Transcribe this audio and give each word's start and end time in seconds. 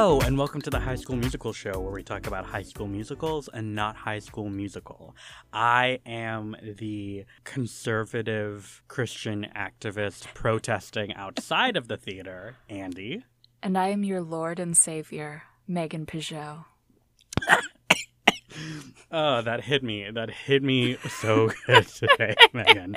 Hello, 0.00 0.20
and 0.20 0.38
welcome 0.38 0.62
to 0.62 0.70
the 0.70 0.78
High 0.78 0.94
School 0.94 1.16
Musical 1.16 1.52
Show, 1.52 1.80
where 1.80 1.90
we 1.90 2.04
talk 2.04 2.28
about 2.28 2.46
high 2.46 2.62
school 2.62 2.86
musicals 2.86 3.48
and 3.52 3.74
not 3.74 3.96
High 3.96 4.20
School 4.20 4.48
Musical. 4.48 5.16
I 5.52 5.98
am 6.06 6.54
the 6.62 7.24
conservative 7.42 8.80
Christian 8.86 9.48
activist 9.56 10.32
protesting 10.34 11.12
outside 11.14 11.76
of 11.76 11.88
the 11.88 11.96
theater, 11.96 12.58
Andy. 12.68 13.24
And 13.60 13.76
I 13.76 13.88
am 13.88 14.04
your 14.04 14.20
Lord 14.20 14.60
and 14.60 14.76
Savior, 14.76 15.42
Megan 15.66 16.06
Peugeot. 16.06 16.66
Oh, 19.10 19.42
that 19.42 19.64
hit 19.64 19.82
me. 19.82 20.08
That 20.12 20.30
hit 20.30 20.62
me 20.62 20.96
so 21.08 21.50
good 21.66 21.88
today, 21.88 22.36
Megan. 22.52 22.94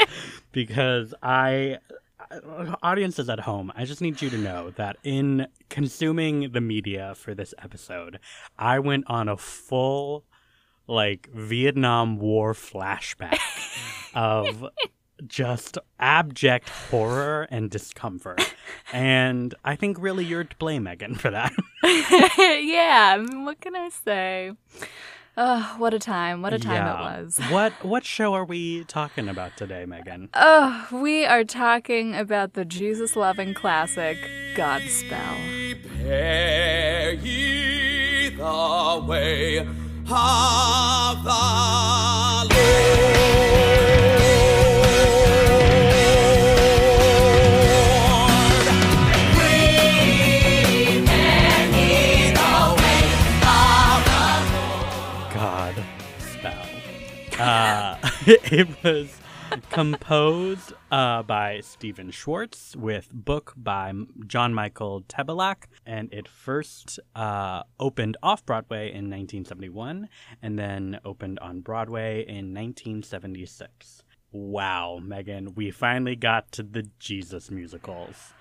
Because 0.51 1.15
I, 1.23 1.79
audiences 2.83 3.29
at 3.29 3.41
home, 3.41 3.71
I 3.75 3.85
just 3.85 4.01
need 4.01 4.21
you 4.21 4.29
to 4.29 4.37
know 4.37 4.71
that 4.71 4.97
in 5.03 5.47
consuming 5.69 6.51
the 6.51 6.61
media 6.61 7.13
for 7.15 7.33
this 7.33 7.53
episode, 7.61 8.19
I 8.57 8.79
went 8.79 9.05
on 9.07 9.27
a 9.29 9.37
full, 9.37 10.25
like, 10.87 11.29
Vietnam 11.33 12.17
War 12.17 12.53
flashback 12.53 13.39
of 14.13 14.65
just 15.27 15.77
abject 15.99 16.69
horror 16.69 17.47
and 17.51 17.69
discomfort. 17.69 18.55
And 18.91 19.53
I 19.63 19.75
think 19.75 19.97
really 19.99 20.25
you're 20.25 20.43
to 20.43 20.55
blame, 20.57 20.83
Megan, 20.83 21.15
for 21.15 21.31
that. 21.31 21.53
yeah, 21.83 23.15
I 23.15 23.17
mean, 23.17 23.45
what 23.45 23.61
can 23.61 23.75
I 23.75 23.89
say? 23.89 24.51
Oh, 25.37 25.75
what 25.77 25.93
a 25.93 25.99
time. 25.99 26.41
What 26.41 26.53
a 26.53 26.59
time 26.59 26.73
Yeah. 26.85 26.99
it 27.17 27.21
was. 27.23 27.39
What 27.51 27.71
what 27.85 28.03
show 28.05 28.33
are 28.33 28.43
we 28.43 28.83
talking 28.83 29.29
about 29.29 29.55
today, 29.55 29.85
Megan? 29.85 30.29
Oh, 30.33 30.87
we 30.91 31.25
are 31.25 31.43
talking 31.45 32.13
about 32.15 32.53
the 32.53 32.65
Jesus 32.65 33.15
loving 33.15 33.53
classic, 33.53 34.17
Godspell. 34.55 35.37
Prepare 35.81 37.13
ye 37.13 38.29
the 38.29 39.05
way 39.07 39.57
of 39.59 39.67
the 41.23 41.31
Lord. 42.53 43.70
it 58.27 58.83
was 58.83 59.19
composed 59.71 60.73
uh, 60.91 61.23
by 61.23 61.59
Stephen 61.61 62.11
Schwartz 62.11 62.75
with 62.75 63.09
book 63.11 63.55
by 63.57 63.91
John 64.27 64.53
Michael 64.53 65.01
Tebelak, 65.01 65.63
and 65.87 66.13
it 66.13 66.27
first 66.27 66.99
uh, 67.15 67.63
opened 67.79 68.17
off 68.21 68.45
Broadway 68.45 68.89
in 68.89 69.09
1971 69.09 70.07
and 70.39 70.59
then 70.59 70.99
opened 71.03 71.39
on 71.39 71.61
Broadway 71.61 72.19
in 72.19 72.53
1976. 72.53 74.03
Wow, 74.31 74.99
Megan, 75.01 75.55
we 75.55 75.71
finally 75.71 76.15
got 76.15 76.51
to 76.51 76.61
the 76.61 76.87
Jesus 76.99 77.49
musicals. 77.49 78.33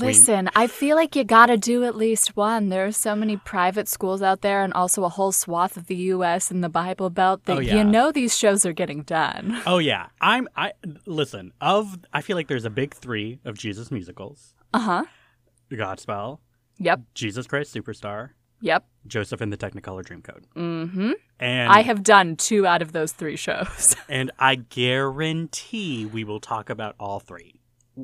Listen, 0.00 0.50
I 0.56 0.66
feel 0.66 0.96
like 0.96 1.14
you 1.16 1.24
gotta 1.24 1.56
do 1.56 1.84
at 1.84 1.96
least 1.96 2.36
one. 2.36 2.68
There 2.68 2.86
are 2.86 2.92
so 2.92 3.14
many 3.14 3.36
private 3.36 3.88
schools 3.88 4.22
out 4.22 4.40
there 4.42 4.62
and 4.62 4.72
also 4.72 5.04
a 5.04 5.08
whole 5.08 5.32
swath 5.32 5.76
of 5.76 5.86
the 5.86 5.96
US 6.14 6.50
and 6.50 6.62
the 6.64 6.68
Bible 6.68 7.10
Belt 7.10 7.44
that 7.44 7.56
Oh, 7.56 7.60
yeah. 7.60 7.76
you 7.76 7.84
know 7.84 8.10
these 8.12 8.36
shows 8.36 8.64
are 8.66 8.72
getting 8.72 9.02
done. 9.02 9.60
Oh 9.66 9.78
yeah, 9.78 10.06
I'm 10.20 10.48
I 10.56 10.72
listen, 11.06 11.52
of 11.60 11.98
I 12.12 12.20
feel 12.22 12.36
like 12.36 12.48
there's 12.48 12.64
a 12.64 12.70
big 12.70 12.94
3 12.94 13.38
of 13.44 13.56
Jesus 13.58 13.90
musicals. 13.90 14.54
Uh 14.72 14.78
huh. 14.78 15.04
Godspell, 15.70 16.38
Yep. 16.78 17.00
Jesus 17.14 17.46
Christ 17.46 17.74
Superstar, 17.74 18.30
Yep. 18.60 18.84
Joseph 19.06 19.40
and 19.40 19.52
the 19.52 19.56
Technicolor 19.56 20.02
Dreamcoat. 20.04 20.42
Mm 20.56 20.90
hmm. 20.90 21.12
And 21.40 21.70
I 21.72 21.80
have 21.82 22.02
done 22.02 22.36
two 22.36 22.66
out 22.66 22.80
of 22.82 22.92
those 22.92 23.12
three 23.12 23.36
shows. 23.36 23.96
and 24.08 24.30
I 24.38 24.54
guarantee 24.56 26.06
we 26.06 26.24
will 26.24 26.40
talk 26.40 26.70
about 26.70 26.94
all 26.98 27.20
three. 27.20 27.54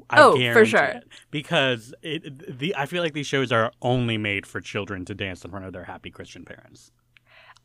I 0.09 0.21
Oh, 0.21 0.53
for 0.53 0.65
sure. 0.65 0.83
it. 0.85 1.05
Because 1.31 1.93
it, 2.03 2.59
the 2.59 2.75
I 2.77 2.87
feel 2.87 3.03
like 3.03 3.13
these 3.15 3.27
shows 3.27 3.51
are 3.53 3.73
only 3.83 4.19
made 4.19 4.47
for 4.47 4.61
children 4.61 5.05
to 5.07 5.15
dance 5.15 5.45
in 5.45 5.51
front 5.51 5.65
of 5.67 5.73
their 5.73 5.85
happy 5.85 6.11
Christian 6.11 6.45
parents. 6.45 6.93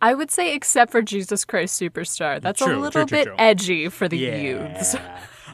I 0.02 0.14
would 0.14 0.30
say, 0.30 0.54
except 0.54 0.92
for 0.92 1.02
Jesus 1.02 1.46
Christ 1.46 1.80
Superstar. 1.82 2.42
That's 2.42 2.60
True, 2.60 2.68
a 2.68 2.74
true, 2.74 2.82
little 2.82 3.06
true, 3.06 3.18
bit 3.26 3.28
edgy 3.38 3.90
for 3.90 4.08
the 4.08 4.18
youths. 4.18 4.96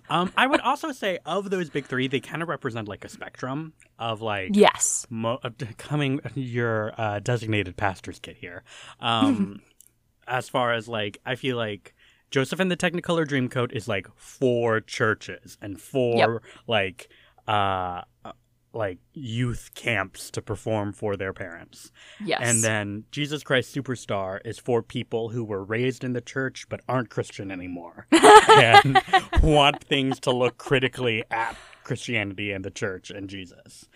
Um, 0.10 0.32
I 0.36 0.46
would 0.46 0.60
also 0.60 0.92
say 0.92 1.20
of 1.26 1.50
those 1.50 1.70
big 1.70 1.86
three, 1.86 2.08
they 2.10 2.20
kind 2.20 2.42
of 2.42 2.50
represent 2.50 2.90
like 2.90 3.06
a 3.06 3.10
spectrum 3.10 3.72
of 3.98 4.22
like 4.22 4.52
Yes. 4.54 5.06
mo- 5.10 5.40
coming 5.78 6.20
your 6.36 6.92
uh, 7.00 7.20
designated 7.20 7.78
pastor's 7.78 8.20
kit 8.20 8.36
here. 8.36 8.64
Um, 9.00 9.62
as 10.28 10.50
far 10.50 10.74
as 10.74 10.90
like, 10.90 11.20
I 11.26 11.36
feel 11.36 11.56
like 11.56 11.94
Joseph 12.32 12.60
and 12.60 12.72
the 12.72 12.78
Technicolor 12.78 13.26
Dreamcoat 13.28 13.72
is 13.74 13.88
like 13.88 14.08
four 14.16 14.80
churches 14.82 15.58
and 15.62 15.80
four 15.80 16.18
Yep. 16.18 16.30
like 16.68 17.10
uh 17.48 18.02
uh, 18.26 18.32
like 18.74 19.00
youth 19.14 19.72
camps 19.76 20.32
to 20.32 20.42
perform 20.42 20.94
for 20.94 21.18
their 21.18 21.34
parents. 21.34 21.92
Yes. 22.24 22.40
And 22.42 22.64
then 22.64 23.04
Jesus 23.12 23.44
Christ 23.44 23.76
Superstar 23.76 24.40
is 24.46 24.60
for 24.60 24.82
people 24.82 25.28
who 25.30 25.44
were 25.44 25.62
raised 25.64 26.06
in 26.06 26.14
the 26.14 26.22
church 26.22 26.68
but 26.70 26.80
aren't 26.88 27.10
Christian 27.10 27.52
anymore 27.52 28.08
and 28.12 29.02
want 29.44 29.84
things 29.84 30.22
to 30.22 30.32
look 30.32 30.58
critically 30.58 31.26
at 31.32 31.58
Christianity 31.84 32.54
and 32.54 32.64
the 32.64 32.72
church 32.72 33.10
and 33.12 33.30
Jesus. 33.30 33.90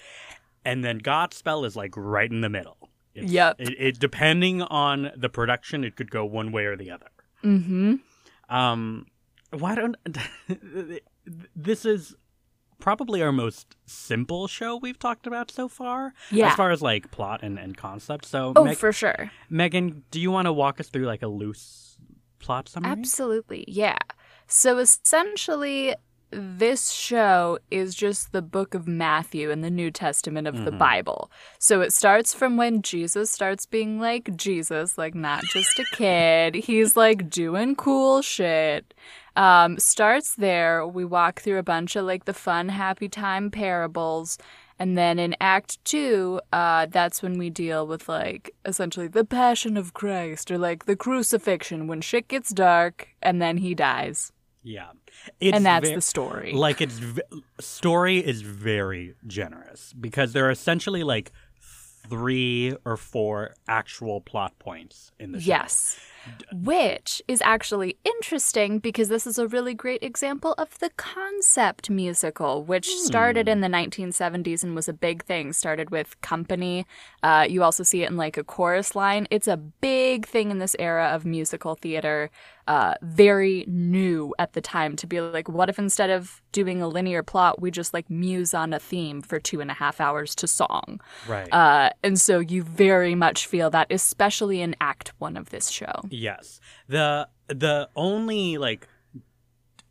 And 0.66 0.84
then 0.84 1.00
Godspell 1.00 1.66
is 1.66 1.78
like 1.78 1.94
right 1.96 2.30
in 2.30 2.42
the 2.42 2.50
middle. 2.50 2.90
It's, 3.14 3.32
Yep. 3.32 3.56
It, 3.60 3.76
it 3.80 4.00
depending 4.00 4.62
on 4.62 5.12
the 5.16 5.30
production, 5.30 5.86
it 5.86 5.96
could 5.96 6.12
go 6.12 6.26
one 6.26 6.52
way 6.52 6.66
or 6.66 6.76
the 6.76 6.92
other. 6.92 7.08
mm-hmm. 7.46 7.96
Um, 8.50 9.06
why 9.52 9.76
don't 9.76 9.96
this 11.56 11.86
is 11.86 12.16
probably 12.80 13.22
our 13.22 13.32
most 13.32 13.76
simple 13.86 14.48
show 14.48 14.76
we've 14.78 15.00
talked 15.00 15.26
about 15.26 15.50
so 15.50 15.68
far, 15.68 16.14
Yeah. 16.32 16.50
as 16.50 16.56
far 16.56 16.72
as 16.72 16.82
like 16.82 17.10
plot 17.12 17.40
and, 17.42 17.58
and 17.58 17.76
concept. 17.78 18.26
So, 18.26 18.54
Oh, 18.56 18.66
Meg- 18.66 18.78
for 18.78 18.92
sure. 18.92 19.32
Megan, 19.50 20.04
do 20.12 20.20
you 20.20 20.30
want 20.32 20.46
to 20.48 20.54
walk 20.54 20.80
us 20.80 20.90
through 20.90 21.06
like 21.06 21.22
a 21.24 21.28
loose 21.28 21.98
plot 22.40 22.68
summary? 22.70 22.92
Absolutely. 22.92 23.66
Yeah. 23.68 23.98
So 24.48 24.78
essentially, 24.78 25.96
this 26.36 26.92
show 26.92 27.58
is 27.72 27.96
just 27.96 28.32
the 28.32 28.42
book 28.42 28.74
of 28.76 28.88
Matthew 28.88 29.50
in 29.50 29.62
the 29.62 29.70
New 29.70 29.90
Testament 29.90 30.48
of 30.48 30.66
the 30.66 30.72
Mhm. 30.72 30.78
Bible. 30.78 31.32
So 31.60 31.82
it 31.82 31.94
starts 31.94 32.34
from 32.34 32.58
when 32.58 32.82
Jesus 32.82 33.32
starts 33.32 33.66
being 33.66 34.00
like 34.00 34.36
Jesus, 34.36 34.98
like 34.98 35.16
not 35.16 35.44
just 35.46 35.80
a 35.80 35.86
kid. 35.94 36.56
He's 36.56 36.98
like 36.98 37.30
doing 37.30 37.76
cool 37.76 38.22
shit. 38.22 38.94
Um, 39.36 39.80
starts 39.80 40.36
there. 40.36 40.86
We 40.86 41.06
walk 41.06 41.42
through 41.42 41.58
a 41.58 41.64
bunch 41.64 41.96
of 41.96 42.06
like 42.06 42.26
the 42.26 42.34
fun, 42.34 42.70
happy 42.70 43.10
time 43.10 43.50
parables. 43.52 44.38
And 44.78 44.98
then 44.98 45.20
in 45.20 45.36
Act 45.40 45.84
Two, 45.86 46.42
uh, 46.52 46.88
that's 46.88 47.22
when 47.24 47.38
we 47.38 47.50
deal 47.50 47.88
with 47.88 48.10
like 48.10 48.52
essentially 48.66 49.08
the 49.08 49.24
Passion 49.24 49.78
of 49.78 49.94
Christ 49.94 50.52
or 50.52 50.58
like 50.58 50.86
the 50.86 50.98
crucifixion 50.98 51.88
when 51.88 52.02
shit 52.02 52.28
gets 52.28 52.50
dark 52.52 53.08
and 53.22 53.42
then 53.42 53.58
he 53.58 53.74
dies. 53.74 54.34
Yeah, 54.68 54.88
it's 55.40 55.56
and 55.56 55.64
that's 55.66 55.88
ve- 55.90 55.96
the 55.96 56.02
story. 56.02 56.52
like 56.54 56.82
its 56.82 56.98
v- 56.98 57.22
story 57.60 58.18
is 58.18 58.42
very 58.42 59.14
generous 59.28 59.94
because 59.94 60.34
there 60.34 60.48
are 60.48 60.52
essentially 60.52 61.04
like 61.04 61.32
three 62.10 62.76
or 62.84 62.98
four 62.98 63.54
actual 63.68 64.22
plot 64.22 64.58
points 64.60 65.12
in 65.20 65.32
the 65.34 65.40
show. 65.40 65.48
Yes. 65.48 66.00
Which 66.54 67.22
is 67.28 67.42
actually 67.42 67.98
interesting 68.04 68.80
because 68.80 69.10
this 69.10 69.28
is 69.28 69.38
a 69.38 69.48
really 69.48 69.74
great 69.74 70.04
example 70.04 70.54
of 70.58 70.78
the 70.80 70.90
concept 70.98 71.90
musical, 71.90 72.64
which 72.64 72.88
started 72.88 73.48
in 73.48 73.62
the 73.62 73.68
1970s 73.68 74.64
and 74.64 74.76
was 74.76 74.88
a 74.88 74.94
big 74.94 75.24
thing. 75.24 75.54
Started 75.54 75.90
with 75.90 76.20
Company. 76.22 76.86
Uh, 77.24 77.46
you 77.48 77.64
also 77.64 77.84
see 77.84 78.04
it 78.04 78.10
in 78.10 78.18
like 78.18 78.38
a 78.38 78.44
chorus 78.44 78.96
line. 78.96 79.28
It's 79.32 79.48
a 79.48 79.58
big 79.58 80.26
thing 80.26 80.52
in 80.52 80.60
this 80.60 80.76
era 80.80 81.08
of 81.08 81.26
musical 81.26 81.76
theater. 81.76 82.30
Uh, 82.68 82.96
very 83.04 83.64
new 83.68 84.34
at 84.40 84.54
the 84.54 84.62
time 84.62 84.96
to 84.96 85.06
be 85.06 85.22
like, 85.22 85.48
what 85.48 85.70
if 85.70 85.78
instead 85.78 86.10
of 86.10 86.42
doing 86.52 86.82
a 86.82 86.88
linear 86.88 87.22
plot, 87.22 87.62
we 87.62 87.70
just 87.70 87.94
like 87.94 88.10
muse 88.10 88.56
on 88.56 88.74
a 88.74 88.80
theme 88.80 89.22
for 89.22 89.40
two 89.40 89.62
and 89.62 89.70
a 89.70 89.74
half 89.76 90.02
hours 90.02 90.34
to 90.34 90.48
song? 90.48 91.00
right. 91.28 91.52
Uh, 91.54 91.92
and 92.04 92.20
so 92.20 92.40
you 92.40 92.64
very 92.64 93.14
much 93.14 93.46
feel 93.46 93.70
that, 93.70 93.88
especially 93.92 94.62
in 94.62 94.76
Act 94.82 95.14
One 95.20 95.38
of 95.38 95.50
this 95.52 95.70
show. 95.70 95.94
Yes. 96.16 96.60
The 96.88 97.28
the 97.48 97.90
only 97.96 98.58
like 98.58 98.88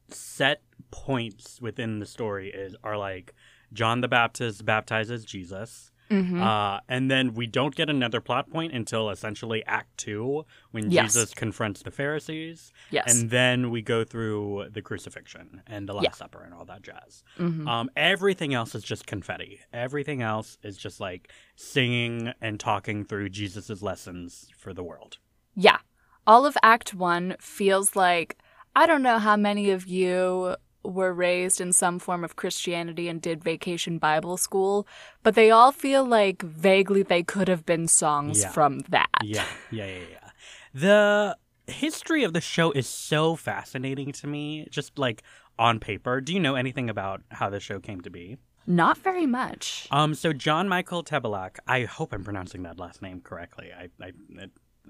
set 0.08 0.62
points 0.90 1.60
within 1.60 1.98
the 1.98 2.06
story 2.06 2.50
is 2.50 2.76
are 2.84 2.96
like 2.96 3.34
John 3.72 4.00
the 4.00 4.08
Baptist 4.08 4.64
baptizes 4.64 5.24
Jesus. 5.24 5.90
Mm-hmm. 6.10 6.40
Uh, 6.40 6.80
and 6.86 7.10
then 7.10 7.32
we 7.32 7.46
don't 7.46 7.74
get 7.74 7.88
another 7.88 8.20
plot 8.20 8.50
point 8.50 8.74
until 8.74 9.08
essentially 9.08 9.64
Act 9.66 9.96
Two, 9.96 10.44
when 10.70 10.90
Yes. 10.90 11.14
Jesus 11.14 11.32
confronts 11.34 11.82
the 11.82 11.90
Pharisees. 11.90 12.72
Yes. 12.90 13.18
And 13.18 13.30
then 13.30 13.70
we 13.70 13.80
go 13.80 14.04
through 14.04 14.66
the 14.70 14.82
crucifixion 14.82 15.62
and 15.66 15.88
the 15.88 15.94
Last 15.94 16.04
Yeah. 16.04 16.10
Supper 16.12 16.42
and 16.44 16.52
all 16.52 16.66
that 16.66 16.82
jazz. 16.82 17.24
Mhm. 17.38 17.66
Um, 17.66 17.90
everything 17.96 18.52
else 18.52 18.74
is 18.74 18.84
just 18.84 19.06
confetti. 19.06 19.60
Everything 19.72 20.20
else 20.20 20.58
is 20.62 20.76
just 20.76 21.00
like 21.00 21.32
singing 21.56 22.32
and 22.40 22.60
talking 22.60 23.04
through 23.06 23.30
Jesus's 23.30 23.82
lessons 23.82 24.48
for 24.56 24.74
the 24.74 24.84
world. 24.84 25.16
Yeah. 25.56 25.78
All 26.26 26.46
of 26.46 26.56
Act 26.62 26.94
One 26.94 27.36
feels 27.40 27.94
like 27.96 28.36
I 28.76 28.86
don't 28.86 29.02
know 29.02 29.18
how 29.18 29.36
many 29.36 29.70
of 29.70 29.86
you 29.86 30.56
were 30.82 31.12
raised 31.14 31.60
in 31.60 31.72
some 31.72 31.98
form 31.98 32.24
of 32.24 32.36
Christianity 32.36 33.08
and 33.08 33.20
did 33.22 33.42
vacation 33.42 33.98
Bible 33.98 34.36
school, 34.36 34.86
but 35.22 35.34
they 35.34 35.50
all 35.50 35.72
feel 35.72 36.04
like 36.04 36.42
vaguely 36.42 37.02
they 37.02 37.22
could 37.22 37.48
have 37.48 37.64
been 37.64 37.88
songs 37.88 38.42
Yeah. 38.42 38.50
from 38.50 38.80
that. 38.90 39.08
Yeah, 39.22 39.46
yeah, 39.70 39.86
yeah, 39.86 40.02
yeah. 40.10 40.30
The 40.74 41.38
history 41.66 42.24
of 42.24 42.32
the 42.34 42.40
show 42.40 42.70
is 42.72 42.86
so 42.86 43.36
fascinating 43.36 44.12
to 44.12 44.26
me, 44.26 44.66
just 44.70 44.98
like 44.98 45.22
on 45.58 45.78
paper. 45.80 46.20
Do 46.20 46.34
you 46.34 46.40
know 46.40 46.54
anything 46.56 46.90
about 46.90 47.22
how 47.30 47.48
the 47.48 47.60
show 47.60 47.80
came 47.80 48.00
to 48.02 48.10
be? 48.10 48.36
Not 48.66 48.98
very 48.98 49.26
much. 49.26 49.86
Um, 49.90 50.14
so 50.14 50.32
John 50.32 50.68
Michael 50.68 51.04
Tebelak, 51.04 51.58
I 51.66 51.84
hope 51.84 52.12
I'm 52.12 52.24
pronouncing 52.24 52.62
that 52.64 52.78
last 52.78 53.00
name 53.02 53.20
correctly. 53.20 53.70
I, 53.72 53.88
I, 54.02 54.12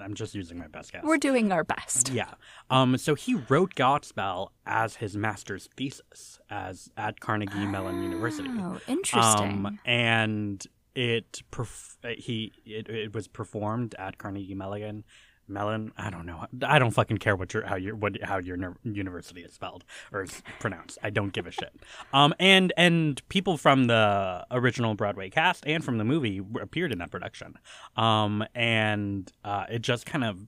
I'm 0.00 0.14
just 0.14 0.34
using 0.34 0.58
my 0.58 0.66
best 0.66 0.92
guess. 0.92 1.04
We're 1.04 1.18
doing 1.18 1.52
our 1.52 1.64
best. 1.64 2.10
Yeah. 2.10 2.34
Um. 2.70 2.96
So 2.98 3.14
he 3.14 3.34
wrote 3.34 3.74
Godspell 3.74 4.48
as 4.66 4.96
his 4.96 5.16
master's 5.16 5.68
thesis 5.76 6.38
as 6.50 6.90
at 6.96 7.20
Carnegie 7.20 7.66
Mellon 7.66 8.02
University. 8.02 8.48
Oh, 8.50 8.80
interesting. 8.88 9.66
Um, 9.66 9.78
and 9.84 10.66
it 10.94 11.42
perf- 11.50 11.96
he 12.18 12.52
it, 12.64 12.88
it 12.88 13.14
was 13.14 13.28
performed 13.28 13.94
at 13.98 14.18
Carnegie 14.18 14.54
Mellon. 14.54 15.04
Mellon, 15.48 15.92
I 15.96 16.10
don't 16.10 16.26
know. 16.26 16.46
I 16.62 16.78
don't 16.78 16.90
fucking 16.90 17.18
care 17.18 17.36
what 17.36 17.52
your 17.52 17.64
how 17.66 17.76
your 17.76 17.94
what 17.96 18.22
how 18.22 18.38
your 18.38 18.76
university 18.82 19.42
is 19.42 19.52
spelled 19.52 19.84
or 20.12 20.22
is 20.22 20.42
pronounced. 20.58 20.98
I 21.02 21.10
don't 21.10 21.32
give 21.32 21.46
a 21.46 21.50
shit. 21.50 21.74
Um, 22.12 22.34
and 22.38 22.72
and 22.76 23.26
people 23.28 23.56
from 23.56 23.84
the 23.84 24.46
original 24.50 24.94
Broadway 24.94 25.30
cast 25.30 25.64
and 25.66 25.84
from 25.84 25.98
the 25.98 26.04
movie 26.04 26.40
appeared 26.60 26.92
in 26.92 26.98
that 26.98 27.10
production. 27.10 27.58
Um, 27.96 28.44
and 28.54 29.30
uh, 29.44 29.66
it 29.70 29.82
just 29.82 30.06
kind 30.06 30.24
of 30.24 30.46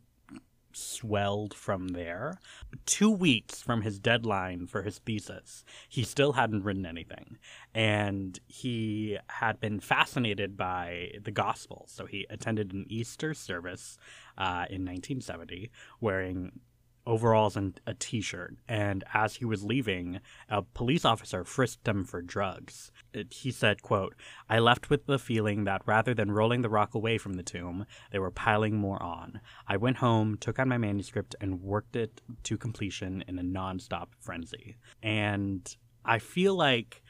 swelled 0.76 1.54
from 1.54 1.88
there. 1.88 2.38
Two 2.84 3.10
weeks 3.10 3.62
from 3.62 3.82
his 3.82 3.98
deadline 3.98 4.66
for 4.66 4.82
his 4.82 4.98
thesis, 4.98 5.64
he 5.88 6.02
still 6.02 6.32
hadn't 6.32 6.64
written 6.64 6.86
anything. 6.86 7.38
And 7.74 8.38
he 8.46 9.18
had 9.28 9.60
been 9.60 9.80
fascinated 9.80 10.56
by 10.56 11.12
the 11.22 11.30
gospel. 11.30 11.84
So 11.88 12.06
he 12.06 12.26
attended 12.30 12.72
an 12.72 12.86
Easter 12.88 13.34
service 13.34 13.98
uh, 14.38 14.66
in 14.68 14.84
1970 14.84 15.70
wearing 16.00 16.60
overalls 17.06 17.56
and 17.56 17.80
a 17.86 17.94
t-shirt 17.94 18.56
and 18.68 19.04
as 19.14 19.36
he 19.36 19.44
was 19.44 19.62
leaving 19.62 20.20
a 20.48 20.60
police 20.60 21.04
officer 21.04 21.44
frisked 21.44 21.86
him 21.86 22.04
for 22.04 22.20
drugs 22.20 22.90
he 23.30 23.50
said 23.50 23.82
quote 23.82 24.14
i 24.48 24.58
left 24.58 24.90
with 24.90 25.06
the 25.06 25.18
feeling 25.18 25.64
that 25.64 25.82
rather 25.86 26.14
than 26.14 26.30
rolling 26.30 26.62
the 26.62 26.68
rock 26.68 26.94
away 26.94 27.18
from 27.18 27.34
the 27.34 27.42
tomb 27.42 27.86
they 28.10 28.18
were 28.18 28.30
piling 28.30 28.76
more 28.76 29.02
on. 29.02 29.40
I 29.66 29.76
went 29.76 29.98
home 29.98 30.36
took 30.38 30.58
out 30.58 30.68
my 30.68 30.78
manuscript 30.78 31.34
and 31.40 31.60
worked 31.62 31.96
it 31.96 32.20
to 32.44 32.56
completion 32.56 33.24
in 33.26 33.38
a 33.38 33.42
non-stop 33.42 34.14
frenzy. 34.20 34.76
And 35.02 35.76
i 36.04 36.18
feel 36.18 36.54
like 36.54 37.02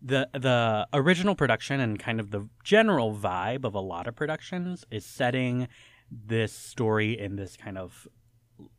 the 0.00 0.28
the 0.32 0.86
original 0.92 1.34
production 1.34 1.80
and 1.80 1.98
kind 1.98 2.20
of 2.20 2.30
the 2.30 2.48
general 2.62 3.14
vibe 3.14 3.64
of 3.64 3.74
a 3.74 3.80
lot 3.80 4.06
of 4.06 4.14
productions 4.14 4.84
is 4.90 5.04
setting 5.04 5.68
this 6.10 6.52
story 6.52 7.18
in 7.18 7.36
this 7.36 7.56
kind 7.56 7.78
of 7.78 8.06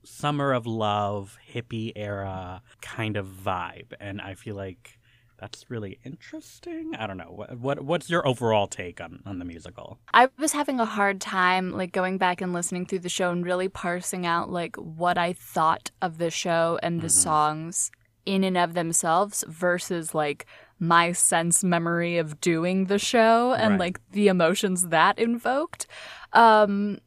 summer 0.03 0.53
of 0.53 0.65
love 0.65 1.37
hippie 1.53 1.91
era 1.95 2.61
kind 2.81 3.17
of 3.17 3.27
vibe. 3.27 3.93
And 3.99 4.21
i 4.21 4.35
feel 4.35 4.55
like 4.55 4.99
that's 5.37 5.69
really 5.69 5.99
interesting 6.03 6.93
i 6.97 7.05
don't 7.07 7.17
know 7.17 7.31
what, 7.31 7.57
what 7.59 7.81
what's 7.81 8.09
your 8.09 8.25
overall 8.27 8.67
take 8.67 8.99
on 9.01 9.21
on 9.25 9.39
the 9.39 9.45
musical 9.45 9.99
I 10.13 10.29
was 10.39 10.53
having 10.53 10.79
a 10.79 10.85
hard 10.85 11.19
time 11.19 11.71
like 11.73 11.91
going 11.91 12.17
back 12.17 12.39
and 12.41 12.53
listening 12.53 12.85
through 12.85 12.99
the 12.99 13.09
show 13.09 13.31
and 13.31 13.45
really 13.45 13.67
parsing 13.67 14.25
out 14.25 14.49
like 14.49 14.75
what 14.77 15.17
I 15.17 15.33
thought 15.33 15.91
of 16.01 16.19
the 16.19 16.29
show 16.31 16.79
and 16.81 17.01
the 17.01 17.07
Mhm. 17.07 17.11
songs 17.11 17.91
in 18.25 18.43
and 18.45 18.57
of 18.57 18.73
themselves 18.75 19.43
versus 19.49 20.15
like 20.15 20.45
my 20.79 21.11
sense 21.11 21.63
memory 21.63 22.17
of 22.17 22.39
doing 22.39 22.85
the 22.85 22.97
show 22.99 23.53
and 23.53 23.71
Right. 23.71 23.79
like 23.79 23.99
the 24.11 24.29
emotions 24.29 24.87
that 24.87 25.19
invoked. 25.19 25.85
Um 26.31 26.99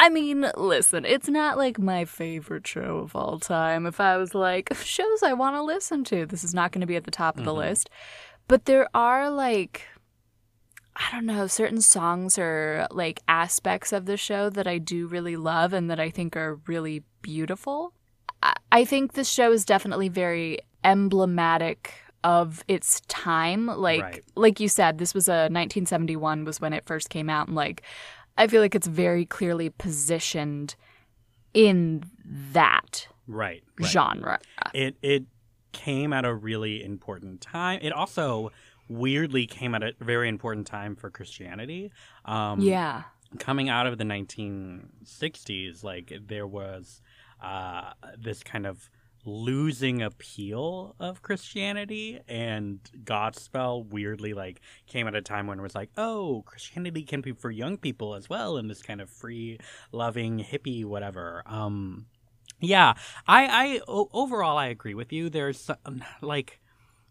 I 0.00 0.08
mean, 0.08 0.50
listen, 0.56 1.04
it's 1.04 1.28
not 1.28 1.56
like 1.56 1.78
my 1.78 2.04
favorite 2.04 2.66
show 2.66 2.98
of 2.98 3.16
all 3.16 3.38
time. 3.40 3.84
If 3.86 4.00
I 4.00 4.16
was 4.16 4.34
like, 4.34 4.72
shows 4.82 5.22
I 5.22 5.32
want 5.32 5.56
to 5.56 5.62
listen 5.62 6.04
to, 6.04 6.24
this 6.26 6.44
is 6.44 6.54
not 6.54 6.72
going 6.72 6.80
to 6.82 6.86
be 6.86 6.96
at 6.96 7.04
the 7.04 7.10
top 7.10 7.36
of 7.38 7.44
the 7.44 7.52
Mhm. 7.52 7.56
list. 7.58 7.90
But 8.46 8.64
there 8.66 8.88
are 8.94 9.30
like 9.30 9.82
I 11.00 11.12
don't 11.12 11.26
know, 11.26 11.46
certain 11.46 11.80
songs 11.80 12.38
or 12.38 12.88
like 12.90 13.20
aspects 13.28 13.92
of 13.92 14.06
the 14.06 14.16
show 14.16 14.50
that 14.50 14.66
I 14.66 14.78
do 14.78 15.06
really 15.06 15.36
love 15.36 15.72
and 15.72 15.88
that 15.90 16.00
I 16.00 16.10
think 16.10 16.36
are 16.36 16.58
really 16.66 17.04
beautiful. 17.22 17.92
I, 18.42 18.54
I 18.72 18.84
think 18.84 19.12
this 19.12 19.28
show 19.28 19.52
is 19.52 19.64
definitely 19.64 20.08
very 20.08 20.58
emblematic 20.82 21.94
of 22.24 22.64
its 22.66 23.00
time. 23.06 23.66
Like 23.66 24.02
Right. 24.02 24.24
like 24.34 24.58
you 24.58 24.68
said, 24.68 24.98
this 24.98 25.14
was 25.14 25.28
a 25.28 25.48
1971 25.50 26.44
was 26.44 26.60
when 26.60 26.72
it 26.72 26.84
first 26.84 27.10
came 27.10 27.30
out 27.30 27.46
and 27.46 27.54
like 27.56 27.82
I 28.38 28.46
feel 28.46 28.62
like 28.62 28.74
it's 28.74 28.86
very 28.86 29.26
clearly 29.26 29.68
positioned 29.68 30.76
in 31.52 32.04
that 32.52 33.08
right, 33.26 33.62
right. 33.78 33.90
genre. 33.90 34.40
it 34.72 34.96
it 35.02 35.24
came 35.72 36.12
at 36.12 36.24
a 36.24 36.34
really 36.34 36.82
important 36.82 37.40
time 37.40 37.78
it 37.82 37.92
also 37.92 38.50
weirdly 38.88 39.46
came 39.46 39.74
at 39.74 39.82
a 39.82 39.92
very 40.00 40.28
important 40.28 40.66
time 40.66 40.96
for 40.96 41.10
christianity 41.10 41.92
um 42.24 42.58
yeah. 42.60 43.02
coming 43.38 43.68
out 43.68 43.86
of 43.86 43.98
the 43.98 44.04
1960s 44.04 45.84
like 45.84 46.12
there 46.26 46.46
was 46.46 47.02
uh 47.42 47.92
this 48.18 48.42
kind 48.42 48.66
of 48.66 48.88
losing 49.24 50.00
appeal 50.00 50.94
of 51.00 51.22
christianity 51.22 52.20
and 52.28 52.78
godspell 53.04 53.86
weirdly 53.90 54.32
like 54.32 54.60
came 54.86 55.06
at 55.06 55.14
a 55.14 55.20
time 55.20 55.46
when 55.46 55.58
it 55.58 55.62
was 55.62 55.74
like 55.74 55.90
oh 55.96 56.42
christianity 56.46 57.02
can 57.02 57.20
be 57.20 57.32
for 57.32 57.50
young 57.50 57.76
people 57.76 58.14
as 58.14 58.28
well 58.28 58.56
in 58.56 58.68
this 58.68 58.82
kind 58.82 59.00
of 59.00 59.10
free 59.10 59.58
loving 59.92 60.38
hippie 60.38 60.84
whatever. 60.84 61.42
Um 61.46 62.06
yeah 62.60 62.94
i 63.26 63.46
i 63.46 63.80
o- 63.86 64.10
overall 64.12 64.56
i 64.56 64.66
agree 64.66 64.94
with 64.94 65.12
you. 65.12 65.30
There's 65.30 65.60
some, 65.60 66.04
like 66.22 66.60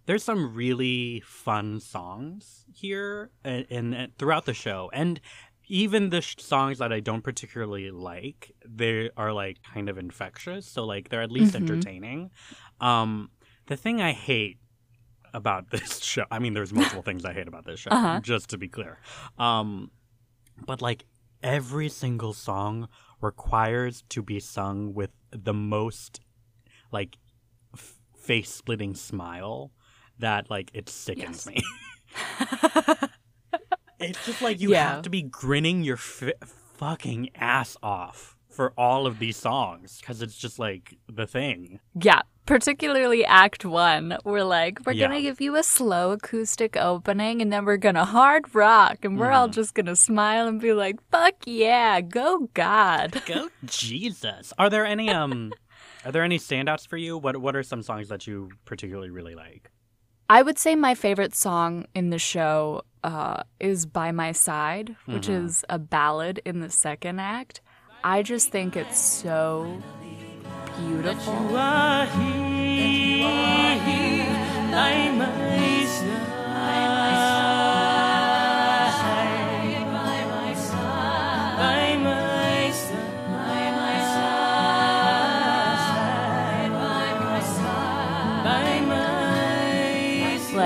there's 0.07 0.23
some 0.23 0.55
really 0.55 1.21
fun 1.25 1.79
songs 1.81 2.65
here 2.73 3.29
and, 3.43 3.65
and, 3.69 4.17
throughout 4.17 4.45
the 4.45 4.53
show. 4.53 4.89
And 4.93 5.19
even 5.67 6.09
the 6.09 6.21
sh- 6.21 6.35
songs 6.39 6.77
that 6.79 6.91
i 6.93 6.99
don't 6.99 7.23
particularly 7.23 7.91
like 7.91 8.51
they 8.67 9.09
are 9.17 9.33
like 9.33 9.57
kind 9.73 9.89
of 9.89 9.97
infectious 9.97 10.65
so 10.65 10.83
like 10.85 11.09
they're 11.09 11.21
at 11.21 11.31
least 11.31 11.53
Mhm. 11.53 11.61
entertaining 11.61 12.31
um 12.81 13.29
the 13.67 13.75
thing 13.75 14.01
i 14.01 14.11
hate 14.13 14.59
about 15.33 15.69
this 15.71 15.99
show 15.99 16.23
i 16.31 16.39
mean 16.39 16.53
there's 16.53 16.73
multiple 16.73 17.01
things 17.03 17.25
i 17.25 17.33
hate 17.33 17.47
about 17.47 17.65
this 17.65 17.79
show 17.79 17.91
Uh-huh. 17.91 18.19
just 18.21 18.49
to 18.49 18.57
be 18.57 18.67
clear 18.67 18.97
um 19.37 19.91
but 20.65 20.81
like 20.81 21.05
every 21.43 21.89
single 21.89 22.33
song 22.33 22.87
requires 23.21 24.03
to 24.09 24.21
be 24.23 24.39
sung 24.39 24.93
with 24.93 25.11
the 25.31 25.53
most 25.53 26.19
like 26.91 27.17
f- 27.75 27.99
face 28.17 28.49
splitting 28.49 28.95
smile 28.95 29.71
that 30.19 30.49
like 30.49 30.71
it 30.73 30.87
sickens 30.89 31.45
Yes. 31.45 31.47
me 31.47 31.57
it's 33.99 34.25
just 34.25 34.41
like 34.41 34.59
you 34.59 34.71
Yeah. 34.71 34.89
have 34.95 35.01
to 35.03 35.09
be 35.09 35.21
grinning 35.21 35.83
your 35.83 35.95
f- 35.97 36.23
fucking 36.77 37.29
ass 37.35 37.75
off 37.81 38.35
for 38.49 38.71
all 38.77 39.05
of 39.07 39.19
these 39.19 39.37
songs 39.37 39.99
because 39.99 40.21
it's 40.21 40.37
just 40.37 40.57
like 40.59 40.97
the 41.07 41.27
thing 41.27 41.79
Yeah, 41.99 42.21
particularly 42.45 43.23
Act 43.25 43.65
One. 43.65 44.17
We're 44.23 44.43
like, 44.43 44.79
we're 44.85 44.93
Yeah. 44.93 45.07
gonna 45.07 45.21
give 45.21 45.39
you 45.41 45.55
a 45.55 45.63
slow 45.63 46.11
acoustic 46.11 46.75
opening, 46.77 47.41
and 47.41 47.51
then 47.53 47.65
we're 47.65 47.77
gonna 47.77 48.05
hard 48.05 48.55
rock, 48.55 49.03
and 49.05 49.19
we're 49.19 49.31
all 49.31 49.47
Mhm. 49.49 49.53
just 49.53 49.73
gonna 49.75 49.95
smile 49.95 50.47
and 50.47 50.59
be 50.61 50.73
like, 50.73 50.95
"Fuck 51.11 51.35
yeah, 51.45 52.01
go 52.01 52.49
God!" 52.53 53.21
go 53.25 53.49
jesus 53.65 54.53
are 54.57 54.69
there 54.69 54.85
any 54.85 55.09
um 55.09 55.51
are 56.05 56.11
there 56.11 56.23
any 56.23 56.39
standouts 56.39 56.87
for 56.87 56.97
you 56.97 57.17
what 57.17 57.37
what 57.37 57.55
are 57.55 57.63
some 57.63 57.81
songs 57.83 58.07
that 58.09 58.25
you 58.27 58.49
particularly 58.65 59.09
really 59.09 59.35
like 59.35 59.69
I 60.29 60.41
would 60.41 60.57
say 60.59 60.75
my 60.75 60.93
favorite 60.95 61.35
song 61.35 61.85
in 61.95 62.09
the 62.09 62.19
show 62.19 62.81
uh, 63.03 63.43
is 63.59 63.85
"By 63.85 64.11
My 64.11 64.31
Side," 64.33 64.95
which 65.05 65.27
Mhm. 65.27 65.45
is 65.45 65.63
a 65.69 65.79
ballad 65.79 66.41
in 66.43 66.59
the 66.59 66.69
second 66.69 67.19
act. 67.19 67.61
I 68.03 68.23
just 68.23 68.49
think 68.51 68.75
it's 68.75 68.99
so 68.99 69.81
beautiful. 70.77 71.33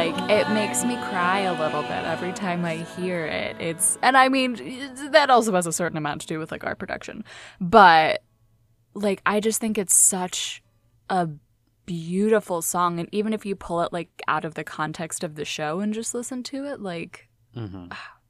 It 0.09 0.49
makes 0.51 0.83
me 0.83 0.95
cry 0.97 1.39
a 1.39 1.53
little 1.53 1.81
bit 1.83 2.03
every 2.05 2.33
time 2.33 2.65
I 2.65 2.77
hear 2.77 3.25
it. 3.25 3.55
It's 3.59 3.97
and 4.01 4.17
I 4.17 4.29
mean 4.29 4.55
that 5.11 5.29
also 5.29 5.53
has 5.53 5.67
a 5.67 5.73
certain 5.73 5.97
amount 5.97 6.21
to 6.21 6.27
do 6.27 6.39
with 6.39 6.51
like 6.51 6.63
our 6.63 6.75
production. 6.75 7.23
But 7.59 8.23
like 8.93 9.21
I 9.25 9.39
just 9.39 9.61
think 9.61 9.77
it's 9.77 9.95
such 9.95 10.63
a 11.09 11.29
beautiful 11.85 12.61
song 12.61 12.99
and 12.99 13.09
even 13.11 13.33
if 13.33 13.45
you 13.45 13.55
pull 13.55 13.81
it 13.81 13.91
like 13.91 14.09
out 14.27 14.45
of 14.45 14.53
the 14.53 14.63
context 14.63 15.23
of 15.23 15.35
the 15.35 15.45
show 15.45 15.79
and 15.79 15.93
just 15.93 16.13
listen 16.13 16.43
to 16.43 16.65
it 16.65 16.79
like 16.79 17.27
hmm 17.53 17.87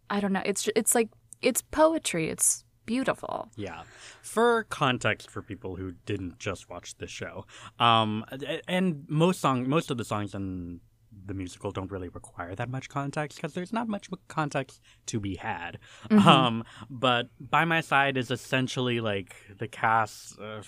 I 0.09 0.19
don't 0.19 0.33
know. 0.33 0.43
It's 0.45 0.67
it's 0.75 0.93
like 0.93 1.09
it's 1.41 1.61
poetry. 1.61 2.29
It's 2.29 2.65
beautiful. 2.85 3.49
Yeah. 3.55 3.83
For 4.21 4.65
context 4.65 5.31
for 5.31 5.41
people 5.41 5.77
who 5.77 5.93
didn't 6.05 6.37
just 6.37 6.69
watch 6.69 6.97
the 6.97 7.07
show, 7.07 7.45
um, 7.79 8.25
and 8.67 9.05
most 9.07 9.39
song, 9.39 9.69
most 9.69 9.89
of 9.89 9.97
the 9.97 10.03
songs 10.03 10.35
in 10.35 10.81
the 11.25 11.33
musical 11.33 11.71
don't 11.71 11.91
really 11.91 12.09
require 12.09 12.55
that 12.55 12.69
much 12.69 12.89
context 12.89 13.37
because 13.37 13.53
there's 13.53 13.73
not 13.73 13.87
much 13.87 14.09
context 14.27 14.81
to 15.07 15.19
be 15.19 15.35
had. 15.35 15.79
Mm-hmm. 16.09 16.27
Um, 16.27 16.63
but 16.89 17.29
by 17.39 17.65
my 17.65 17.81
side 17.81 18.17
is 18.17 18.31
essentially 18.31 18.99
like 18.99 19.35
the 19.57 19.67
cast. 19.67 20.39
Uh, 20.39 20.61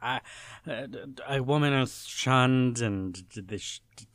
I, 0.00 0.20
a 1.28 1.42
woman 1.42 1.72
is 1.72 2.04
shunned, 2.06 2.80
and 2.80 3.14
the, 3.34 3.62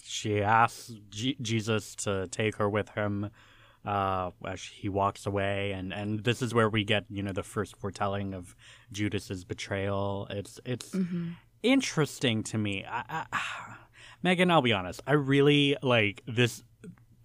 she 0.03 0.41
asks 0.41 0.93
G- 1.09 1.37
Jesus 1.41 1.95
to 1.95 2.27
take 2.27 2.57
her 2.57 2.69
with 2.69 2.89
him 2.89 3.29
uh, 3.85 4.31
as 4.45 4.63
he 4.63 4.89
walks 4.89 5.25
away, 5.25 5.71
and, 5.71 5.93
and 5.93 6.23
this 6.23 6.41
is 6.41 6.53
where 6.53 6.69
we 6.69 6.83
get 6.83 7.05
you 7.09 7.23
know 7.23 7.31
the 7.31 7.43
first 7.43 7.77
foretelling 7.77 8.33
of 8.33 8.55
Judas's 8.91 9.45
betrayal. 9.45 10.27
It's 10.29 10.59
it's 10.65 10.95
interesting 11.63 12.43
to 12.43 12.57
me. 12.57 12.85
I, 12.87 13.25
I, 13.31 13.66
Megan, 14.23 14.51
I'll 14.51 14.61
be 14.61 14.73
honest. 14.73 15.01
I 15.07 15.13
really 15.13 15.77
like 15.81 16.23
this. 16.27 16.63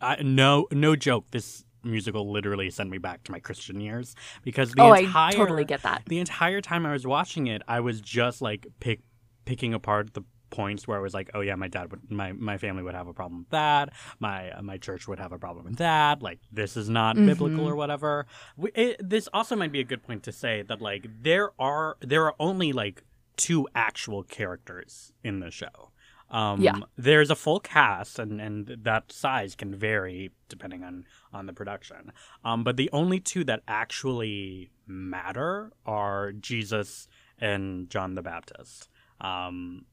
I, 0.01 0.23
no 0.23 0.67
no 0.71 0.97
joke. 0.97 1.31
This 1.31 1.65
musical 1.85 2.31
literally 2.31 2.71
sent 2.71 2.91
me 2.91 2.99
back 2.99 3.25
to 3.25 3.33
my 3.33 3.41
Christian 3.41 3.81
years 3.81 4.15
because 4.43 4.73
the 4.73 4.83
oh, 4.83 4.93
entire 4.93 5.29
I 5.29 5.33
totally 5.33 5.65
get 5.65 5.83
that. 5.83 6.03
the 6.07 6.19
entire 6.19 6.61
time 6.61 6.87
I 6.87 6.93
was 6.93 7.07
watching 7.07 7.47
it, 7.47 7.63
I 7.67 7.81
was 7.81 8.01
just 8.01 8.43
like 8.43 8.67
pick, 8.81 9.01
picking 9.45 9.75
apart 9.75 10.15
the 10.15 10.23
points 10.51 10.87
where 10.87 10.97
I 10.97 11.01
was 11.01 11.15
like, 11.15 11.31
oh 11.35 11.41
yeah, 11.41 11.57
my 11.57 11.67
dad 11.67 11.91
would, 11.91 12.11
my 12.11 12.33
my 12.33 12.59
family 12.59 12.83
would 12.83 12.95
have 12.95 13.09
a 13.09 13.15
problem 13.15 13.41
with 13.41 13.51
that. 13.51 13.89
My 14.21 14.53
uh, 14.53 14.63
my 14.63 14.77
church 14.77 15.09
would 15.09 15.19
have 15.19 15.33
a 15.33 15.39
problem 15.39 15.65
with 15.65 15.79
that. 15.79 16.23
Like 16.23 16.39
this 16.53 16.77
is 16.77 16.89
not 16.89 17.17
biblical 17.17 17.69
or 17.69 17.75
whatever. 17.75 18.27
We, 18.57 18.71
it, 18.73 18.97
this 19.01 19.29
also 19.33 19.57
might 19.57 19.73
be 19.73 19.81
a 19.81 19.85
good 19.85 20.03
point 20.05 20.23
to 20.25 20.33
say 20.33 20.63
that 20.63 20.81
like 20.81 21.07
there 21.23 21.51
are 21.59 21.97
there 22.01 22.27
are 22.27 22.35
only 22.39 22.73
like 22.73 23.03
two 23.37 23.67
actual 23.75 24.23
characters 24.23 25.13
in 25.25 25.41
the 25.41 25.51
show. 25.51 25.91
Um, 26.33 26.61
Yeah. 26.61 26.79
There's 26.97 27.31
a 27.31 27.37
full 27.37 27.61
cast, 27.61 28.19
and, 28.19 28.41
and 28.41 28.79
that 28.83 29.12
size 29.12 29.55
can 29.55 29.75
vary 29.75 30.33
depending 30.49 30.83
on, 30.83 31.05
on 31.33 31.47
the 31.47 31.53
production. 31.53 32.12
Um, 32.45 32.65
but 32.65 32.77
the 32.77 32.91
only 32.93 33.21
two 33.21 33.45
that 33.45 33.62
actually 33.69 34.71
matter 34.87 35.73
are 35.87 36.33
Jesus 36.33 37.07
and 37.39 37.89
John 37.91 38.15
the 38.15 38.23
Baptist. 38.23 38.89
Um, 39.21 39.85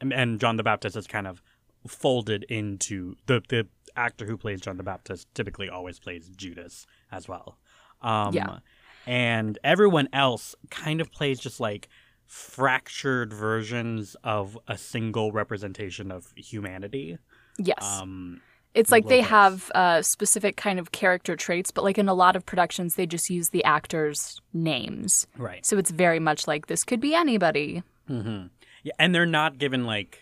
and, 0.00 0.12
and 0.12 0.40
John 0.40 0.56
the 0.56 0.62
Baptist 0.62 0.96
is 0.96 1.06
kind 1.06 1.26
of 1.26 1.42
folded 1.86 2.44
into 2.44 3.14
the 3.26 3.42
the 3.48 3.66
actor 3.94 4.24
who 4.26 4.36
plays 4.38 4.60
John 4.60 4.78
the 4.78 4.82
Baptist 4.82 5.28
typically 5.34 5.68
always 5.68 5.98
plays 5.98 6.30
Judas 6.30 6.86
as 7.12 7.28
well. 7.28 7.58
Um, 8.00 8.32
Yeah. 8.32 8.58
And 9.06 9.58
everyone 9.62 10.08
else 10.12 10.54
kind 10.70 11.00
of 11.02 11.12
plays 11.12 11.38
just 11.38 11.60
like 11.60 11.88
fractured 12.26 13.32
versions 13.32 14.16
of 14.24 14.58
a 14.68 14.76
single 14.78 15.32
representation 15.32 16.10
of 16.10 16.32
humanity. 16.36 17.18
Yes. 17.58 17.78
Um, 17.82 18.40
It's 18.74 18.90
like 18.90 19.06
they 19.06 19.20
have 19.20 19.70
uh, 19.74 20.02
specific 20.02 20.56
kind 20.56 20.78
of 20.80 20.90
character 20.92 21.36
traits, 21.36 21.70
but 21.70 21.84
like 21.84 21.96
in 21.98 22.08
a 22.08 22.14
lot 22.14 22.34
of 22.36 22.44
productions, 22.44 22.96
they 22.96 23.06
just 23.06 23.30
use 23.30 23.50
the 23.50 23.62
actors' 23.64 24.40
names. 24.52 25.26
right. 25.38 25.64
So 25.64 25.78
it's 25.78 25.90
very 25.90 26.18
much 26.20 26.46
like 26.48 26.66
this 26.66 26.82
could 26.84 27.00
be 27.00 27.14
anybody. 27.14 27.82
hmm 28.08 28.46
Yeah, 28.82 28.92
and 28.98 29.14
they're 29.14 29.26
not 29.40 29.58
given 29.58 29.84
like 29.86 30.20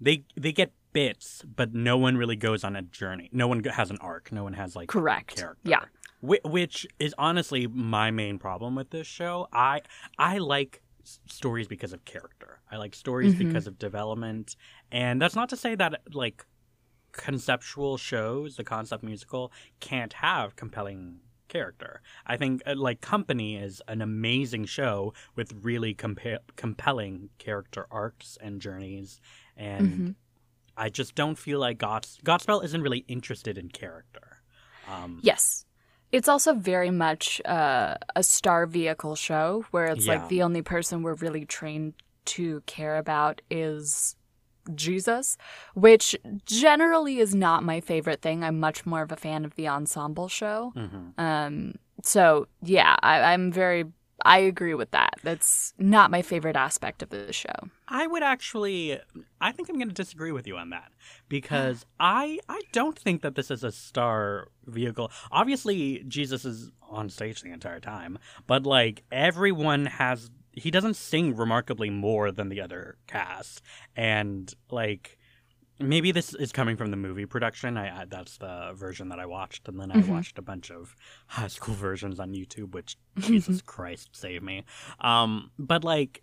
they 0.00 0.24
they 0.36 0.52
get 0.52 0.72
bits, 0.92 1.44
but 1.44 1.74
no 1.74 1.98
one 1.98 2.16
really 2.16 2.36
goes 2.36 2.64
on 2.64 2.74
a 2.76 2.82
journey. 2.82 3.28
No 3.32 3.46
one 3.48 3.62
has 3.64 3.90
an 3.90 3.98
arc. 4.00 4.32
No 4.32 4.42
one 4.44 4.54
has 4.54 4.74
like 4.74 4.88
Correct. 4.88 5.36
character. 5.36 5.58
Yeah. 5.62 5.84
Whi- 6.20 6.40
which 6.44 6.86
is 6.98 7.14
honestly 7.18 7.66
my 7.66 8.10
main 8.10 8.38
problem 8.38 8.74
with 8.76 8.90
this 8.90 9.06
show. 9.06 9.46
I 9.52 9.82
I 10.18 10.38
like 10.38 10.80
stories 11.26 11.66
because 11.68 11.92
of 11.92 12.04
character. 12.04 12.60
I 12.70 12.76
like 12.76 12.94
stories 12.94 13.34
Mhm. 13.34 13.38
because 13.38 13.66
of 13.66 13.78
development, 13.78 14.56
and 14.92 15.20
that's 15.20 15.34
not 15.36 15.48
to 15.50 15.56
say 15.56 15.74
that 15.74 16.02
like 16.12 16.44
conceptual 17.12 17.96
shows, 17.96 18.56
the 18.56 18.64
concept 18.64 19.02
musical, 19.02 19.52
can't 19.80 20.12
have 20.14 20.56
compelling 20.56 21.20
character. 21.48 22.02
I 22.26 22.36
think 22.36 22.62
uh, 22.66 22.74
like 22.76 23.00
Company 23.00 23.56
is 23.56 23.80
an 23.88 24.02
amazing 24.02 24.66
show 24.66 25.14
with 25.34 25.52
really 25.62 25.94
compa- 25.94 26.40
compelling 26.56 27.30
character 27.38 27.86
arcs 27.90 28.36
and 28.40 28.60
journeys, 28.60 29.20
and 29.56 29.90
Mhm. 29.92 30.14
I 30.76 30.90
just 30.90 31.14
don't 31.14 31.36
feel 31.38 31.58
like 31.58 31.78
Gods- 31.78 32.18
Godspell 32.24 32.62
isn't 32.64 32.82
really 32.82 33.04
interested 33.08 33.56
in 33.58 33.68
character. 33.70 34.42
Um, 34.86 35.20
Yes. 35.22 35.64
It's 36.12 36.28
also 36.28 36.54
very 36.54 36.90
much 36.90 37.40
uh, 37.44 37.96
a 38.16 38.22
star 38.22 38.66
vehicle 38.66 39.14
show 39.14 39.64
where 39.70 39.86
it's 39.86 40.06
Yeah. 40.06 40.14
like 40.14 40.28
the 40.28 40.42
only 40.42 40.62
person 40.62 41.02
we're 41.02 41.14
really 41.14 41.44
trained 41.44 41.94
to 42.26 42.62
care 42.66 42.96
about 42.96 43.40
is 43.50 44.16
Jesus, 44.74 45.36
which 45.74 46.14
generally 46.44 47.18
is 47.18 47.34
not 47.34 47.62
my 47.62 47.80
favorite 47.80 48.20
thing. 48.20 48.44
I'm 48.44 48.60
much 48.60 48.84
more 48.84 49.02
of 49.02 49.12
a 49.12 49.16
fan 49.16 49.44
of 49.44 49.54
the 49.54 49.68
ensemble 49.68 50.28
show. 50.28 50.72
mhm. 50.76 51.18
Um, 51.18 51.74
so 52.02 52.46
yeah, 52.62 52.96
I, 53.02 53.20
I'm 53.32 53.50
very. 53.52 53.84
I 54.24 54.38
agree 54.38 54.74
with 54.74 54.90
that. 54.92 55.14
That's 55.22 55.74
not 55.78 56.10
my 56.10 56.22
favorite 56.22 56.56
aspect 56.56 57.02
of 57.02 57.10
the 57.10 57.32
show. 57.32 57.52
I 57.86 58.06
would 58.06 58.22
actually 58.22 58.98
I 59.40 59.52
think 59.52 59.68
I'm 59.68 59.76
going 59.76 59.88
to 59.88 59.94
disagree 59.94 60.32
with 60.32 60.46
you 60.46 60.56
on 60.56 60.70
that 60.70 60.92
because 61.28 61.86
I 62.00 62.38
I 62.48 62.62
don't 62.72 62.98
think 62.98 63.22
that 63.22 63.34
this 63.34 63.50
is 63.50 63.64
a 63.64 63.72
star 63.72 64.48
vehicle. 64.66 65.10
Obviously 65.30 66.04
Jesus 66.08 66.44
is 66.44 66.70
on 66.88 67.08
stage 67.10 67.42
the 67.42 67.52
entire 67.52 67.80
time, 67.80 68.18
but 68.46 68.64
like 68.64 69.04
everyone 69.12 69.86
has 69.86 70.30
he 70.52 70.70
doesn't 70.70 70.94
sing 70.94 71.36
remarkably 71.36 71.90
more 71.90 72.32
than 72.32 72.48
the 72.48 72.60
other 72.60 72.96
cast 73.06 73.62
and 73.96 74.54
like 74.70 75.17
maybe 75.80 76.12
this 76.12 76.34
is 76.34 76.52
coming 76.52 76.76
from 76.76 76.90
the 76.90 76.96
movie 76.96 77.26
production. 77.26 77.76
I, 77.76 78.02
I 78.02 78.04
that's 78.04 78.38
the 78.38 78.72
version 78.74 79.08
that 79.10 79.18
I 79.18 79.26
watched, 79.26 79.68
and 79.68 79.78
then 79.80 79.90
I 79.90 79.96
Mhm. 79.96 80.08
watched 80.08 80.38
a 80.38 80.42
bunch 80.42 80.70
of 80.70 80.94
high 81.28 81.48
school 81.48 81.74
versions 81.88 82.18
on 82.20 82.34
YouTube. 82.34 82.72
Which 82.72 82.96
Jesus 83.18 83.60
Christ 83.62 84.10
save 84.12 84.42
me. 84.42 84.64
Um, 85.00 85.50
but 85.58 85.84
like 85.84 86.22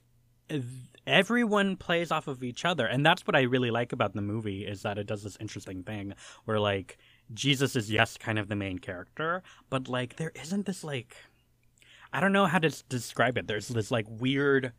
everyone 1.07 1.75
plays 1.75 2.11
off 2.11 2.27
of 2.27 2.43
each 2.43 2.65
other, 2.65 2.85
and 2.85 3.05
that's 3.05 3.25
what 3.27 3.35
I 3.35 3.41
really 3.41 3.71
like 3.71 3.91
about 3.93 4.13
the 4.13 4.21
movie 4.21 4.65
is 4.65 4.81
that 4.83 4.97
it 4.97 5.07
does 5.07 5.23
this 5.23 5.37
interesting 5.39 5.83
thing 5.83 6.13
where 6.45 6.59
like 6.59 6.97
Jesus 7.33 7.75
is 7.75 7.91
yes 7.91 8.17
kind 8.17 8.37
of 8.39 8.47
the 8.47 8.55
main 8.55 8.79
character, 8.79 9.41
but 9.69 9.87
like 9.87 10.17
there 10.17 10.31
isn't 10.35 10.65
this 10.65 10.83
like 10.83 11.15
I 12.13 12.19
don't 12.19 12.31
know 12.31 12.45
how 12.45 12.59
to 12.59 12.69
describe 12.89 13.37
it. 13.37 13.47
There's 13.47 13.67
this 13.67 13.91
like 13.91 14.05
weird 14.09 14.71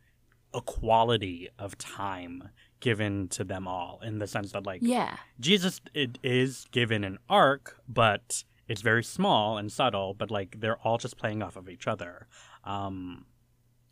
equality 0.55 1.49
of 1.59 1.77
time 1.77 2.49
given 2.79 3.27
to 3.29 3.43
them 3.43 3.67
all 3.67 3.99
in 4.03 4.19
the 4.19 4.27
sense 4.27 4.51
that 4.51 4.65
like 4.65 4.81
Yeah. 4.83 5.17
Jesus 5.39 5.81
it 5.93 6.19
is 6.23 6.65
given 6.71 7.03
an 7.03 7.17
arc, 7.29 7.77
but 7.87 8.43
it's 8.67 8.81
very 8.81 9.03
small 9.03 9.57
and 9.57 9.71
subtle, 9.71 10.13
but 10.13 10.29
like 10.29 10.59
they're 10.59 10.77
all 10.77 10.97
just 10.97 11.17
playing 11.17 11.41
off 11.41 11.55
of 11.55 11.69
each 11.69 11.87
other. 11.87 12.27
Um 12.63 13.25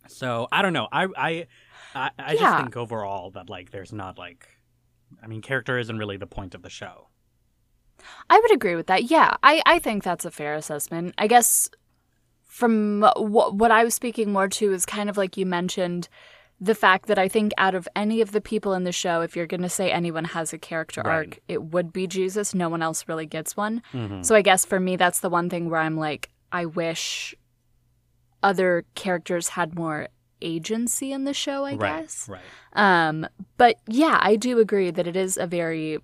so 0.07 0.47
I 0.51 0.61
don't 0.61 0.73
know. 0.73 0.87
I 0.91 1.07
I 1.17 1.47
I, 1.95 2.11
I 2.19 2.35
just 2.35 2.57
think 2.57 2.77
overall 2.77 3.31
that 3.31 3.49
like 3.49 3.71
there's 3.71 3.93
not 3.93 4.17
like 4.17 4.47
I 5.23 5.27
mean 5.27 5.41
character 5.41 5.77
isn't 5.79 5.97
really 5.97 6.17
the 6.17 6.27
point 6.27 6.53
of 6.53 6.61
the 6.61 6.69
show. 6.69 7.07
I 8.29 8.39
would 8.39 8.51
agree 8.51 8.75
with 8.75 8.87
that. 8.87 9.09
Yeah, 9.09 9.37
I, 9.41 9.61
I 9.65 9.79
think 9.79 10.03
that's 10.03 10.25
a 10.25 10.31
fair 10.31 10.53
assessment. 10.55 11.15
I 11.17 11.27
guess 11.27 11.69
from 12.43 13.01
what, 13.15 13.55
what 13.55 13.71
I 13.71 13.83
was 13.83 13.93
speaking 13.93 14.31
more 14.31 14.47
to 14.49 14.73
is 14.73 14.85
kind 14.85 15.09
of 15.09 15.17
like 15.17 15.37
you 15.37 15.45
mentioned 15.45 16.07
the 16.59 16.75
fact 16.75 17.07
that 17.07 17.19
I 17.19 17.27
think 17.27 17.51
out 17.57 17.75
of 17.75 17.87
any 17.95 18.21
of 18.21 18.31
the 18.31 18.39
people 18.41 18.73
in 18.73 18.85
the 18.85 18.91
show, 18.91 19.21
if 19.21 19.35
you're 19.35 19.45
going 19.47 19.61
to 19.63 19.69
say 19.69 19.91
anyone 19.91 20.23
has 20.25 20.53
a 20.53 20.57
character 20.57 21.01
Right. 21.01 21.11
arc, 21.13 21.39
it 21.47 21.61
would 21.63 21.91
be 21.91 22.07
Jesus. 22.07 22.55
No 22.55 22.69
one 22.69 22.81
else 22.81 23.07
really 23.07 23.25
gets 23.25 23.57
one. 23.57 23.81
Mhm. 23.93 24.23
So 24.25 24.35
I 24.35 24.41
guess 24.41 24.63
for 24.65 24.79
me, 24.79 24.95
that's 24.95 25.19
the 25.19 25.29
one 25.29 25.49
thing 25.49 25.69
where 25.69 25.81
I'm 25.81 25.97
like, 25.97 26.29
I 26.51 26.65
wish 26.65 27.35
other 28.41 28.85
characters 28.95 29.49
had 29.49 29.75
more 29.75 30.07
agency 30.41 31.11
in 31.11 31.23
the 31.25 31.33
show, 31.33 31.65
I 31.65 31.73
right, 31.75 32.01
guess. 32.03 32.29
Right. 32.29 32.41
Um, 32.73 33.27
but 33.57 33.77
yeah, 33.87 34.19
I 34.21 34.35
do 34.35 34.59
agree 34.59 34.91
that 34.91 35.07
it 35.07 35.15
is 35.15 35.37
a 35.37 35.47
very 35.47 35.97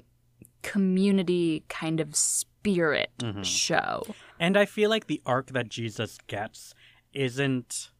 community 0.63 1.63
kind 1.69 1.99
of 1.99 2.15
spirit 2.15 3.11
Mhm. 3.19 3.45
show. 3.45 4.03
And 4.39 4.57
I 4.57 4.65
feel 4.65 4.89
like 4.89 5.07
the 5.07 5.21
arc 5.25 5.47
that 5.51 5.69
Jesus 5.69 6.17
gets 6.27 6.73
isn't 7.13 7.91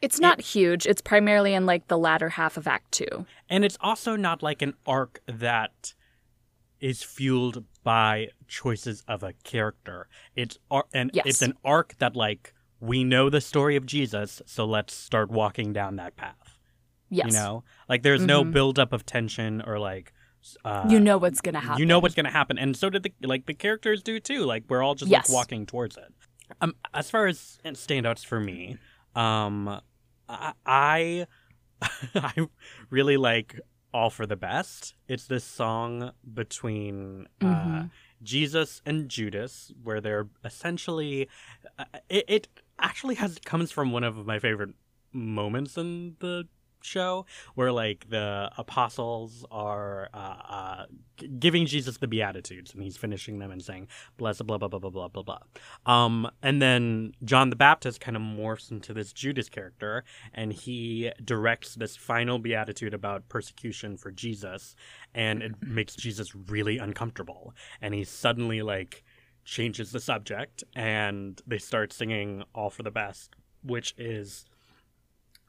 It's 0.00 0.20
not 0.20 0.40
huge. 0.40 0.86
It's 0.86 1.00
primarily 1.02 1.54
in 1.54 1.66
like 1.66 1.88
the 1.88 1.98
latter 1.98 2.28
half 2.30 2.56
of 2.56 2.66
Act 2.68 2.92
Two. 2.92 3.26
and 3.48 3.64
it's 3.64 3.76
also 3.80 4.14
not 4.16 4.42
like 4.42 4.62
an 4.62 4.74
arc 4.86 5.20
that 5.26 5.94
is 6.80 7.02
fueled 7.02 7.64
by 7.82 8.28
choices 8.46 9.02
of 9.08 9.22
a 9.22 9.32
character. 9.42 10.06
It's 10.36 10.58
ar- 10.70 10.86
and 10.94 11.10
Yes. 11.12 11.24
it's 11.26 11.42
an 11.42 11.54
arc 11.64 11.96
that 11.98 12.14
like 12.14 12.54
we 12.80 13.02
know 13.02 13.28
the 13.28 13.40
story 13.40 13.74
of 13.74 13.84
Jesus, 13.86 14.40
so 14.46 14.64
let's 14.64 14.94
start 14.94 15.30
walking 15.30 15.72
down 15.72 15.96
that 15.96 16.14
path. 16.16 16.58
Yes. 17.10 17.28
You 17.28 17.32
know, 17.32 17.64
like 17.88 18.02
there's 18.02 18.22
no 18.24 18.44
Mhm. 18.44 18.52
buildup 18.52 18.92
of 18.92 19.04
tension 19.04 19.62
or 19.62 19.78
like. 19.80 20.12
Uh, 20.64 20.86
you 20.88 21.00
know 21.00 21.18
what's 21.18 21.40
gonna 21.40 21.58
happen. 21.58 21.80
you 21.80 21.84
know 21.86 21.98
what's 21.98 22.14
gonna 22.14 22.30
happen, 22.30 22.56
and 22.58 22.76
so 22.76 22.88
did 22.88 23.02
the 23.02 23.12
like 23.22 23.46
the 23.46 23.54
characters 23.54 24.02
do 24.04 24.20
too. 24.20 24.44
Like 24.44 24.62
we're 24.68 24.82
all 24.82 24.94
just 24.94 25.10
Yes. 25.10 25.28
like 25.28 25.34
walking 25.34 25.66
towards 25.66 25.96
it. 25.96 26.14
Um, 26.60 26.76
as 26.94 27.10
far 27.10 27.26
as 27.26 27.58
standouts 27.64 28.24
for 28.24 28.38
me, 28.38 28.78
um, 29.16 29.80
I 30.28 30.52
I, 30.66 31.26
I 32.14 32.46
really 32.90 33.16
like 33.16 33.60
"All 33.92 34.10
for 34.10 34.26
the 34.26 34.36
Best." 34.36 34.94
It's 35.08 35.26
this 35.26 35.44
song 35.44 36.12
between 36.34 37.26
uh, 37.40 37.44
Mhm. 37.46 37.90
Jesus 38.22 38.82
and 38.84 39.08
Judas, 39.08 39.72
where 39.82 40.00
they're 40.00 40.28
essentially 40.44 41.28
uh, 41.78 41.84
it, 42.08 42.24
it 42.28 42.48
actually 42.78 43.16
has 43.16 43.38
comes 43.44 43.70
from 43.72 43.92
one 43.92 44.04
of 44.04 44.26
my 44.26 44.38
favorite 44.38 44.74
moments 45.12 45.76
in 45.78 46.16
the 46.20 46.46
show 46.84 47.26
where 47.54 47.72
like 47.72 48.08
the 48.08 48.50
apostles 48.56 49.44
are 49.50 50.08
uh, 50.14 50.36
uh, 50.48 50.86
giving 51.38 51.66
Jesus 51.66 51.98
the 51.98 52.06
beatitudes 52.06 52.72
and 52.72 52.82
he's 52.82 52.96
finishing 52.96 53.38
them 53.38 53.50
and 53.50 53.62
saying 53.62 53.88
blessed 54.16 54.46
blah 54.46 54.58
blah 54.58 54.68
blah 54.68 54.78
blah 54.78 54.90
blah 54.90 55.08
blah 55.08 55.22
blah. 55.22 55.38
Um 55.86 56.30
and 56.42 56.62
then 56.62 57.12
John 57.24 57.50
the 57.50 57.56
Baptist 57.56 58.00
kind 58.00 58.16
of 58.16 58.22
morphs 58.22 58.70
into 58.70 58.92
this 58.92 59.12
Judas 59.12 59.48
character 59.48 60.04
and 60.34 60.52
he 60.52 61.10
directs 61.24 61.74
this 61.74 61.96
final 61.96 62.38
beatitude 62.38 62.94
about 62.94 63.28
persecution 63.28 63.96
for 63.96 64.10
Jesus 64.10 64.74
and 65.14 65.42
it 65.42 65.52
makes 65.62 65.96
Jesus 65.96 66.34
really 66.34 66.78
uncomfortable. 66.78 67.54
And 67.80 67.94
he 67.94 68.04
suddenly 68.04 68.62
like 68.62 69.04
changes 69.44 69.92
the 69.92 70.00
subject 70.00 70.62
and 70.76 71.40
they 71.46 71.58
start 71.58 71.92
singing 71.92 72.44
all 72.54 72.70
for 72.70 72.82
the 72.82 72.90
best 72.90 73.34
which 73.62 73.94
is 73.98 74.44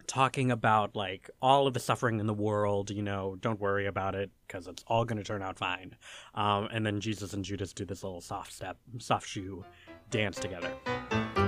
talking 0.10 0.50
about 0.50 0.96
like 0.96 1.30
all 1.40 1.68
of 1.68 1.76
the 1.76 1.80
suffering 1.80 2.20
in 2.20 2.26
the 2.26 2.34
world 2.34 2.90
you 2.90 3.04
know 3.04 3.38
don't 3.42 3.60
worry 3.60 3.86
about 3.86 4.16
it 4.16 4.32
because 4.48 4.66
it's 4.68 4.84
all 4.88 5.06
going 5.06 5.20
to 5.20 5.24
turn 5.24 5.44
out 5.44 5.56
fine. 5.56 5.96
Um, 6.34 6.68
and 6.72 6.84
then 6.84 7.00
jesus 7.00 7.34
and 7.34 7.46
judas 7.46 7.74
do 7.74 7.86
this 7.86 8.04
little 8.04 8.20
soft 8.20 8.52
step 8.52 8.78
soft 8.98 9.28
shoe 9.28 9.64
dance 10.10 10.40
together 10.40 10.72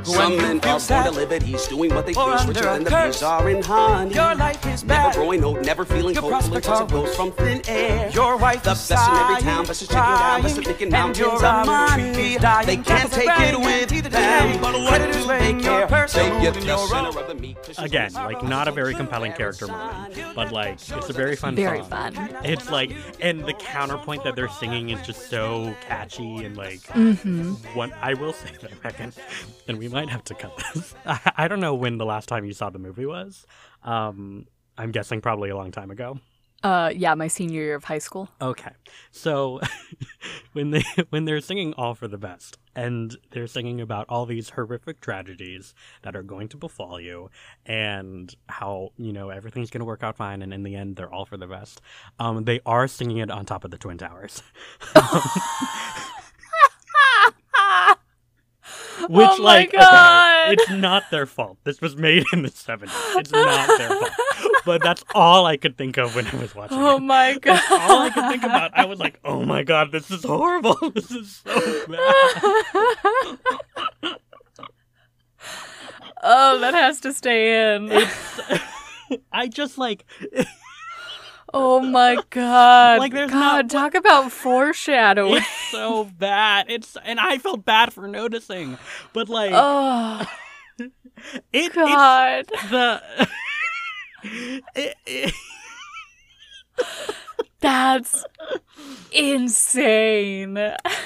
Some 0.04 0.38
men 0.38 0.60
feel 0.60 0.70
are 0.72 0.74
born 0.74 0.80
sad 0.80 1.04
to 1.06 1.12
live 1.12 1.32
at 1.32 1.44
ease, 1.48 1.68
doing 1.68 1.94
what 1.94 2.06
they 2.06 2.14
or 2.14 2.26
please, 2.32 2.40
under 2.42 2.54
richer 2.54 2.64
than 2.74 2.84
the 2.84 2.90
curse, 2.90 3.16
bees 3.18 3.24
are 3.24 3.50
in 3.50 3.62
honey. 3.64 4.14
Your 4.16 4.36
life 4.36 4.66
is 4.68 4.84
Never 4.84 5.04
bad. 5.10 5.16
growing 5.16 5.44
old, 5.44 5.66
never 5.66 5.86
feeling 5.86 6.16
Your 6.16 6.24
hopeful 6.24 6.56
until 6.56 6.72
prospects 6.88 6.92
it 6.94 6.96
are 7.12 7.16
from 7.16 7.32
thin 7.34 7.62
air. 7.68 8.10
Your 8.12 8.38
wife 8.38 8.64
the 8.64 8.72
is 8.72 8.90
best 8.90 9.10
in 9.10 9.16
every 9.18 9.42
town, 9.42 9.66
best 9.66 9.82
is 9.82 9.88
chicken 9.88 10.04
down, 10.04 10.42
best 10.42 10.56
crying, 10.56 10.58
is 10.62 10.68
thinking 10.68 10.90
mountains 10.90 11.20
your 11.20 11.36
of 11.36 11.44
almond 11.44 11.68
money. 11.68 12.14
tree 12.14 12.34
is 12.36 12.42
dying. 12.42 12.68
They 12.68 12.78
can't 12.78 13.12
take 13.12 13.30
it 13.40 13.60
with 13.60 13.90
teeth 13.90 14.06
are 14.06 14.10
them, 14.10 14.22
chattering, 14.22 14.62
but 14.62 14.74
what 14.82 14.98
do 15.02 15.12
they 15.14 15.26
laying 15.26 15.60
your 15.60 15.80
care? 15.80 15.88
purse 15.88 16.14
They 16.14 16.30
get 16.42 16.54
the 16.54 16.62
your 16.62 16.88
center 16.88 17.20
of 17.20 17.28
the 17.28 17.36
meat. 17.36 17.58
again 17.78 18.14
like 18.14 18.44
not 18.44 18.68
a 18.68 18.72
very 18.72 18.94
compelling 18.94 19.32
character 19.34 19.68
moment 19.68 20.16
but 20.36 20.52
like 20.52 20.74
it's 20.76 21.10
a 21.10 21.14
very 21.14 21.36
fun 21.36 21.56
Very 21.56 21.80
song. 21.80 21.90
fun. 21.90 22.38
it's 22.44 22.70
like 22.70 22.92
and 23.20 23.46
the 23.46 23.54
counterpoint 23.54 24.24
that 24.24 24.36
they're 24.36 24.50
singing 24.50 24.90
is 24.90 25.06
just 25.06 25.30
so 25.30 25.74
catchy 25.88 26.44
and 26.46 26.58
like 26.58 26.82
Mm-hmm. 26.92 27.54
one 27.76 27.94
i 28.02 28.14
will 28.14 28.34
say 28.34 28.50
that 28.62 28.72
reckon 28.84 29.14
and 29.68 29.78
we 29.78 29.88
might 29.92 30.10
have 30.10 30.24
to 30.24 30.34
cut 30.36 30.52
this 30.74 30.96
I, 31.06 31.32
I 31.38 31.48
don't 31.48 31.60
know 31.60 31.76
when 31.76 31.98
the 31.98 32.06
last 32.06 32.28
time 32.30 32.46
you 32.46 32.54
saw 32.54 32.70
the 32.70 32.80
movie 32.80 33.06
was 33.06 33.46
um 33.84 34.46
i'm 34.78 34.92
guessing 34.92 35.22
probably 35.22 35.50
a 35.50 35.56
long 35.56 35.72
time 35.72 35.92
ago 35.92 36.20
Uh, 36.64 36.92
yeah, 36.96 37.16
my 37.16 37.28
senior 37.28 37.64
year 37.64 37.74
of 37.76 37.86
high 37.86 37.98
school. 37.98 38.30
Okay, 38.40 38.70
so 39.10 39.60
when 40.54 40.70
they 40.70 40.84
when 41.10 41.26
they're 41.26 41.42
singing 41.42 41.74
"All 41.74 41.96
for 41.96 42.08
the 42.08 42.20
Best" 42.20 42.60
and 42.76 43.18
they're 43.32 43.48
singing 43.50 43.82
about 43.82 44.06
all 44.10 44.28
these 44.28 44.52
horrific 44.52 45.02
tragedies 45.02 45.74
that 46.04 46.16
are 46.16 46.22
going 46.22 46.50
to 46.50 46.58
befall 46.58 47.02
you, 47.02 47.32
and 47.66 48.30
how 48.48 48.92
you 48.98 49.12
know 49.12 49.30
everything's 49.34 49.72
going 49.72 49.82
to 49.82 49.90
work 49.90 50.04
out 50.04 50.18
fine, 50.18 50.44
and 50.44 50.54
in 50.54 50.62
the 50.62 50.76
end 50.76 50.98
they're 50.98 51.12
all 51.12 51.26
for 51.26 51.36
the 51.38 51.48
best. 51.48 51.82
Um, 52.20 52.46
they 52.46 52.60
are 52.64 52.88
singing 52.88 53.18
it 53.18 53.32
on 53.32 53.44
top 53.46 53.66
of 53.66 53.72
the 53.72 53.80
twin 53.82 53.98
towers, 53.98 54.44
which 59.10 59.28
Oh 59.30 59.42
like 59.42 59.74
okay, 59.74 60.54
it's 60.54 60.70
not 60.70 61.04
their 61.12 61.26
fault. 61.26 61.58
This 61.64 61.82
was 61.82 61.96
made 61.96 62.26
in 62.34 62.42
the 62.44 62.50
seventies. 62.50 62.96
It's 63.16 63.32
not 63.32 63.78
their 63.78 63.90
fault. 63.90 64.12
But 64.64 64.84
that's 64.84 65.04
all 65.16 65.48
I 65.48 65.58
could 65.58 65.76
think 65.76 65.98
of 65.98 66.16
when 66.16 66.28
I 66.28 66.36
was 66.36 66.54
watching 66.54 66.78
Oh 66.78 66.98
it. 66.98 67.00
my 67.00 67.36
god. 67.42 67.56
That's 67.68 67.72
all 67.90 68.02
I 68.04 68.10
could 68.12 68.30
think 68.30 68.44
about. 68.44 68.70
I 68.78 68.86
was 68.86 69.00
like, 69.00 69.20
"Oh 69.26 69.44
my 69.44 69.64
god, 69.64 69.92
this 69.92 70.12
is 70.12 70.24
horrible. 70.24 70.76
This 70.94 71.10
is 71.10 71.42
so 71.44 71.86
bad." 71.88 71.98
oh, 76.24 76.60
that 76.60 76.74
has 76.76 77.00
to 77.02 77.14
stay 77.14 77.74
in. 77.76 77.92
I 79.32 79.48
just 79.48 79.78
like 79.80 80.06
Oh 81.54 81.80
my 81.82 82.18
god. 82.30 83.00
Like, 83.00 83.14
there's 83.14 83.32
god, 83.32 83.66
not- 83.66 83.70
talk 83.70 83.96
about 83.96 84.32
foreshadowing. 84.32 85.38
it's 85.38 85.48
so 85.72 86.06
bad. 86.06 86.66
It's 86.70 86.98
and 87.04 87.20
I 87.20 87.38
felt 87.38 87.66
bad 87.66 87.94
for 87.94 88.08
noticing, 88.08 88.78
but 89.14 89.30
like 89.30 89.52
oh 89.54 90.26
it, 90.80 90.92
it's 91.54 91.76
god. 91.76 92.46
the 92.70 93.02
it, 94.76 94.96
it, 95.06 95.34
That's 97.62 98.26
insane. 99.12 100.58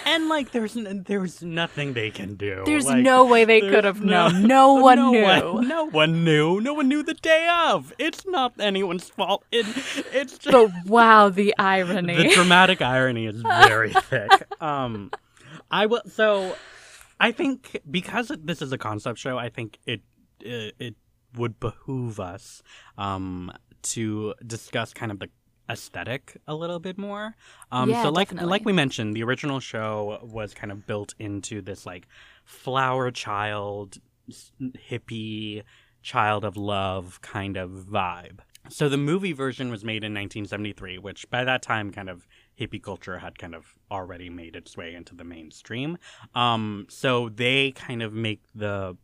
and 0.06 0.30
like 0.30 0.52
there's 0.52 0.76
n- 0.78 1.04
there's 1.08 1.42
nothing 1.44 1.94
they 1.94 2.12
can 2.12 2.36
do. 2.36 2.64
There's 2.66 2.86
Like, 2.86 3.04
no 3.04 3.26
way 3.26 3.46
they 3.46 3.62
could 3.62 3.84
have 3.84 4.02
no- 4.02 4.30
known. 4.30 4.44
No 4.48 4.74
one 4.76 4.98
no 4.98 5.12
knew. 5.12 5.24
One, 5.24 5.68
no 5.68 5.86
one 5.86 6.24
knew. 6.24 6.62
No 6.62 6.74
one 6.74 6.88
knew 6.88 7.04
the 7.04 7.14
day 7.14 7.48
of. 7.68 7.94
It's 7.98 8.26
not 8.26 8.54
anyone's 8.60 9.10
fault. 9.10 9.44
It, 9.52 9.66
it's 10.14 10.38
just 10.38 10.52
But 10.52 10.72
wow, 10.86 11.30
the 11.30 11.54
irony. 11.58 12.16
the 12.16 12.30
dramatic 12.34 12.82
irony 12.82 13.26
is 13.26 13.42
very 13.42 13.92
thick. 14.10 14.32
Um, 14.62 15.12
I 15.72 15.86
will. 15.88 16.02
So, 16.08 16.56
I 17.20 17.32
think 17.32 17.82
because 17.90 18.32
this 18.44 18.62
is 18.62 18.72
a 18.72 18.78
concept 18.78 19.20
show, 19.20 19.38
I 19.38 19.50
think 19.50 19.80
it 19.86 20.02
it, 20.40 20.76
it 20.80 20.96
would 21.36 21.60
behoove 21.60 22.20
us 22.20 22.62
um 22.98 23.52
to 23.82 24.34
discuss 24.46 24.94
kind 24.94 25.12
of 25.12 25.20
the 25.20 25.30
aesthetic 25.70 26.38
a 26.48 26.54
little 26.56 26.80
bit 26.80 26.98
more. 26.98 27.36
Um, 27.72 27.90
Yeah, 27.90 28.04
so 28.04 28.10
like 28.10 28.28
definitely. 28.30 28.50
like 28.50 28.66
we 28.66 28.74
mentioned, 28.74 29.16
the 29.16 29.24
original 29.24 29.60
show 29.60 30.20
was 30.24 30.54
kind 30.54 30.72
of 30.72 30.86
built 30.88 31.16
into 31.20 31.62
this 31.62 31.86
like 31.86 32.08
flower 32.44 33.12
child, 33.12 33.98
hippie, 34.90 35.64
child 36.02 36.46
of 36.46 36.56
love 36.58 37.20
kind 37.22 37.58
of 37.58 37.70
vibe. 37.72 38.40
So 38.70 38.90
the 38.90 38.98
movie 38.98 39.34
version 39.34 39.70
was 39.70 39.84
made 39.84 40.04
in 40.04 40.12
1973, 40.14 40.98
which 40.98 41.30
by 41.30 41.44
that 41.44 41.62
time 41.62 41.92
kind 41.92 42.10
of 42.10 42.28
hippie 42.60 42.82
culture 42.82 43.20
had 43.20 43.38
kind 43.38 43.54
of 43.54 43.76
already 43.92 44.30
made 44.30 44.56
its 44.56 44.76
way 44.76 44.96
into 44.96 45.14
the 45.16 45.24
mainstream. 45.24 45.98
Um, 46.34 46.88
so 46.90 47.30
they 47.30 47.72
kind 47.72 48.02
of 48.02 48.14
make 48.14 48.42
the 48.56 48.98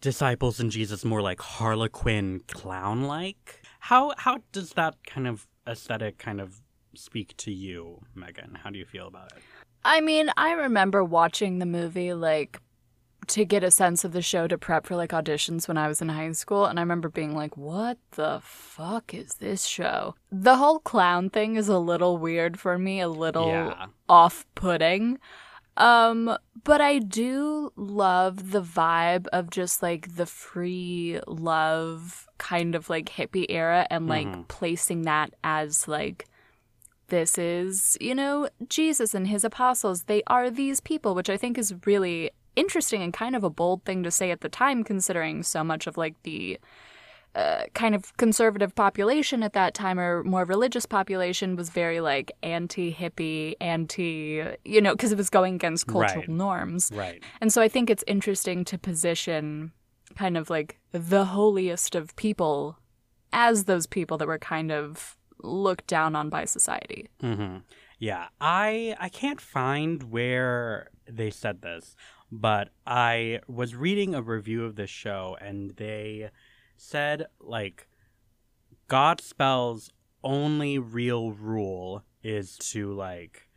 disciples 0.00 0.60
and 0.60 0.70
Jesus 0.70 1.04
more 1.04 1.22
like 1.22 1.40
Harlequin 1.40 2.40
clown 2.48 3.04
like. 3.04 3.62
How 3.80 4.12
how 4.18 4.38
does 4.52 4.72
that 4.74 4.96
kind 5.06 5.26
of 5.26 5.46
aesthetic 5.70 6.18
kind 6.18 6.40
of 6.40 6.60
speak 6.94 7.36
to 7.38 7.52
you, 7.52 8.00
Megan? 8.14 8.58
How 8.62 8.70
do 8.70 8.78
you 8.78 8.84
feel 8.84 9.06
about 9.06 9.32
it? 9.32 9.42
I 9.84 10.00
mean, 10.00 10.30
I 10.36 10.52
remember 10.52 11.02
watching 11.04 11.58
the 11.58 11.66
movie 11.66 12.12
like 12.12 12.60
to 13.28 13.44
get 13.44 13.62
a 13.62 13.70
sense 13.70 14.02
of 14.04 14.12
the 14.12 14.22
show 14.22 14.48
to 14.48 14.58
prep 14.58 14.86
for 14.86 14.96
like 14.96 15.10
auditions 15.10 15.68
when 15.68 15.78
I 15.78 15.86
was 15.88 16.02
in 16.02 16.08
high 16.08 16.32
school 16.32 16.64
and 16.66 16.78
I 16.78 16.82
remember 16.82 17.08
being 17.08 17.34
like, 17.34 17.56
"What 17.56 17.98
the 18.12 18.40
fuck 18.42 19.14
is 19.14 19.34
this 19.34 19.64
show?" 19.64 20.16
The 20.32 20.56
whole 20.56 20.80
clown 20.80 21.30
thing 21.30 21.54
is 21.56 21.68
a 21.68 21.78
little 21.78 22.18
weird 22.18 22.58
for 22.58 22.76
me, 22.78 23.00
a 23.00 23.08
little 23.08 23.46
Yeah. 23.46 23.86
off-putting. 24.08 25.18
Um, 25.80 26.36
but 26.62 26.80
I 26.80 26.98
do 26.98 27.72
love 27.74 28.50
the 28.52 28.60
vibe 28.62 29.26
of 29.32 29.50
just 29.50 29.82
like 29.82 30.16
the 30.16 30.26
free 30.26 31.20
love 31.26 32.28
kind 32.38 32.74
of 32.74 32.90
like 32.90 33.06
hippie 33.06 33.46
era 33.48 33.86
and 33.90 34.06
like 34.06 34.26
Mhm. 34.26 34.48
placing 34.48 35.02
that 35.02 35.32
as 35.42 35.88
like 35.88 36.26
this 37.08 37.38
is, 37.38 37.96
you 38.00 38.14
know, 38.14 38.48
Jesus 38.68 39.14
and 39.14 39.26
his 39.26 39.42
apostles. 39.42 40.04
They 40.04 40.22
are 40.28 40.48
these 40.50 40.80
people, 40.80 41.14
which 41.14 41.28
I 41.30 41.36
think 41.36 41.58
is 41.58 41.74
really 41.84 42.30
interesting 42.54 43.02
and 43.02 43.12
kind 43.12 43.34
of 43.34 43.42
a 43.42 43.50
bold 43.50 43.84
thing 43.84 44.02
to 44.04 44.10
say 44.10 44.30
at 44.30 44.42
the 44.42 44.48
time, 44.48 44.84
considering 44.84 45.42
so 45.42 45.64
much 45.64 45.86
of 45.86 45.96
like 45.96 46.14
the 46.22 46.58
uh, 47.34 47.64
kind 47.74 47.94
of 47.94 48.16
conservative 48.16 48.74
population 48.74 49.42
at 49.42 49.52
that 49.52 49.72
time 49.72 50.00
or 50.00 50.24
more 50.24 50.44
religious 50.44 50.84
population 50.86 51.54
was 51.56 51.70
very 51.70 52.00
like 52.00 52.32
anti 52.42 52.92
hippie, 52.92 53.54
anti, 53.60 54.42
you 54.64 54.80
know, 54.80 54.92
because 54.94 55.12
it 55.12 55.18
was 55.18 55.30
going 55.30 55.54
against 55.54 55.86
cultural 55.86 56.22
Right. 56.22 56.28
norms. 56.28 56.90
Right. 56.92 57.22
And 57.40 57.52
so 57.52 57.62
I 57.62 57.68
think 57.68 57.88
it's 57.88 58.04
interesting 58.06 58.64
to 58.64 58.78
position 58.78 59.72
kind 60.16 60.36
of 60.36 60.50
like 60.50 60.78
the 60.90 61.24
holiest 61.26 61.94
of 61.94 62.14
people 62.16 62.78
as 63.32 63.64
those 63.64 63.86
people 63.86 64.18
that 64.18 64.26
were 64.26 64.38
kind 64.38 64.72
of 64.72 65.16
looked 65.42 65.86
down 65.86 66.16
on 66.16 66.30
by 66.30 66.44
society. 66.44 67.08
hmm 67.20 67.58
Yeah, 67.98 68.28
I 68.40 68.96
I 68.98 69.08
can't 69.08 69.40
find 69.40 70.02
where 70.10 70.88
they 71.06 71.30
said 71.30 71.62
this, 71.62 71.94
but 72.32 72.70
I 72.86 73.40
was 73.46 73.74
reading 73.76 74.14
a 74.14 74.22
review 74.22 74.64
of 74.64 74.74
this 74.74 74.90
show 74.90 75.36
and 75.40 75.70
they 75.76 76.30
said 76.80 77.26
like 77.40 77.86
Godspell's 78.88 79.90
only 80.22 80.78
real 80.78 81.32
rule 81.32 82.02
is 82.22 82.56
to 82.58 82.92
like 82.92 83.48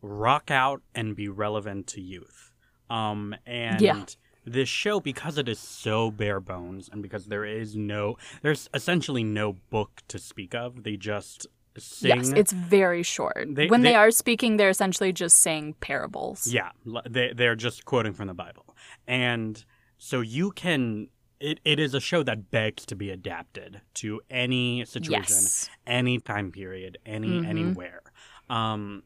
rock 0.00 0.50
out 0.50 0.82
and 0.94 1.16
be 1.16 1.28
relevant 1.28 1.86
to 1.88 2.00
youth. 2.00 2.52
Um 2.90 3.34
and 3.46 3.80
Yeah. 3.80 4.04
this 4.44 4.68
show 4.68 5.00
because 5.00 5.38
it 5.38 5.48
is 5.48 5.58
so 5.58 6.10
bare 6.10 6.40
bones 6.40 6.88
and 6.92 7.02
because 7.02 7.26
there 7.26 7.44
is 7.44 7.74
no 7.76 8.16
there's 8.42 8.68
essentially 8.74 9.24
no 9.24 9.54
book 9.54 10.02
to 10.08 10.18
speak 10.18 10.54
of, 10.54 10.82
they 10.84 10.96
just 10.96 11.46
sing 11.76 12.16
Yes, 12.16 12.28
it's 12.36 12.52
very 12.52 13.02
short. 13.02 13.48
They- 13.50 13.66
when 13.68 13.82
they, 13.82 13.90
they- 13.90 13.94
are 13.96 14.10
speaking, 14.10 14.56
they're 14.58 14.68
essentially 14.70 15.12
just 15.12 15.38
saying 15.40 15.74
parables. 15.80 16.46
Yeah, 16.46 16.70
they 17.08 17.32
they're 17.34 17.56
just 17.56 17.84
quoting 17.84 18.12
from 18.12 18.28
the 18.28 18.34
Bible, 18.34 18.76
and 19.06 19.64
so 19.98 20.20
you 20.20 20.50
can. 20.52 21.08
It, 21.44 21.60
it 21.64 21.78
is 21.78 21.92
a 21.92 22.00
show 22.00 22.22
that 22.22 22.50
begs 22.50 22.86
to 22.86 22.96
be 22.96 23.10
adapted 23.10 23.82
to 23.94 24.22
any 24.30 24.84
situation, 24.86 25.42
Yes. 25.42 25.70
any 25.86 26.18
time 26.18 26.50
period, 26.50 26.96
any 27.04 27.40
Mhm. 27.40 27.46
anywhere. 27.46 28.00
Um, 28.48 29.02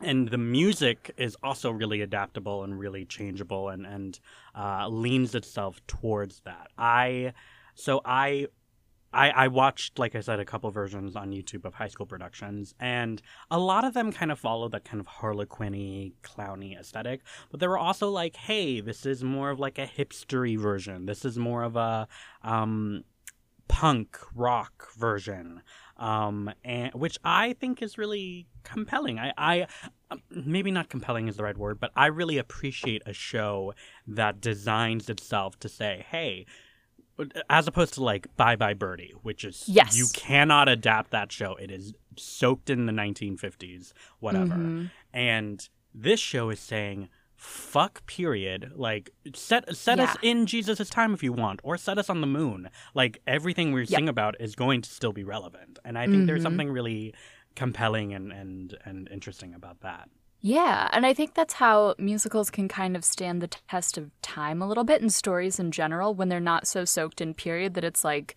and 0.00 0.28
the 0.30 0.38
music 0.38 1.12
is 1.16 1.36
also 1.44 1.70
really 1.70 2.00
adaptable 2.00 2.64
and 2.64 2.76
really 2.78 3.04
changeable, 3.04 3.68
and 3.68 3.86
and 3.86 4.18
uh, 4.54 4.88
leans 4.88 5.34
itself 5.34 5.80
towards 5.86 6.40
that. 6.40 6.68
I 6.76 7.34
so 7.74 8.00
I. 8.04 8.48
I, 9.12 9.30
I 9.30 9.48
watched, 9.48 9.98
like 9.98 10.14
I 10.14 10.20
said, 10.20 10.38
a 10.38 10.44
couple 10.44 10.70
versions 10.70 11.16
on 11.16 11.32
YouTube 11.32 11.64
of 11.64 11.74
high 11.74 11.88
school 11.88 12.06
productions, 12.06 12.74
and 12.78 13.20
a 13.50 13.58
lot 13.58 13.84
of 13.84 13.92
them 13.92 14.12
kind 14.12 14.30
of 14.30 14.38
follow 14.38 14.68
that 14.68 14.84
kind 14.84 15.00
of 15.00 15.06
harlequin 15.06 16.12
clowny 16.22 16.78
aesthetic. 16.78 17.22
But 17.50 17.60
there 17.60 17.70
were 17.70 17.78
also 17.78 18.08
like, 18.08 18.36
hey, 18.36 18.80
this 18.80 19.04
is 19.06 19.24
more 19.24 19.50
of 19.50 19.58
like 19.58 19.78
a 19.78 19.86
hipstery 19.86 20.58
version. 20.58 21.06
This 21.06 21.24
is 21.24 21.38
more 21.38 21.64
of 21.64 21.74
a 21.74 22.06
um, 22.42 23.02
punk 23.66 24.18
rock 24.34 24.92
version, 24.96 25.62
um, 25.96 26.50
and 26.64 26.94
which 26.94 27.18
I 27.24 27.54
think 27.54 27.82
is 27.82 27.98
really 27.98 28.46
compelling. 28.62 29.18
I, 29.18 29.32
I 29.36 29.66
maybe 30.30 30.70
not 30.70 30.88
compelling 30.88 31.26
is 31.26 31.36
the 31.36 31.44
right 31.44 31.58
word, 31.58 31.80
but 31.80 31.90
I 31.96 32.06
really 32.06 32.38
appreciate 32.38 33.02
a 33.06 33.12
show 33.12 33.74
that 34.06 34.40
designs 34.40 35.08
itself 35.08 35.58
to 35.60 35.68
say, 35.68 36.06
hey. 36.08 36.46
As 37.48 37.66
opposed 37.68 37.94
to 37.94 38.02
like 38.04 38.34
Bye 38.36 38.56
Bye 38.56 38.74
Birdie, 38.74 39.14
which 39.22 39.44
is 39.44 39.64
Yes. 39.66 39.96
you 39.96 40.06
cannot 40.14 40.68
adapt 40.68 41.10
that 41.10 41.30
show. 41.32 41.54
It 41.56 41.70
is 41.70 41.94
soaked 42.16 42.70
in 42.70 42.86
the 42.86 42.92
1950s, 42.92 43.92
whatever. 44.18 44.54
Mhm. 44.54 44.90
And 45.12 45.68
this 45.94 46.20
show 46.20 46.50
is 46.50 46.60
saying, 46.60 47.08
fuck 47.36 48.04
period. 48.06 48.72
Like 48.76 49.10
set 49.34 49.74
set 49.76 49.98
us 49.98 50.16
in 50.22 50.46
Jesus' 50.46 50.90
time 50.90 51.14
if 51.14 51.22
you 51.22 51.32
want, 51.32 51.60
or 51.62 51.76
set 51.78 51.96
us 51.98 52.10
on 52.10 52.20
the 52.20 52.26
moon. 52.26 52.68
Like 52.94 53.20
everything 53.26 53.72
we 53.72 53.80
Yep. 53.82 53.88
sing 53.88 54.08
about 54.08 54.38
is 54.40 54.54
going 54.54 54.82
to 54.82 54.90
still 54.90 55.12
be 55.12 55.24
relevant. 55.24 55.78
And 55.84 55.96
I 55.98 56.06
think 56.06 56.26
there's 56.26 56.40
Mhm. 56.40 56.44
something 56.44 56.70
really 56.70 57.14
compelling 57.56 58.12
and, 58.14 58.30
and, 58.32 58.76
and 58.84 59.08
interesting 59.10 59.54
about 59.54 59.80
that. 59.80 60.08
Yeah, 60.42 60.88
and 60.92 61.04
I 61.04 61.12
think 61.12 61.34
that's 61.34 61.54
how 61.54 61.94
musicals 61.98 62.50
can 62.50 62.66
kind 62.66 62.96
of 62.96 63.04
stand 63.04 63.42
the 63.42 63.48
test 63.48 63.98
of 63.98 64.10
time 64.22 64.62
a 64.62 64.66
little 64.68 64.84
bit 64.84 65.02
and 65.02 65.12
stories 65.12 65.58
in 65.58 65.70
general 65.70 66.14
when 66.14 66.28
they're 66.30 66.40
not 66.40 66.66
so 66.66 66.84
soaked 66.86 67.20
in 67.20 67.34
period 67.34 67.74
that 67.74 67.84
it's 67.84 68.04
like 68.04 68.36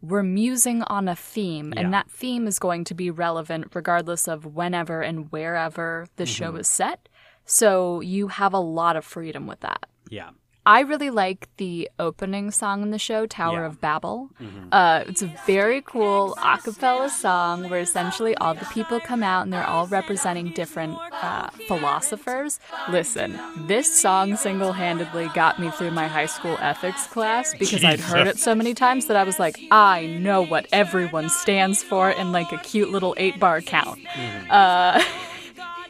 we're 0.00 0.22
musing 0.22 0.82
on 0.84 1.08
a 1.08 1.14
theme 1.14 1.72
Yeah. 1.76 1.80
and 1.82 1.94
that 1.94 2.10
theme 2.10 2.46
is 2.46 2.58
going 2.58 2.84
to 2.84 2.94
be 2.94 3.10
relevant 3.10 3.66
regardless 3.74 4.26
of 4.28 4.46
whenever 4.46 5.02
and 5.02 5.30
wherever 5.30 6.06
the 6.16 6.26
show 6.26 6.52
Mhm. 6.52 6.60
is 6.60 6.68
set. 6.68 7.08
So 7.44 8.00
you 8.00 8.28
have 8.28 8.54
a 8.54 8.58
lot 8.58 8.96
of 8.96 9.04
freedom 9.04 9.46
with 9.46 9.60
that. 9.60 9.86
Yeah. 10.08 10.30
I 10.64 10.80
really 10.80 11.10
like 11.10 11.48
the 11.56 11.90
opening 11.98 12.52
song 12.52 12.82
in 12.82 12.92
the 12.92 12.98
show, 12.98 13.26
Tower 13.26 13.60
Yeah. 13.62 13.66
of 13.66 13.80
Babel. 13.80 14.30
Mhm. 14.40 14.68
Uh, 14.70 15.02
it's 15.08 15.20
a 15.20 15.26
very 15.44 15.80
cool 15.82 16.34
a 16.40 16.56
cappella 16.58 17.08
song 17.10 17.68
where 17.68 17.80
essentially 17.80 18.36
all 18.36 18.54
the 18.54 18.64
people 18.66 19.00
come 19.00 19.24
out 19.24 19.42
and 19.42 19.52
they're 19.52 19.66
all 19.66 19.88
representing 19.88 20.50
different 20.50 20.96
uh, 21.20 21.48
philosophers. 21.66 22.60
Listen, 22.88 23.40
this 23.66 23.92
song 24.00 24.36
single 24.36 24.72
handedly 24.72 25.28
got 25.34 25.58
me 25.58 25.70
through 25.72 25.90
my 25.90 26.06
high 26.06 26.26
school 26.26 26.56
ethics 26.60 27.08
class 27.08 27.52
because 27.58 27.82
I'd 27.84 27.98
heard 27.98 28.28
it 28.28 28.38
so 28.38 28.54
many 28.54 28.72
times 28.72 29.06
that 29.06 29.16
I 29.16 29.24
was 29.24 29.40
like, 29.40 29.58
I 29.72 30.06
know 30.06 30.42
what 30.42 30.66
everyone 30.72 31.28
stands 31.28 31.82
for 31.82 32.10
in 32.10 32.30
like 32.30 32.52
a 32.52 32.58
cute 32.58 32.90
little 32.92 33.14
eight 33.18 33.40
bar 33.40 33.60
count. 33.62 33.98
Uh, 34.48 35.02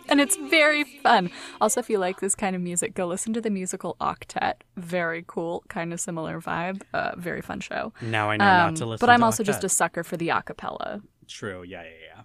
and 0.08 0.20
it's 0.20 0.36
very 0.36 0.84
fun. 0.84 1.30
Also, 1.60 1.80
if 1.80 1.90
you 1.90 1.98
like 1.98 2.20
this 2.20 2.34
kind 2.34 2.54
of 2.56 2.62
music, 2.62 2.94
go 2.94 3.06
listen 3.06 3.32
to 3.32 3.40
the 3.40 3.50
musical 3.50 3.96
Octet. 4.00 4.54
Very 4.76 5.24
cool, 5.26 5.64
kind 5.68 5.92
of 5.92 6.00
similar 6.00 6.40
vibe. 6.40 6.82
Uh, 6.92 7.12
very 7.16 7.42
fun 7.42 7.60
show. 7.60 7.92
Now 8.00 8.30
I 8.30 8.36
know 8.36 8.44
Um, 8.44 8.50
not 8.50 8.76
to 8.76 8.86
listen 8.86 9.06
but 9.06 9.12
I'm 9.12 9.22
also 9.22 9.42
just 9.42 9.64
a 9.64 9.68
sucker 9.68 10.04
for 10.04 10.16
the 10.16 10.28
acapella. 10.28 11.02
True. 11.28 11.62
Yeah, 11.62 11.82
yeah, 11.82 11.88
yeah. 12.16 12.22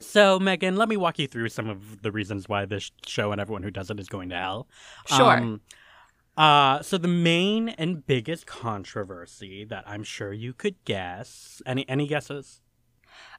So, 0.00 0.38
Megan, 0.38 0.76
let 0.76 0.88
me 0.88 0.96
walk 0.96 1.18
you 1.18 1.26
through 1.26 1.48
some 1.48 1.68
of 1.68 2.02
the 2.02 2.12
reasons 2.12 2.48
why 2.48 2.64
this 2.66 2.92
show 3.04 3.32
and 3.32 3.40
everyone 3.40 3.64
who 3.64 3.70
does 3.70 3.90
it 3.90 3.98
is 3.98 4.08
going 4.08 4.28
to 4.28 4.36
hell. 4.36 4.68
Sure. 5.06 5.36
Um, 5.38 5.60
uh, 6.36 6.80
so 6.82 6.98
the 6.98 7.08
main 7.08 7.70
and 7.70 8.06
biggest 8.06 8.46
controversy 8.46 9.64
that 9.64 9.82
I'm 9.88 10.04
sure 10.04 10.32
you 10.32 10.52
could 10.52 10.76
guess. 10.84 11.60
Any 11.66 11.88
any 11.88 12.06
guesses? 12.06 12.60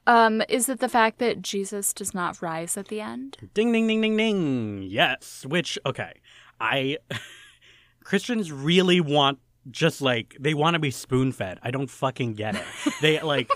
Um, 0.06 0.42
is 0.48 0.68
it 0.68 0.80
the 0.80 0.88
fact 0.88 1.18
that 1.18 1.42
Jesus 1.42 1.92
does 1.92 2.14
not 2.14 2.40
rise 2.42 2.76
at 2.76 2.88
the 2.88 3.00
end? 3.00 3.36
Ding 3.54 3.72
ding 3.72 3.86
ding 3.86 4.00
ding 4.00 4.16
ding. 4.16 4.82
Yes. 4.82 5.44
Which 5.46 5.78
okay, 5.84 6.14
I 6.60 6.98
Christians 8.04 8.50
really 8.50 9.00
want 9.00 9.38
just 9.70 10.00
like 10.00 10.36
they 10.40 10.54
want 10.54 10.74
to 10.74 10.80
be 10.80 10.90
spoon 10.90 11.32
fed. 11.32 11.58
I 11.62 11.70
don't 11.70 11.90
fucking 11.90 12.34
get 12.34 12.56
it. 12.56 12.64
They 13.00 13.20
like 13.22 13.50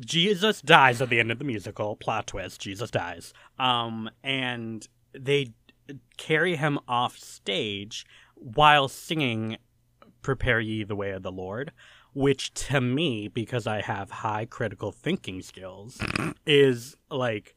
Jesus 0.00 0.60
dies 0.60 1.00
at 1.00 1.08
the 1.08 1.20
end 1.20 1.30
of 1.30 1.38
the 1.38 1.44
musical. 1.44 1.96
Plot 1.96 2.26
twist: 2.26 2.60
Jesus 2.60 2.90
dies. 2.90 3.32
Um, 3.58 4.10
and 4.22 4.86
they 5.12 5.52
carry 6.16 6.56
him 6.56 6.78
off 6.88 7.16
stage 7.16 8.04
while 8.34 8.88
singing 8.88 9.56
"Prepare 10.22 10.60
Ye 10.60 10.84
the 10.84 10.96
Way 10.96 11.12
of 11.12 11.22
the 11.22 11.32
Lord." 11.32 11.72
Which 12.16 12.54
to 12.54 12.80
me, 12.80 13.28
because 13.28 13.66
I 13.66 13.82
have 13.82 14.10
high 14.10 14.46
critical 14.46 14.90
thinking 14.90 15.42
skills, 15.42 16.00
is 16.46 16.96
like 17.10 17.54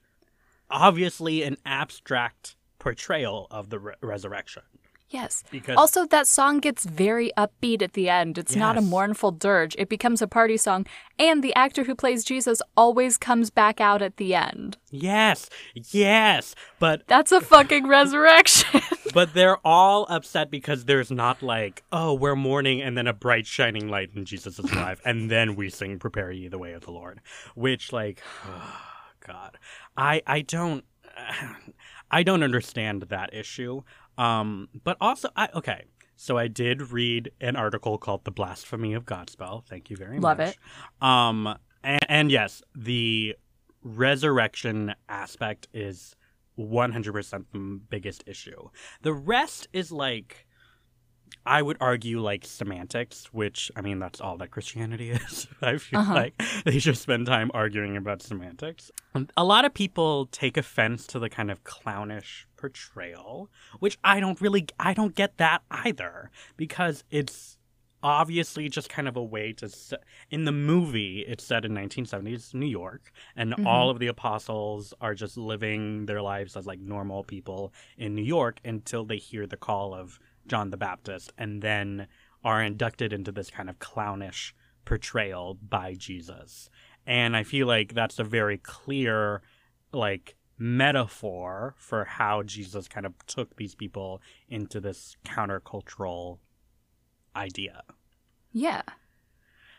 obviously 0.69 1.43
an 1.43 1.55
abstract 1.65 2.57
portrayal 2.77 3.47
of 3.51 3.69
the 3.69 3.79
re- 3.79 3.93
resurrection. 4.01 4.63
Yes. 5.09 5.43
Because 5.49 5.75
Also, 5.75 6.05
that 6.05 6.27
song 6.27 6.59
gets 6.59 6.85
very 6.85 7.31
upbeat 7.35 7.81
at 7.81 7.93
the 7.93 8.09
end. 8.09 8.37
It's 8.37 8.55
not 8.55 8.77
a 8.77 8.81
mournful 8.81 9.31
dirge. 9.31 9.75
It 9.79 9.89
becomes 9.89 10.21
a 10.21 10.27
party 10.27 10.55
song, 10.55 10.85
and 11.17 11.43
the 11.43 11.53
actor 11.55 11.83
who 11.85 11.95
plays 11.95 12.23
Jesus 12.23 12.61
always 12.77 13.17
comes 13.17 13.49
back 13.49 13.81
out 13.81 14.01
at 14.03 14.17
the 14.17 14.35
end. 14.35 14.77
yes, 14.91 15.49
yes, 15.73 16.53
but 16.79 17.07
That's 17.07 17.31
a 17.31 17.41
fucking 17.41 17.87
resurrection. 17.97 18.81
but 19.13 19.33
they're 19.33 19.57
all 19.65 20.05
upset 20.09 20.51
because 20.51 20.85
there's 20.85 21.09
not 21.09 21.41
like 21.41 21.83
oh 21.91 22.13
we're 22.13 22.35
mourning 22.35 22.79
and 22.81 22.95
then 22.95 23.07
a 23.07 23.13
bright 23.13 23.47
shining 23.47 23.87
light 23.89 24.13
and 24.13 24.27
Jesus 24.27 24.59
is 24.59 24.71
alive 24.71 25.01
and 25.03 25.31
then 25.31 25.55
we 25.55 25.69
sing 25.69 25.97
prepare 25.97 26.31
ye 26.31 26.47
the 26.47 26.59
way 26.59 26.73
of 26.73 26.81
the 26.83 26.91
Lord, 26.91 27.19
which 27.55 27.91
like 27.91 28.21
God, 29.25 29.57
I 29.97 30.21
I 30.27 30.41
don't 30.41 30.85
I 32.11 32.23
don't 32.23 32.43
understand 32.43 33.03
that 33.09 33.33
issue. 33.33 33.81
Um, 34.19 34.69
but 34.84 34.97
also 34.99 35.29
I 35.36 35.49
okay. 35.55 35.86
So 36.15 36.38
I 36.38 36.49
did 36.49 36.91
read 36.91 37.32
an 37.39 37.55
article 37.55 37.97
called 37.97 38.25
"The 38.25 38.32
Blasphemy 38.32 38.93
of 38.93 39.05
Godspell." 39.05 39.65
Thank 39.65 39.89
you 39.89 39.95
very 39.95 40.19
Love 40.19 40.38
much. 40.38 40.47
Love 40.47 40.55
it. 41.01 41.08
Um, 41.08 41.58
and, 41.84 42.05
and 42.10 42.32
yes, 42.32 42.62
the 42.75 43.36
resurrection 43.82 44.93
aspect 45.08 45.69
is 45.73 46.15
100% 46.60 47.45
the 47.53 47.79
biggest 47.89 48.23
issue. 48.27 48.69
The 49.01 49.13
rest 49.13 49.69
is 49.71 49.91
like, 49.91 50.45
I 51.45 51.61
would 51.61 51.77
argue, 51.79 52.19
like 52.21 52.45
semantics, 52.45 53.25
which, 53.33 53.71
I 53.75 53.81
mean, 53.81 53.99
that's 53.99 54.21
all 54.21 54.37
that 54.37 54.51
Christianity 54.51 55.11
is. 55.19 55.47
I 55.61 55.77
feel 55.77 55.99
Uh-huh. 55.99 56.13
like 56.13 56.41
they 56.65 56.77
just 56.79 57.01
spend 57.01 57.25
time 57.27 57.51
arguing 57.53 57.97
about 57.97 58.21
semantics. 58.21 58.91
Um, 59.15 59.27
A 59.37 59.43
lot 59.43 59.65
of 59.65 59.73
people 59.73 60.27
take 60.27 60.57
offense 60.57 61.07
to 61.07 61.19
the 61.19 61.29
kind 61.29 61.49
of 61.51 61.63
clownish 61.63 62.47
portrayal, 62.57 63.49
which 63.79 63.97
I 64.03 64.19
don't 64.19 64.39
really, 64.41 64.67
I 64.79 64.93
don't 64.93 65.15
get 65.15 65.37
that 65.37 65.61
either, 65.71 66.31
because 66.57 67.03
it's 67.09 67.57
obviously 68.01 68.69
just 68.69 68.87
kind 68.89 69.09
of 69.09 69.17
a 69.17 69.23
way 69.23 69.51
to 69.51 69.67
set, 69.67 69.99
in 70.31 70.45
the 70.45 70.53
movie 70.53 71.19
it's 71.27 71.43
set 71.43 71.65
in 71.65 71.73
1970s 71.73 72.53
new 72.53 72.65
york 72.65 73.11
and 73.35 73.51
Mhm. 73.53 73.65
all 73.65 73.89
of 73.89 73.99
the 73.99 74.07
apostles 74.07 74.93
are 75.01 75.13
just 75.13 75.35
living 75.35 76.05
their 76.05 76.21
lives 76.21 76.55
as 76.55 76.65
like 76.65 76.79
normal 76.79 77.25
people 77.25 77.73
in 77.97 78.15
new 78.15 78.21
york 78.23 78.61
until 78.63 79.03
they 79.03 79.17
hear 79.17 79.45
the 79.45 79.57
call 79.57 79.93
of 79.93 80.17
john 80.49 80.69
the 80.71 80.77
baptist 80.77 81.31
and 81.38 81.62
then 81.62 82.07
are 82.43 82.62
inducted 82.63 83.13
into 83.13 83.31
this 83.31 83.49
kind 83.49 83.69
of 83.69 83.79
clownish 83.79 84.53
portrayal 84.85 85.57
by 85.62 85.93
jesus 85.93 86.69
and 87.05 87.35
i 87.38 87.43
feel 87.43 87.67
like 87.67 87.93
that's 87.93 88.19
a 88.19 88.23
very 88.23 88.57
clear 88.57 89.41
like 89.91 90.35
metaphor 90.62 91.73
for 91.77 92.03
how 92.03 92.43
Jesus 92.43 92.89
kind 92.89 93.05
of 93.05 93.13
took 93.27 93.55
these 93.55 93.75
people 93.75 94.21
into 94.49 94.81
this 94.81 95.15
countercultural 95.25 96.39
idea. 97.35 97.81
Yeah. 98.51 98.81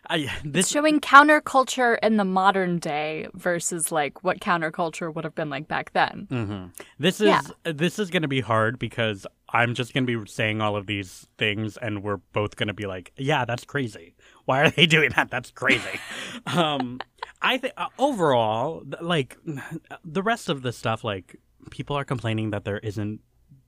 I, 0.09 0.31
this 0.45 0.69
Showing 0.69 1.01
counterculture 1.01 1.99
in 2.03 2.17
the 2.17 2.25
modern 2.25 2.79
day 2.79 3.29
versus 3.35 3.93
like 3.93 4.25
what 4.25 4.41
counterculture 4.41 5.15
would 5.15 5.25
have 5.25 5.35
been 5.35 5.51
like 5.51 5.69
back 5.69 5.93
then. 5.93 6.27
Mhm. 6.31 6.71
This 6.99 7.21
is 7.21 7.27
Yeah. 7.29 7.43
this 7.65 7.99
is 7.99 8.09
going 8.11 8.23
to 8.23 8.29
be 8.29 8.41
hard 8.41 8.79
because 8.79 9.27
I'm 9.53 9.75
just 9.75 9.93
going 9.95 10.07
to 10.07 10.21
be 10.21 10.27
saying 10.31 10.61
all 10.61 10.77
of 10.77 10.87
these 10.87 11.27
things, 11.39 11.77
and 11.77 12.03
we're 12.03 12.19
both 12.33 12.57
going 12.57 12.69
to 12.69 12.75
be 12.75 12.87
like, 12.87 13.13
"Yeah, 13.17 13.45
that's 13.45 13.65
crazy. 13.65 14.15
Why 14.45 14.61
are 14.63 14.71
they 14.71 14.87
doing 14.97 15.11
that? 15.17 15.31
That's 15.31 15.51
crazy." 15.51 15.99
um, 16.47 17.01
I 17.43 17.59
think 17.59 17.75
uh, 17.77 17.87
overall, 17.99 18.83
th- 18.83 19.03
like 19.03 19.37
the 20.05 20.23
rest 20.23 20.49
of 20.49 20.63
the 20.63 20.73
stuff, 20.73 21.05
like 21.05 21.37
people 21.71 21.97
are 21.97 22.05
complaining 22.05 22.51
that 22.51 22.65
there 22.65 22.79
isn't 22.79 23.21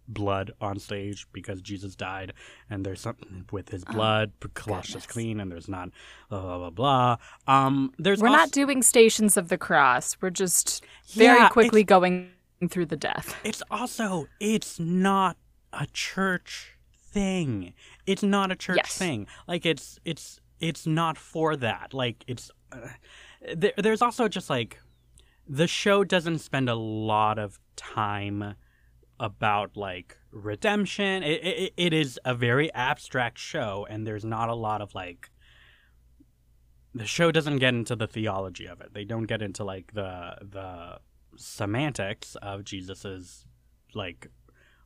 blood 0.08 0.50
on 0.60 0.78
stage 0.78 1.26
because 1.32 1.62
Jesus 1.62 1.94
died, 1.96 2.32
and 2.68 2.84
there's 2.84 3.00
something 3.00 3.46
with 3.50 3.70
his 3.70 3.84
blood 3.84 4.32
washed 4.66 4.94
us 4.96 5.06
Oh, 5.08 5.12
clean, 5.12 5.40
and 5.40 5.50
there's 5.50 5.68
not 5.68 5.88
blah 6.28 6.40
blah 6.40 6.58
blah. 6.58 6.70
blah. 6.70 7.16
Um, 7.46 7.92
there's 7.98 8.20
We're 8.20 8.28
also- 8.28 8.38
not 8.38 8.50
doing 8.50 8.82
Stations 8.82 9.36
of 9.36 9.48
the 9.48 9.58
Cross. 9.58 10.18
We're 10.20 10.30
just 10.30 10.84
very 11.14 11.38
Yeah, 11.38 11.48
quickly 11.48 11.82
going 11.84 12.30
through 12.70 12.86
the 12.86 12.96
death. 12.96 13.34
It's 13.42 13.62
also 13.70 14.26
it's 14.38 14.78
not 14.78 15.36
a 15.72 15.86
church 15.92 16.76
thing. 16.94 17.74
It's 18.06 18.22
not 18.22 18.50
a 18.50 18.56
church 18.56 18.76
Yes. 18.78 18.96
thing. 18.98 19.26
Like 19.48 19.66
it's 19.66 19.98
it's 20.04 20.40
it's 20.60 20.86
not 20.86 21.18
for 21.18 21.56
that. 21.56 21.92
Like 21.94 22.24
it's 22.26 22.50
uh, 22.70 22.88
there, 23.54 23.72
there's 23.76 24.02
also 24.02 24.28
just 24.28 24.48
like 24.50 24.78
the 25.48 25.66
show 25.66 26.04
doesn't 26.04 26.38
spend 26.38 26.68
a 26.68 26.74
lot 26.74 27.38
of 27.38 27.58
time 27.76 28.54
about 29.18 29.76
like 29.76 30.16
redemption. 30.30 31.22
It, 31.22 31.44
it 31.44 31.72
it 31.76 31.92
is 31.92 32.18
a 32.24 32.34
very 32.34 32.72
abstract 32.72 33.38
show 33.38 33.86
and 33.90 34.06
there's 34.06 34.24
not 34.24 34.48
a 34.48 34.54
lot 34.54 34.80
of 34.80 34.94
like 34.94 35.30
the 36.94 37.06
show 37.06 37.32
doesn't 37.32 37.58
get 37.58 37.74
into 37.74 37.96
the 37.96 38.06
theology 38.06 38.66
of 38.66 38.80
it. 38.80 38.92
They 38.92 39.04
don't 39.04 39.24
get 39.24 39.42
into 39.42 39.64
like 39.64 39.92
the 39.94 40.36
the 40.42 40.98
semantics 41.36 42.36
of 42.36 42.64
Jesus's 42.64 43.46
like 43.94 44.28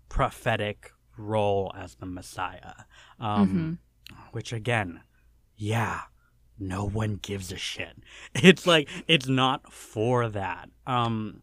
prophetic 0.09 0.93
role 1.17 1.73
as 1.77 1.97
the 1.97 2.07
Messiah. 2.07 2.85
Um, 3.19 3.79
Which 4.33 4.53
again, 4.53 5.01
yeah, 5.57 6.03
no 6.59 6.87
one 6.87 7.17
gives 7.17 7.53
a 7.53 7.59
shit. 7.59 7.97
It's 8.35 8.67
like 8.67 8.89
it's 9.09 9.29
not 9.29 9.73
for 9.73 10.29
that. 10.29 10.69
Um, 10.87 11.43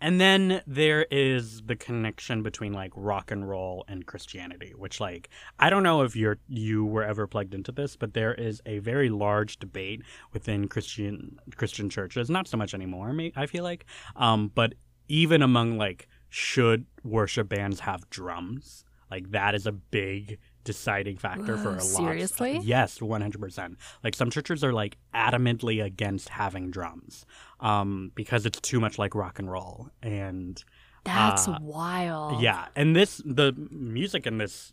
and 0.00 0.20
then 0.20 0.62
there 0.66 1.06
is 1.12 1.62
the 1.62 1.76
connection 1.76 2.42
between 2.42 2.72
like 2.72 2.90
rock 2.96 3.30
and 3.30 3.48
roll 3.48 3.84
and 3.86 4.04
Christianity, 4.04 4.72
which 4.76 5.00
like 5.00 5.28
I 5.60 5.70
don't 5.70 5.84
know 5.84 6.02
if 6.02 6.16
you're 6.16 6.38
you 6.48 6.84
were 6.84 7.04
ever 7.04 7.28
plugged 7.28 7.54
into 7.54 7.70
this, 7.70 7.94
but 7.94 8.12
there 8.12 8.34
is 8.34 8.60
a 8.66 8.80
very 8.80 9.08
large 9.08 9.60
debate 9.60 10.02
within 10.32 10.66
Christian 10.66 11.38
Christian 11.56 11.88
churches. 11.88 12.28
Not 12.28 12.48
so 12.48 12.56
much 12.56 12.74
anymore, 12.74 13.14
I 13.36 13.46
feel 13.46 13.62
like, 13.62 13.86
um, 14.16 14.50
but 14.52 14.74
even 15.06 15.40
among 15.40 15.78
like 15.78 16.08
should 16.34 16.86
worship 17.04 17.50
bands 17.50 17.80
have 17.80 18.08
drums? 18.08 18.84
Like 19.10 19.30
that 19.32 19.54
is 19.54 19.66
a 19.66 19.72
big 19.72 20.38
deciding 20.64 21.18
factor 21.18 21.58
for 21.58 21.68
a 21.70 21.72
Whoa, 21.72 21.84
lot. 21.84 21.84
seriously? 21.84 22.58
Yes, 22.62 23.02
one 23.02 23.20
hundred 23.20 23.42
percent. 23.42 23.76
Like 24.02 24.14
some 24.14 24.30
churches 24.30 24.64
are 24.64 24.72
like 24.72 24.96
adamantly 25.14 25.84
against 25.84 26.30
having 26.30 26.70
drums, 26.70 27.26
um, 27.60 28.12
because 28.14 28.46
it's 28.46 28.60
too 28.60 28.80
much 28.80 28.98
like 28.98 29.14
rock 29.14 29.38
and 29.38 29.50
roll. 29.50 29.90
And 30.02 30.62
That's 31.04 31.48
Uh, 31.48 31.58
wild. 31.60 32.40
yeah, 32.40 32.68
and 32.74 32.96
this 32.96 33.20
the 33.26 33.52
music 33.70 34.26
in 34.26 34.38
this 34.38 34.72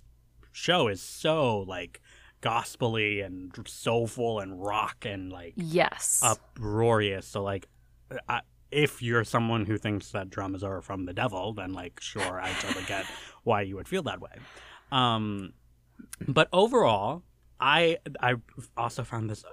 show 0.53 0.87
is 0.87 1.01
so 1.01 1.59
like 1.61 1.99
gospely 2.39 3.19
and 3.19 3.51
soulful 3.67 4.39
and 4.39 4.63
rock 4.63 5.05
and 5.05 5.29
like 5.33 5.53
Yes. 5.57 6.21
uproarious. 6.23 7.27
So 7.27 7.43
like, 7.43 7.67
I, 8.29 8.41
if 8.71 9.01
you're 9.01 9.23
someone 9.23 9.65
who 9.65 9.77
thinks 9.77 10.11
that 10.11 10.29
drums 10.29 10.63
are 10.63 10.81
from 10.81 11.05
the 11.05 11.13
devil, 11.13 11.53
then 11.53 11.73
like, 11.73 11.99
sure, 11.99 12.41
I 12.41 12.51
totally 12.53 12.85
get 12.85 13.05
why 13.43 13.61
you 13.61 13.75
would 13.75 13.87
feel 13.87 14.03
that 14.03 14.21
way. 14.21 14.31
Um, 14.91 15.53
but 16.27 16.49
overall, 16.53 17.23
I 17.59 17.97
I 18.21 18.35
also 18.77 19.03
found 19.03 19.29
this 19.29 19.43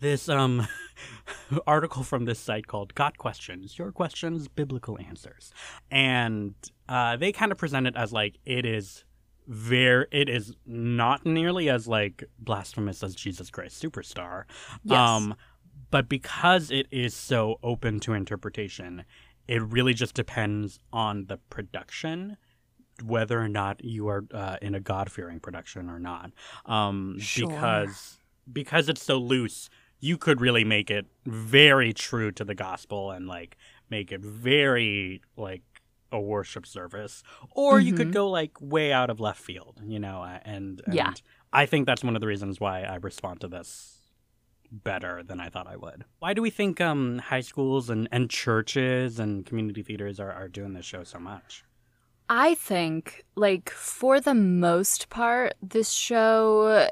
this 0.00 0.28
um 0.28 0.66
article 1.66 2.02
from 2.02 2.24
this 2.24 2.38
site 2.38 2.66
called 2.66 2.94
"Got 2.94 3.16
Questions: 3.16 3.78
Your 3.78 3.90
Questions, 3.90 4.48
Biblical 4.48 4.98
Answers," 4.98 5.52
and 5.90 6.54
uh, 6.88 7.16
they 7.16 7.32
kind 7.32 7.52
of 7.52 7.58
present 7.58 7.86
it 7.86 7.96
as 7.96 8.12
like 8.12 8.38
it 8.44 8.66
is 8.66 9.04
very 9.46 10.06
it 10.12 10.28
is 10.28 10.54
not 10.66 11.24
nearly 11.24 11.70
as 11.70 11.88
like 11.88 12.24
blasphemous 12.38 13.02
as 13.02 13.14
Jesus 13.14 13.50
Christ 13.50 13.82
Superstar. 13.82 14.44
Yes. 14.84 14.98
Um, 14.98 15.34
but 15.90 16.08
because 16.08 16.70
it 16.70 16.86
is 16.90 17.14
so 17.14 17.58
open 17.62 18.00
to 18.00 18.12
interpretation, 18.12 19.04
it 19.46 19.62
really 19.62 19.94
just 19.94 20.14
depends 20.14 20.78
on 20.92 21.26
the 21.26 21.38
production 21.50 22.36
whether 23.04 23.40
or 23.40 23.48
not 23.48 23.82
you 23.84 24.08
are 24.08 24.24
uh, 24.32 24.56
in 24.60 24.74
a 24.74 24.80
God 24.80 25.10
fearing 25.10 25.38
production 25.40 25.88
or 25.88 25.98
not. 26.00 26.32
Um, 26.66 27.16
Sure. 27.18 27.48
Because 27.48 28.18
because 28.52 28.88
it's 28.88 29.02
so 29.02 29.18
loose, 29.18 29.68
you 30.00 30.16
could 30.16 30.40
really 30.40 30.64
make 30.64 30.90
it 30.90 31.06
very 31.26 31.92
true 31.92 32.32
to 32.32 32.44
the 32.44 32.54
gospel 32.54 33.10
and 33.10 33.28
like 33.28 33.56
make 33.90 34.10
it 34.10 34.20
very 34.20 35.22
like 35.36 35.62
a 36.10 36.18
worship 36.20 36.66
service, 36.66 37.22
or 37.50 37.78
you 37.78 37.92
could 37.92 38.08
Mhm. 38.08 38.12
go 38.14 38.30
like 38.30 38.52
way 38.60 38.92
out 38.92 39.10
of 39.10 39.20
left 39.20 39.40
field, 39.40 39.80
you 39.84 39.98
know. 39.98 40.22
And, 40.44 40.80
and 40.86 40.94
Yeah. 40.94 41.12
I 41.52 41.66
think 41.66 41.86
that's 41.86 42.02
one 42.02 42.16
of 42.16 42.20
the 42.20 42.26
reasons 42.26 42.58
why 42.58 42.82
I 42.82 42.96
respond 42.96 43.42
to 43.42 43.48
this 43.48 43.97
better 44.70 45.22
than 45.22 45.40
I 45.40 45.48
thought 45.48 45.66
I 45.66 45.76
would. 45.76 46.04
Why 46.18 46.34
do 46.34 46.42
we 46.42 46.50
think 46.50 46.80
um, 46.80 47.18
high 47.18 47.40
schools 47.40 47.90
and, 47.90 48.08
and 48.12 48.28
churches 48.28 49.18
and 49.18 49.46
community 49.46 49.82
theaters 49.82 50.20
are, 50.20 50.32
are 50.32 50.48
doing 50.48 50.74
this 50.74 50.84
show 50.84 51.04
so 51.04 51.18
much? 51.18 51.64
I 52.28 52.54
think, 52.54 53.24
like, 53.36 53.70
for 53.70 54.20
the 54.20 54.34
most 54.34 55.08
part, 55.08 55.54
this 55.62 55.90
show, 55.90 56.86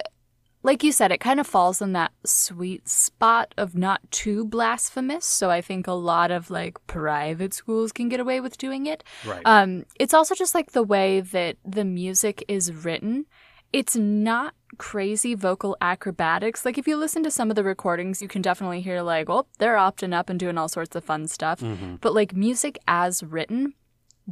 like 0.62 0.82
you 0.82 0.92
said, 0.92 1.12
it 1.12 1.20
kind 1.20 1.38
of 1.38 1.46
falls 1.46 1.82
in 1.82 1.92
that 1.92 2.12
sweet 2.24 2.88
spot 2.88 3.52
of 3.58 3.74
not 3.74 4.00
too 4.10 4.46
blasphemous. 4.46 5.26
So 5.26 5.50
I 5.50 5.60
think 5.60 5.86
a 5.86 5.92
lot 5.92 6.30
of, 6.30 6.50
like, 6.50 6.78
private 6.86 7.52
schools 7.52 7.92
can 7.92 8.08
get 8.08 8.18
away 8.18 8.40
with 8.40 8.56
doing 8.56 8.86
it. 8.86 9.04
Right. 9.26 9.42
Um, 9.44 9.84
it's 10.00 10.14
also 10.14 10.34
just 10.34 10.54
like 10.54 10.72
the 10.72 10.82
way 10.82 11.20
that 11.20 11.58
the 11.66 11.84
music 11.84 12.42
is 12.48 12.72
written. 12.72 13.26
It's 13.72 13.94
not 13.94 14.54
crazy 14.78 15.34
vocal 15.34 15.76
acrobatics. 15.80 16.64
Like 16.64 16.78
if 16.78 16.86
you 16.86 16.96
listen 16.96 17.22
to 17.24 17.30
some 17.30 17.50
of 17.50 17.56
the 17.56 17.64
recordings, 17.64 18.22
you 18.22 18.28
can 18.28 18.42
definitely 18.42 18.80
hear 18.80 19.02
like, 19.02 19.28
well, 19.28 19.46
they're 19.58 19.76
opting 19.76 20.14
up 20.14 20.30
and 20.30 20.38
doing 20.38 20.58
all 20.58 20.68
sorts 20.68 20.94
of 20.96 21.04
fun 21.04 21.26
stuff. 21.28 21.60
Mhm. 21.60 22.00
But 22.00 22.14
like 22.14 22.34
music 22.34 22.78
as 22.86 23.22
written, 23.22 23.74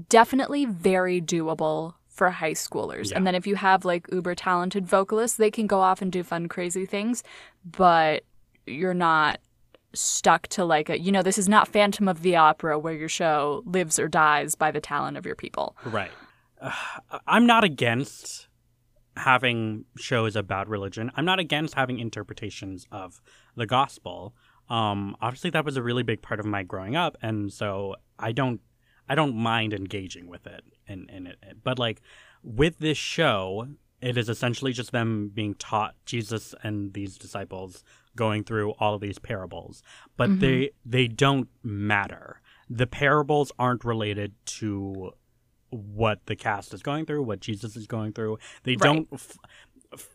definitely 0.09 0.65
very 0.65 1.21
doable 1.21 1.95
for 2.09 2.31
high 2.31 2.53
schoolers. 2.53 3.11
Yeah. 3.11 3.17
And 3.17 3.27
then 3.27 3.35
if 3.35 3.47
you 3.47 3.57
have 3.57 3.85
like 3.85 4.07
uber 4.13 4.35
talented 4.35 4.87
vocalists, 4.87 5.37
they 5.37 5.51
can 5.51 5.67
go 5.67 5.81
off 5.81 6.01
and 6.01 6.13
do 6.13 6.23
fun, 6.23 6.49
crazy 6.49 6.87
things. 6.87 7.25
But 7.65 8.25
you're 8.67 8.95
not 8.95 9.41
stuck 9.93 10.49
to 10.49 10.65
like 10.65 10.89
a, 10.89 10.99
you 11.01 11.13
know, 11.13 11.23
this 11.23 11.39
is 11.39 11.49
not 11.49 11.69
Phantom 11.69 12.09
of 12.09 12.23
the 12.23 12.37
Opera 12.37 12.79
where 12.79 12.95
your 12.95 13.09
show 13.09 13.63
lives 13.67 13.99
or 13.99 14.09
dies 14.09 14.55
by 14.55 14.71
the 14.71 14.81
talent 14.81 15.17
of 15.17 15.27
your 15.27 15.37
people. 15.37 15.77
Right. 15.85 16.11
Uh, 16.61 16.73
I'm 17.27 17.47
not 17.47 17.63
against 17.65 18.44
having 19.17 19.85
shows 19.97 20.37
about 20.37 20.69
religion. 20.69 21.11
I'm 21.17 21.25
not 21.25 21.39
against 21.39 21.75
having 21.75 21.99
interpretations 21.99 22.87
of 22.91 23.21
the 23.57 23.67
gospel. 23.67 24.35
Um, 24.69 25.17
obviously, 25.21 25.51
that 25.51 25.65
was 25.65 25.77
a 25.77 25.83
really 25.83 26.03
big 26.03 26.23
part 26.23 26.41
of 26.41 26.47
my 26.47 26.63
growing 26.63 26.97
up, 26.97 27.17
and 27.23 27.53
so 27.53 27.97
I 28.19 28.33
don't, 28.33 28.61
I 29.09 29.15
don't 29.15 29.37
mind 29.37 29.75
engaging 29.75 30.27
with 30.27 30.47
it 30.47 30.65
and 30.89 31.09
in 31.11 31.27
it. 31.27 31.39
But 31.63 31.79
like 31.79 32.01
with 32.43 32.79
this 32.79 32.99
show, 32.99 33.69
it 34.01 34.19
is 34.19 34.29
essentially 34.29 34.73
just 34.73 34.93
them 34.93 35.31
being 35.33 35.55
taught 35.55 35.95
Jesus 36.05 36.55
and 36.63 36.93
these 36.93 37.17
disciples 37.17 37.85
going 38.17 38.45
through 38.45 38.73
all 38.73 38.95
of 38.95 39.01
these 39.01 39.19
parables, 39.19 39.83
but 40.17 40.41
they 40.41 40.71
they 40.85 41.09
don't 41.09 41.49
matter. 41.63 42.41
The 42.69 42.87
parables 42.87 43.51
aren't 43.59 43.85
related 43.85 44.35
to 44.47 45.13
what 45.71 46.21
the 46.27 46.37
cast 46.37 46.73
is 46.75 46.83
going 46.83 47.07
through, 47.07 47.23
what 47.23 47.41
Jesus 47.41 47.77
is 47.77 47.87
going 47.87 48.13
through. 48.13 48.39
They 48.63 48.73
Right. 48.73 48.81
don't. 48.81 49.09
F- 49.13 49.39
f- 49.93 50.09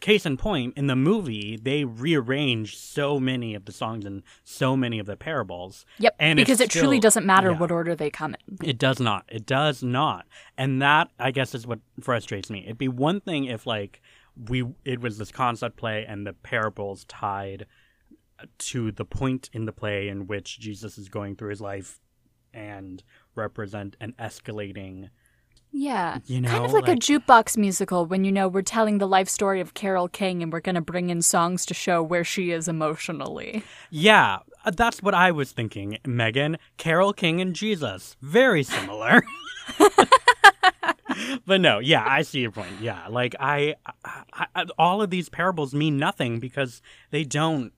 case 0.00 0.26
in 0.26 0.36
point, 0.36 0.76
in 0.76 0.88
the 0.88 0.96
movie, 0.96 1.56
they 1.56 1.84
rearrange 1.84 2.76
so 2.76 3.20
many 3.20 3.54
of 3.54 3.66
the 3.66 3.72
songs 3.72 4.04
and 4.04 4.22
so 4.42 4.76
many 4.76 4.98
of 4.98 5.06
the 5.06 5.16
parables. 5.16 5.86
Yep. 5.98 6.16
And 6.18 6.36
because 6.38 6.60
it 6.60 6.70
truly 6.70 6.98
doesn't 6.98 7.24
matter 7.24 7.52
yeah. 7.52 7.58
what 7.58 7.70
order 7.70 7.94
they 7.94 8.10
come 8.10 8.34
in. 8.48 8.68
It 8.68 8.78
does 8.78 8.98
not. 8.98 9.24
It 9.28 9.46
does 9.46 9.82
not. 9.84 10.26
And 10.58 10.82
that 10.82 11.10
I 11.20 11.30
guess 11.30 11.54
is 11.54 11.66
what 11.66 11.78
frustrates 12.00 12.50
me. 12.50 12.64
It'd 12.64 12.78
be 12.78 12.88
one 12.88 13.20
thing 13.20 13.44
if 13.44 13.66
like 13.66 14.00
we 14.48 14.64
it 14.84 15.00
was 15.00 15.18
this 15.18 15.30
concept 15.30 15.76
play 15.76 16.04
and 16.06 16.26
the 16.26 16.32
parables 16.32 17.04
tied 17.04 17.66
to 18.58 18.92
the 18.92 19.04
point 19.04 19.48
in 19.52 19.64
the 19.64 19.72
play 19.72 20.08
in 20.08 20.26
which 20.26 20.58
Jesus 20.58 20.98
is 20.98 21.08
going 21.08 21.36
through 21.36 21.50
his 21.50 21.60
life 21.60 22.00
and 22.52 23.02
represent 23.36 23.96
an 24.00 24.14
escalating. 24.18 25.10
Yeah. 25.72 26.20
You 26.26 26.40
know, 26.40 26.48
kind 26.48 26.64
of 26.64 26.72
like, 26.72 26.88
like- 26.88 26.96
a 26.96 27.00
jukebox 27.00 27.56
musical 27.56 28.06
when 28.06 28.24
you 28.24 28.32
know 28.32 28.48
we're 28.48 28.62
telling 28.62 28.98
the 28.98 29.06
life 29.06 29.28
story 29.28 29.60
of 29.60 29.74
Carole 29.74 30.08
King 30.08 30.42
and 30.42 30.52
we're 30.52 30.60
going 30.60 30.74
to 30.74 30.80
bring 30.80 31.10
in 31.10 31.20
songs 31.20 31.66
to 31.66 31.74
show 31.74 32.02
where 32.02 32.24
she 32.24 32.50
is 32.50 32.66
emotionally. 32.66 33.62
Yeah, 33.90 34.38
uh, 34.64 34.70
that's 34.70 35.02
what 35.02 35.14
I 35.14 35.32
was 35.32 35.52
thinking, 35.52 35.98
Megan. 36.06 36.56
Carole 36.78 37.12
King 37.12 37.40
and 37.40 37.54
Jesus. 37.54 38.16
Very 38.22 38.62
similar. 38.62 39.22
but 41.46 41.60
no, 41.60 41.78
yeah, 41.78 42.04
I 42.06 42.22
see 42.22 42.40
your 42.40 42.52
point. 42.52 42.80
Yeah, 42.80 43.06
like 43.08 43.34
I, 43.38 43.74
I, 44.04 44.46
I 44.54 44.66
all 44.78 45.02
of 45.02 45.10
these 45.10 45.28
parables 45.28 45.74
mean 45.74 45.96
nothing 45.98 46.40
because 46.40 46.82
they 47.10 47.24
don't 47.24 47.72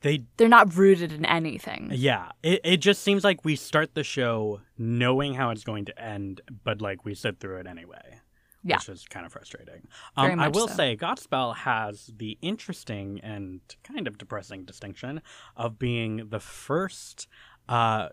they 0.00 0.24
They're 0.36 0.48
not 0.48 0.74
rooted 0.76 1.12
in 1.12 1.24
anything. 1.24 1.90
yeah, 1.92 2.30
it 2.42 2.60
it 2.64 2.76
just 2.78 3.02
seems 3.02 3.24
like 3.24 3.44
we 3.44 3.56
start 3.56 3.94
the 3.94 4.04
show 4.04 4.60
knowing 4.76 5.34
how 5.34 5.50
it's 5.50 5.64
going 5.64 5.84
to 5.86 6.00
end, 6.02 6.40
but 6.64 6.80
like 6.80 7.04
we 7.04 7.14
sit 7.14 7.40
through 7.40 7.58
it 7.58 7.66
anyway. 7.66 8.20
Yeah. 8.64 8.76
Which 8.78 8.88
is 8.88 9.04
kind 9.08 9.24
of 9.24 9.32
frustrating. 9.32 9.86
Um, 10.16 10.40
I 10.40 10.48
will 10.48 10.66
so. 10.68 10.74
say 10.74 10.96
Godspell 10.96 11.54
has 11.56 12.10
the 12.16 12.36
interesting 12.42 13.20
and 13.22 13.60
kind 13.84 14.08
of 14.08 14.18
depressing 14.18 14.64
distinction 14.64 15.22
of 15.56 15.78
being 15.78 16.28
the 16.28 16.40
first 16.40 17.28
uh, 17.68 18.08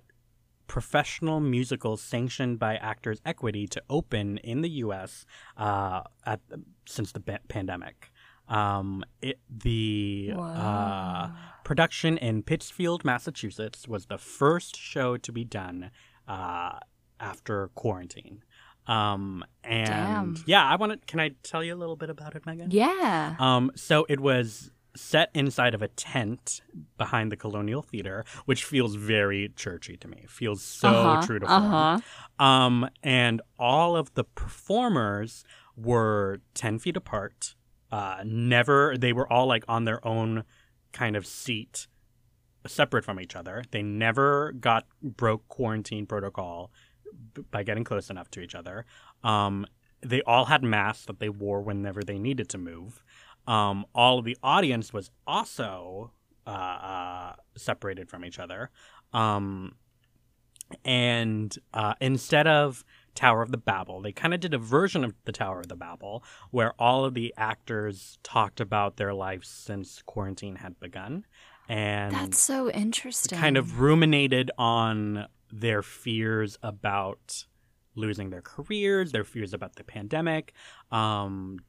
professional 0.68 1.40
musical 1.40 1.98
sanctioned 1.98 2.60
by 2.60 2.76
Actors 2.76 3.22
Equity 3.26 3.68
to 3.68 3.82
open 3.90 4.38
in 4.38 4.62
the 4.62 4.70
U.S. 4.86 5.26
Uh, 5.58 6.02
at 6.26 6.42
since 6.88 7.12
the 7.12 7.20
ba- 7.20 7.40
pandemic. 7.48 8.12
Um, 8.48 9.04
it 9.22 9.40
the 9.50 10.34
uh, 10.38 11.30
production 11.64 12.18
in 12.18 12.44
Pittsfield, 12.44 13.04
Massachusetts, 13.04 13.88
was 13.88 14.06
the 14.06 14.18
first 14.18 14.76
show 14.78 15.18
to 15.18 15.32
be 15.32 15.44
done 15.44 15.92
uh, 16.28 16.80
after 17.20 17.70
quarantine. 17.70 18.44
Um, 18.88 19.44
and 19.64 19.88
Damn. 19.88 20.44
yeah, 20.46 20.64
I 20.64 20.76
want 20.76 20.92
to. 20.92 21.00
Can 21.08 21.20
I 21.20 21.32
tell 21.42 21.64
you 21.64 21.74
a 21.74 21.80
little 21.80 21.96
bit 21.96 22.12
about 22.12 22.36
it, 22.36 22.46
Megan? 22.46 22.70
Yeah. 22.70 23.36
Um, 23.40 23.72
so 23.76 24.06
it 24.10 24.20
was 24.20 24.70
set 24.96 25.30
inside 25.34 25.74
of 25.74 25.82
a 25.82 25.88
tent 25.90 26.62
behind 26.98 27.32
the 27.32 27.36
Colonial 27.36 27.82
Theater, 27.82 28.24
which 28.46 28.64
feels 28.64 28.96
very 28.96 29.52
churchy 29.56 29.98
to 29.98 30.08
me. 30.08 30.22
It 30.24 30.30
feels 30.30 30.62
so 30.64 30.88
Uh-huh, 30.88 31.26
true 31.26 31.40
to 31.40 31.48
form. 31.48 31.64
uh-huh. 31.74 32.44
Um, 32.46 32.90
and 33.04 33.42
all 33.60 33.98
of 33.98 34.14
the 34.14 34.24
performers 34.24 35.44
were 35.76 36.40
10 36.54 36.80
feet 36.80 36.96
apart. 36.96 37.56
Uh, 37.96 38.22
never, 38.26 38.98
they 38.98 39.14
were 39.14 39.32
all 39.32 39.48
like 39.48 39.64
on 39.70 39.86
their 39.86 40.06
own 40.06 40.44
kind 40.92 41.16
of 41.16 41.26
seat, 41.26 41.88
separate 42.68 43.06
from 43.06 43.22
each 43.22 43.38
other. 43.38 43.64
They 43.72 43.84
never 43.84 44.52
got, 44.52 44.86
broke 45.02 45.48
quarantine 45.48 46.06
protocol 46.06 46.72
by 47.52 47.64
getting 47.64 47.86
close 47.86 48.10
enough 48.10 48.30
to 48.32 48.42
each 48.42 48.54
other. 48.54 48.86
Um, 49.24 49.66
they 50.02 50.22
all 50.24 50.44
had 50.44 50.62
masks 50.62 51.06
that 51.06 51.20
they 51.20 51.30
wore 51.30 51.62
whenever 51.62 52.04
they 52.04 52.20
needed 52.20 52.50
to 52.50 52.58
move. 52.58 53.02
Um, 53.48 53.86
all 53.96 54.20
of 54.20 54.26
the 54.26 54.36
audience 54.44 54.92
was 54.92 55.10
also 55.26 56.12
uh, 56.46 56.50
uh, 56.50 57.34
separated 57.56 58.10
from 58.10 58.26
each 58.26 58.40
other. 58.40 58.72
Um, 59.14 59.76
and 60.84 61.58
uh, 61.74 61.94
instead 62.02 62.46
of 62.46 62.84
Tower 63.16 63.42
of 63.42 63.52
the 63.52 63.58
Babel, 63.58 64.02
they 64.02 64.12
kind 64.12 64.34
of 64.34 64.40
did 64.40 64.54
a 64.54 64.58
version 64.58 65.04
of 65.04 65.14
the 65.26 65.32
Tower 65.32 65.62
of 65.62 65.68
the 65.68 65.76
Babel 65.76 66.24
where 66.52 66.74
all 66.78 67.06
of 67.06 67.14
the 67.14 67.34
actors 67.38 68.20
talked 68.24 68.60
about 68.60 68.98
their 68.98 69.14
lives 69.14 69.48
since 69.48 70.02
quarantine 70.06 70.58
had 70.58 70.80
begun 70.80 71.26
and 71.68 72.14
That's 72.14 72.40
so 72.40 72.70
interesting. 72.70 73.38
kind 73.38 73.58
of 73.58 73.80
ruminated 73.80 74.52
on 74.58 75.28
their 75.52 75.82
fears 75.82 76.58
about 76.62 77.46
losing 77.96 78.30
their 78.30 78.42
careers, 78.42 79.12
their 79.12 79.24
fears 79.24 79.54
about 79.54 79.76
the 79.76 79.84
pandemic, 79.84 80.54
um, 80.92 81.60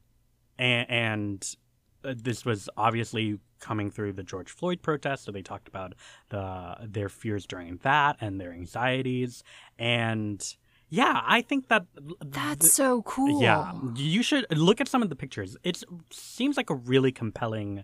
and, 0.59 0.89
and 0.89 1.55
uh, 2.03 2.13
this 2.15 2.45
was 2.45 2.69
obviously 2.77 3.39
coming 3.59 3.89
through 3.89 4.13
the 4.13 4.23
George 4.23 4.51
Floyd 4.51 4.81
protests. 4.81 5.23
So 5.23 5.31
they 5.31 5.41
talked 5.41 5.67
about 5.67 5.93
the 6.29 6.75
their 6.83 7.09
fears 7.09 7.47
during 7.47 7.77
that 7.83 8.17
and 8.21 8.39
their 8.39 8.51
anxieties, 8.51 9.43
and 9.79 10.43
yeah, 10.89 11.21
I 11.25 11.41
think 11.41 11.67
that 11.67 11.85
That's 12.21 12.71
so 12.73 13.01
cool. 13.03 13.41
yeah, 13.41 13.73
you 13.95 14.23
should 14.23 14.45
look 14.51 14.79
at 14.79 14.87
some 14.87 15.03
of 15.03 15.09
the 15.09 15.15
pictures. 15.15 15.57
It 15.63 15.83
seems 16.11 16.57
like 16.57 16.69
a 16.69 16.75
really 16.75 17.11
compelling 17.11 17.83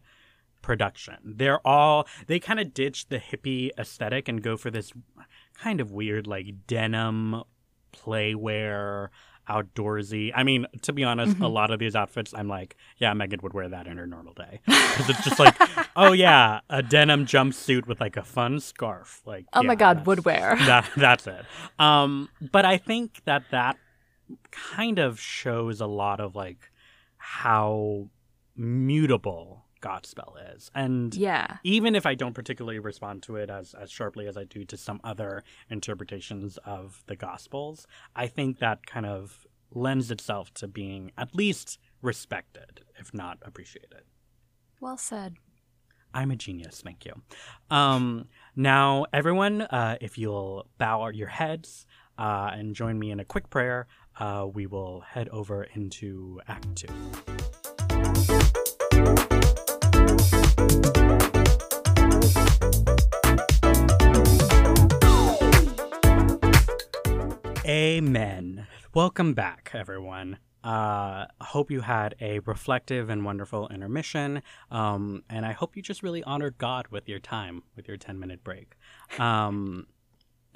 production. 0.62 1.18
They're 1.24 1.66
all 1.68 2.08
they 2.28 2.40
kind 2.40 2.60
of 2.60 2.74
ditch 2.74 3.10
the 3.10 3.20
hippie 3.20 3.70
aesthetic 3.78 4.28
and 4.28 4.42
go 4.42 4.58
for 4.58 4.72
this 4.72 4.94
kind 5.60 5.80
of 5.82 5.92
weird 5.92 6.26
like 6.26 6.48
denim 6.68 7.44
playwear 7.94 9.10
outdoorsy. 9.50 10.32
I 10.34 10.44
mean, 10.44 10.66
to 10.84 10.94
be 10.94 11.04
honest, 11.04 11.34
Mm-hmm. 11.34 11.44
a 11.44 11.48
lot 11.50 11.72
of 11.72 11.80
these 11.80 11.96
outfits 11.96 12.34
I'm 12.36 12.48
like, 12.48 12.76
yeah, 12.98 13.14
Megan 13.14 13.40
would 13.44 13.54
wear 13.54 13.68
that 13.70 13.88
in 13.88 13.98
her 13.98 14.08
normal 14.08 14.34
day. 14.34 14.62
Cuz 14.68 15.10
it's 15.10 15.24
just 15.24 15.40
like, 15.40 15.56
oh 15.96 16.12
yeah, 16.14 16.62
a 16.70 16.82
denim 16.84 17.26
jumpsuit 17.26 17.86
with 17.88 18.00
like 18.02 18.16
a 18.18 18.24
fun 18.24 18.60
scarf. 18.60 19.22
Like 19.26 19.46
Oh 19.54 19.64
my 19.64 19.76
God, 19.76 20.06
would 20.06 20.24
wear. 20.26 20.56
that 20.66 20.90
that's 20.96 21.28
it. 21.28 21.46
Um, 21.80 22.30
but 22.52 22.66
I 22.66 22.78
think 22.78 23.22
that 23.26 23.44
that 23.52 23.78
kind 24.52 25.00
of 25.00 25.20
shows 25.20 25.82
a 25.82 25.88
lot 25.88 26.20
of 26.20 26.36
like 26.36 26.72
how 27.18 28.08
mutable 28.56 29.63
Godspell 29.88 30.34
is, 30.56 30.72
and 30.74 31.14
Yeah. 31.14 31.58
even 31.64 31.94
if 31.94 32.06
I 32.06 32.16
don't 32.16 32.34
particularly 32.34 32.80
respond 32.80 33.22
to 33.24 33.36
it 33.36 33.50
as 33.50 33.74
as 33.74 33.92
sharply 33.92 34.26
as 34.28 34.36
I 34.38 34.46
do 34.46 34.64
to 34.66 34.78
some 34.78 35.00
other 35.04 35.44
interpretations 35.70 36.58
of 36.66 37.04
the 37.08 37.16
Gospels, 37.18 37.86
I 38.16 38.28
think 38.28 38.60
that 38.60 38.86
kind 38.88 39.06
of 39.06 39.46
lends 39.86 40.10
itself 40.12 40.54
to 40.56 40.68
being 40.68 41.12
at 41.18 41.36
least 41.36 41.80
respected, 42.02 42.82
if 43.00 43.14
not 43.14 43.38
appreciated. 43.42 44.04
Well 44.80 44.98
said. 44.98 45.36
I'm 46.16 46.30
a 46.32 46.36
genius, 46.36 46.82
thank 46.84 47.06
you. 47.06 47.14
Um, 47.72 48.28
now, 48.56 49.06
everyone, 49.12 49.64
uh, 49.64 49.98
if 50.00 50.18
you'll 50.18 50.68
bow 50.78 51.08
your 51.10 51.28
heads 51.30 51.88
uh, 52.20 52.52
and 52.54 52.76
join 52.76 53.00
me 53.00 53.10
in 53.10 53.20
a 53.20 53.26
quick 53.26 53.50
prayer, 53.50 53.88
uh, 54.20 54.46
we 54.58 54.68
will 54.68 55.02
head 55.02 55.28
over 55.30 55.64
into 55.64 56.40
Act 56.48 56.76
Two. 56.76 57.63
Amen. 67.66 68.68
Welcome 68.94 69.34
back, 69.34 69.72
everyone. 69.74 70.38
Uh, 70.66 71.28
hope 71.40 71.72
you 71.72 71.80
had 71.80 72.14
a 72.20 72.40
reflective 72.40 73.10
and 73.10 73.24
wonderful 73.24 73.70
intermission. 73.70 74.42
Um, 74.70 75.24
and 75.30 75.46
I 75.46 75.54
hope 75.54 75.78
you 75.78 75.82
just 75.82 76.04
really 76.04 76.22
honored 76.24 76.58
God 76.58 76.88
with 76.90 77.08
your 77.08 77.20
time, 77.20 77.64
with 77.78 77.88
your 77.88 77.96
10 77.96 78.20
minute 78.20 78.44
break. 78.44 78.76
Um, 79.18 79.88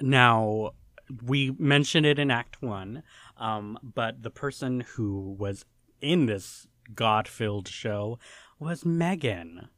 now, 0.02 0.72
we 1.24 1.52
mentioned 1.58 2.04
it 2.04 2.18
in 2.18 2.30
Act 2.30 2.60
One, 2.60 3.02
um, 3.38 3.78
but 3.82 4.22
the 4.22 4.30
person 4.30 4.80
who 4.80 5.34
was 5.38 5.64
in 6.02 6.26
this 6.26 6.66
God 6.94 7.26
filled 7.26 7.68
show 7.68 8.18
was 8.58 8.84
Megan, 8.84 9.68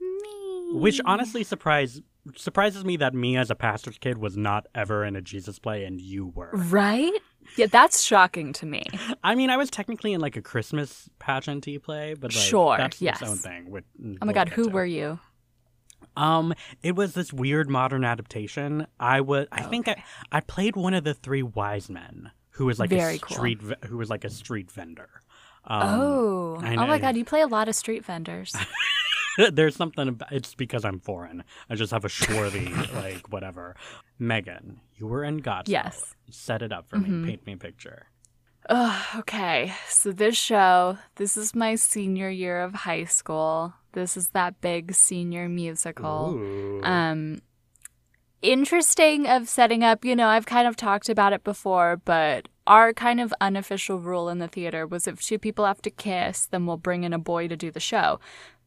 Me. 0.00 0.80
which 0.80 1.00
honestly 1.04 1.44
surprised. 1.44 2.02
Surprises 2.36 2.84
me 2.84 2.96
that 2.98 3.14
me 3.14 3.36
as 3.36 3.50
a 3.50 3.54
pastor's 3.54 3.98
kid 3.98 4.18
was 4.18 4.36
not 4.36 4.66
ever 4.74 5.04
in 5.04 5.16
a 5.16 5.20
Jesus 5.20 5.58
play 5.58 5.84
and 5.84 6.00
you 6.00 6.26
were. 6.26 6.50
Right? 6.52 7.12
Yeah, 7.56 7.66
that's 7.66 8.02
shocking 8.02 8.52
to 8.54 8.66
me. 8.66 8.84
I 9.24 9.34
mean, 9.34 9.50
I 9.50 9.56
was 9.56 9.70
technically 9.70 10.12
in 10.12 10.20
like 10.20 10.36
a 10.36 10.42
Christmas 10.42 11.08
pageanty 11.20 11.82
play, 11.82 12.14
but 12.14 12.32
like, 12.32 12.40
Sure, 12.42 12.76
that's 12.76 13.02
yes. 13.02 13.20
its 13.20 13.30
own 13.30 13.36
thing. 13.38 13.70
Which 13.70 13.84
Oh 14.20 14.26
my 14.26 14.32
God, 14.32 14.50
who 14.50 14.68
were 14.68 14.86
you? 14.86 15.18
Um, 16.16 16.54
it 16.82 16.94
was 16.94 17.14
this 17.14 17.32
weird 17.32 17.68
modern 17.68 18.04
adaptation. 18.04 18.86
I 19.00 19.20
was, 19.20 19.46
I 19.50 19.62
think, 19.62 19.88
I, 19.88 20.02
I 20.30 20.40
played 20.40 20.76
one 20.76 20.94
of 20.94 21.04
the 21.04 21.14
three 21.14 21.42
wise 21.42 21.88
men 21.88 22.30
who 22.50 22.66
was 22.66 22.78
like 22.78 22.90
Very 22.90 23.16
a 23.16 23.32
street, 23.32 23.62
ve- 23.62 23.74
who 23.86 23.96
was 23.96 24.10
like 24.10 24.24
a 24.24 24.30
street 24.30 24.70
vendor. 24.70 25.08
Um, 25.64 25.82
oh. 25.82 26.60
I 26.62 26.74
Oh 26.74 26.86
my 26.86 26.98
God, 26.98 27.16
you 27.16 27.24
play 27.24 27.40
a 27.40 27.46
lot 27.46 27.68
of 27.68 27.74
street 27.74 28.04
vendors. 28.04 28.54
there's 29.52 29.76
something. 29.76 30.08
About, 30.08 30.32
it's 30.32 30.54
because 30.54 30.84
I'm 30.84 31.00
foreign. 31.00 31.44
I 31.70 31.74
just 31.74 31.92
have 31.92 32.04
a 32.04 32.08
swarthy 32.08 32.68
like 32.94 33.32
whatever. 33.32 33.76
Megan, 34.18 34.80
you 34.96 35.06
were 35.06 35.24
in 35.24 35.38
God's 35.38 35.70
Yes. 35.70 36.14
Set 36.30 36.62
it 36.62 36.72
up 36.72 36.88
for 36.88 36.98
Mhm. 36.98 37.22
me. 37.22 37.28
Paint 37.30 37.46
me 37.46 37.52
a 37.54 37.56
picture. 37.56 38.06
Okay, 39.16 39.72
so 39.88 40.12
this 40.12 40.36
show, 40.36 40.96
this 41.16 41.36
is 41.36 41.52
my 41.54 41.74
senior 41.74 42.30
year 42.30 42.62
of 42.62 42.72
high 42.74 43.04
school. 43.04 43.74
This 43.92 44.16
is 44.16 44.28
that 44.28 44.60
big 44.60 44.94
senior 44.94 45.48
musical. 45.48 46.34
Ooh. 46.36 46.80
Um, 46.84 47.42
interesting 48.40 49.26
of 49.26 49.48
setting 49.48 49.82
up. 49.84 50.04
You 50.04 50.16
know, 50.16 50.28
I've 50.28 50.46
kind 50.46 50.66
of 50.68 50.76
talked 50.76 51.08
about 51.08 51.32
it 51.32 51.44
before, 51.44 51.96
but 52.04 52.48
our 52.66 52.92
kind 52.92 53.20
of 53.20 53.34
unofficial 53.40 53.98
rule 53.98 54.28
in 54.28 54.38
the 54.38 54.48
theater 54.48 54.86
was 54.86 55.06
if 55.08 55.20
two 55.20 55.38
people 55.38 55.66
have 55.66 55.82
to 55.82 55.90
kiss, 55.90 56.46
then 56.46 56.66
we'll 56.66 56.76
bring 56.76 57.04
in 57.04 57.12
a 57.12 57.18
boy 57.18 57.48
to 57.48 57.56
do 57.56 57.70
the 57.70 57.80
show. 57.80 58.20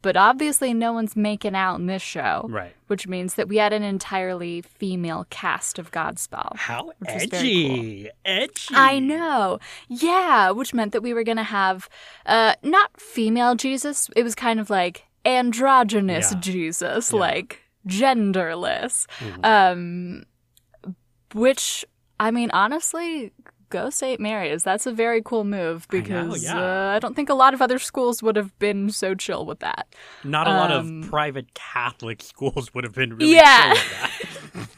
But 0.05 0.15
obviously 0.15 0.71
no 0.71 0.93
one's 0.93 1.15
making 1.15 1.55
out 1.55 1.79
in 1.79 1.87
this 1.87 2.01
show. 2.03 2.45
Right. 2.47 2.75
Which 2.85 3.07
means 3.07 3.33
that 3.35 3.47
we 3.47 3.57
had 3.57 3.73
an 3.73 3.81
entirely 3.81 4.61
female 4.61 5.25
cast 5.31 5.79
of 5.79 5.89
Godspell. 5.91 6.55
How 6.57 6.91
is 6.91 7.25
very 7.25 7.25
edgy. 7.25 8.09
Edgy. 8.23 8.75
I 8.75 8.99
know. 8.99 9.57
Yeah, 9.89 10.51
which 10.51 10.75
meant 10.75 10.91
that 10.93 11.01
we 11.01 11.11
were 11.15 11.23
going 11.23 11.37
to 11.37 11.43
have 11.61 11.89
uh 12.27 12.53
not 12.61 12.89
female 13.01 13.55
Jesus, 13.55 14.09
it 14.15 14.21
was 14.23 14.35
kind 14.35 14.59
of 14.59 14.69
like 14.69 15.05
androgynous 15.25 16.31
Yeah. 16.33 16.39
Jesus, 16.39 17.11
Yeah. 17.11 17.19
like 17.19 17.61
genderless. 17.87 19.07
Mhm. 19.19 19.45
Um 19.45 20.23
which 21.33 21.83
I 22.19 22.29
mean 22.31 22.51
honestly 22.51 23.31
Go 23.69 23.89
St. 23.89 24.19
Mary's. 24.19 24.63
That's 24.63 24.85
a 24.85 24.91
very 24.91 25.21
cool 25.23 25.43
move 25.43 25.87
I 25.91 25.95
know, 25.97 26.01
because 26.01 26.43
yeah. 26.43 26.59
uh, 26.91 26.95
I 26.95 26.99
don't 26.99 27.15
think 27.15 27.29
a 27.29 27.33
lot 27.33 27.53
of 27.53 27.61
other 27.61 27.79
schools 27.79 28.21
would 28.23 28.35
have 28.35 28.57
been 28.59 28.89
so 28.89 29.15
chill 29.15 29.45
with 29.45 29.59
that. 29.59 29.87
Not 30.23 30.47
a 30.47 30.51
lot 30.51 30.71
Um, 30.71 31.03
of 31.03 31.09
private 31.09 31.53
Catholic 31.53 32.21
schools 32.31 32.73
would 32.73 32.83
have 32.83 32.93
been 32.93 33.15
really 33.17 33.33
Yeah. 33.35 33.73
chill 33.73 33.81
with 33.83 34.01
that. 34.53 34.67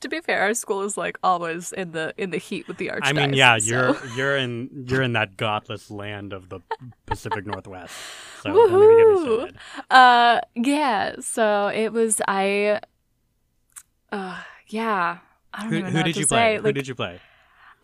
To 0.00 0.10
be 0.10 0.20
fair, 0.20 0.42
our 0.42 0.52
school 0.52 0.82
is 0.82 0.98
like 0.98 1.16
always 1.22 1.72
in 1.72 1.92
the 1.92 2.12
in 2.18 2.28
the 2.28 2.36
heat 2.36 2.68
with 2.68 2.76
the 2.76 2.88
archdiocese. 2.88 3.00
I 3.02 3.12
mean, 3.14 3.32
yeah, 3.32 3.56
so- 3.56 3.64
you're 3.66 4.06
you're 4.14 4.36
in 4.36 4.84
you're 4.86 5.00
in 5.00 5.14
that 5.14 5.38
godless 5.38 5.90
land 5.90 6.34
of 6.34 6.50
the 6.50 6.60
Pacific 7.06 7.46
Northwest. 7.52 7.94
So 8.42 8.52
don't 8.52 8.68
even 8.82 8.96
get 8.98 9.06
me 9.08 9.14
Woohoo! 9.16 9.52
Uh, 9.90 10.40
yeah. 10.54 11.14
So 11.20 11.68
it 11.68 11.94
was 11.94 12.20
I. 12.28 12.80
Uh, 14.12 14.38
yeah. 14.68 15.18
I 15.54 15.62
don't 15.62 15.70
Who, 15.72 15.78
even 15.78 15.92
who 15.92 15.98
know 15.98 16.04
did 16.04 16.16
you 16.16 16.24
say. 16.24 16.28
play? 16.28 16.56
Who 16.58 16.72
did 16.72 16.86
you 16.88 16.94
play? 16.94 17.18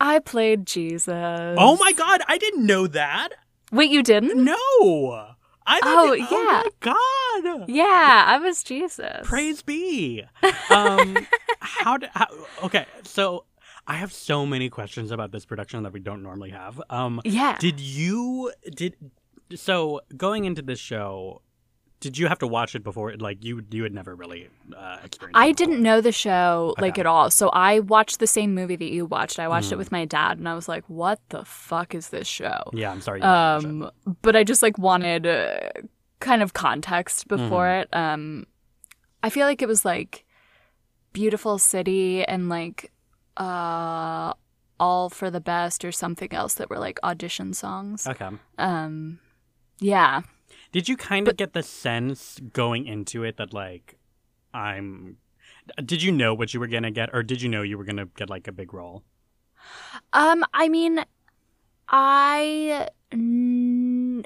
I 0.05 0.19
played 0.19 0.67
Jesus. 0.67 1.09
Oh 1.59 1.77
my 1.77 1.93
god, 1.93 2.23
I 2.27 2.37
didn't 2.37 2.67
know 2.67 2.89
that. 2.89 3.29
Wait, 3.71 3.89
you 3.91 4.03
didn't? 4.03 4.37
No. 4.45 4.55
I 5.65 5.79
thought 5.81 6.09
Oh, 6.09 6.13
yeah. 6.13 6.27
Oh 6.29 6.63
my 6.65 7.49
god. 7.55 7.69
Yeah, 7.69 8.25
I 8.27 8.37
was 8.39 8.65
Jesus. 8.65 9.21
Praise 9.23 9.63
be. 9.63 10.25
Um, 10.71 11.27
how 11.61 11.99
did? 11.99 12.11
How, 12.15 12.27
okay, 12.65 12.87
so 13.05 13.45
I 13.87 13.95
have 13.95 14.13
so 14.13 14.45
many 14.47 14.69
questions 14.71 15.11
about 15.11 15.31
this 15.33 15.45
production 15.45 15.83
that 15.85 15.93
we 15.93 16.01
don't 16.01 16.23
normally 16.23 16.51
have. 16.51 16.81
Um, 16.91 17.21
Yeah. 17.25 17.57
did 17.61 17.79
you 17.79 18.53
did 18.75 18.97
so 19.55 20.01
going 20.17 20.47
into 20.47 20.63
this 20.63 20.79
show? 20.81 21.43
Did 22.03 22.19
you 22.19 22.27
have 22.27 22.39
to 22.41 22.47
watch 22.47 22.75
it 22.75 22.83
before? 22.85 23.15
Like 23.17 23.45
you, 23.45 23.63
you 23.71 23.83
had 23.85 23.95
never 23.95 24.15
really 24.15 24.49
uh, 24.77 24.99
experienced. 25.05 25.39
I 25.39 25.53
didn't 25.53 25.81
know 25.83 26.01
the 26.01 26.13
show 26.13 26.75
like 26.79 26.95
Okay. 26.95 27.01
at 27.01 27.07
all. 27.07 27.31
So 27.31 27.49
I 27.51 27.79
watched 27.79 28.19
the 28.19 28.27
same 28.27 28.55
movie 28.55 28.77
that 28.77 28.91
you 28.93 29.07
watched. 29.07 29.39
I 29.39 29.47
watched 29.49 29.69
Mm. 29.71 29.73
it 29.73 29.79
with 29.79 29.93
my 29.93 30.05
dad 30.05 30.39
and 30.39 30.49
I 30.49 30.55
was 30.55 30.69
like, 30.69 30.85
"What 30.89 31.21
the 31.31 31.45
fuck 31.45 31.95
is 31.95 32.09
this 32.11 32.27
show?" 32.27 32.59
Yeah, 32.73 32.91
I'm 32.91 33.01
sorry. 33.01 33.21
You 33.21 33.23
didn't 33.23 33.33
watch 33.33 33.65
it. 33.65 33.67
Um 34.11 34.17
but 34.23 34.35
I 34.37 34.43
just 34.45 34.63
like 34.63 34.77
wanted 34.79 35.27
uh, 35.27 35.71
kind 36.21 36.43
of 36.43 36.53
context 36.53 37.29
before 37.29 37.67
Mm-hmm. 37.67 37.83
it. 37.95 37.97
Um 37.97 38.47
I 39.23 39.31
feel 39.31 39.47
like 39.47 39.63
it 39.63 39.69
was 39.69 39.85
like 39.85 40.25
beautiful 41.13 41.59
city 41.59 42.25
and 42.25 42.49
like 42.49 42.91
uh 43.37 44.33
all 44.81 45.09
for 45.09 45.31
the 45.31 45.41
best 45.41 45.85
or 45.85 45.93
something 45.93 46.33
else 46.33 46.55
that 46.55 46.69
were 46.69 46.79
like 46.79 46.99
audition 47.05 47.55
songs. 47.55 48.07
Okay. 48.07 48.29
Um 48.59 49.21
yeah. 49.79 50.23
Did 50.73 50.89
you 50.89 50.97
kind 50.97 51.29
of 51.29 51.37
get 51.37 51.53
the 51.53 51.63
sense 51.63 52.41
going 52.53 52.87
into 52.87 53.23
it 53.25 53.37
that 53.37 53.53
like 53.53 53.99
I'm? 54.53 55.19
Did 55.85 56.03
you 56.03 56.11
know 56.11 56.35
what 56.35 56.53
you 56.53 56.61
were 56.61 56.67
gonna 56.67 56.91
get, 56.91 57.11
or 57.13 57.23
did 57.23 57.43
you 57.43 57.49
know 57.49 57.63
you 57.63 57.79
were 57.79 57.85
gonna 57.85 58.07
get 58.17 58.29
like 58.29 58.49
a 58.49 58.53
big 58.53 58.75
role? 58.75 59.05
Um, 60.13 60.45
I 60.53 60.69
mean, 60.69 61.05
I 61.89 62.89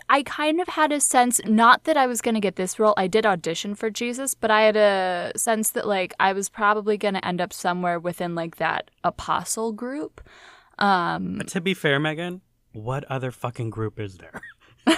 I 0.08 0.22
kind 0.24 0.60
of 0.60 0.68
had 0.68 0.92
a 0.92 1.00
sense 1.00 1.40
not 1.44 1.84
that 1.84 1.96
I 1.96 2.06
was 2.06 2.20
going 2.20 2.36
to 2.36 2.40
get 2.40 2.54
this 2.54 2.78
role. 2.78 2.94
I 2.96 3.08
did 3.08 3.26
audition 3.26 3.74
for 3.74 3.90
Jesus, 3.90 4.34
but 4.34 4.50
I 4.50 4.62
had 4.62 4.76
a 4.76 5.32
sense 5.36 5.70
that 5.70 5.88
like 5.88 6.14
I 6.20 6.32
was 6.32 6.48
probably 6.48 6.96
going 6.96 7.14
to 7.14 7.26
end 7.26 7.40
up 7.40 7.52
somewhere 7.52 7.98
within 7.98 8.36
like 8.36 8.56
that 8.56 8.90
apostle 9.02 9.72
group. 9.72 10.20
Um, 10.78 11.42
To 11.48 11.60
be 11.60 11.74
fair, 11.74 11.98
Megan, 11.98 12.42
what 12.72 13.04
other 13.04 13.32
fucking 13.32 13.70
group 13.70 13.98
is 13.98 14.18
there? 14.18 14.40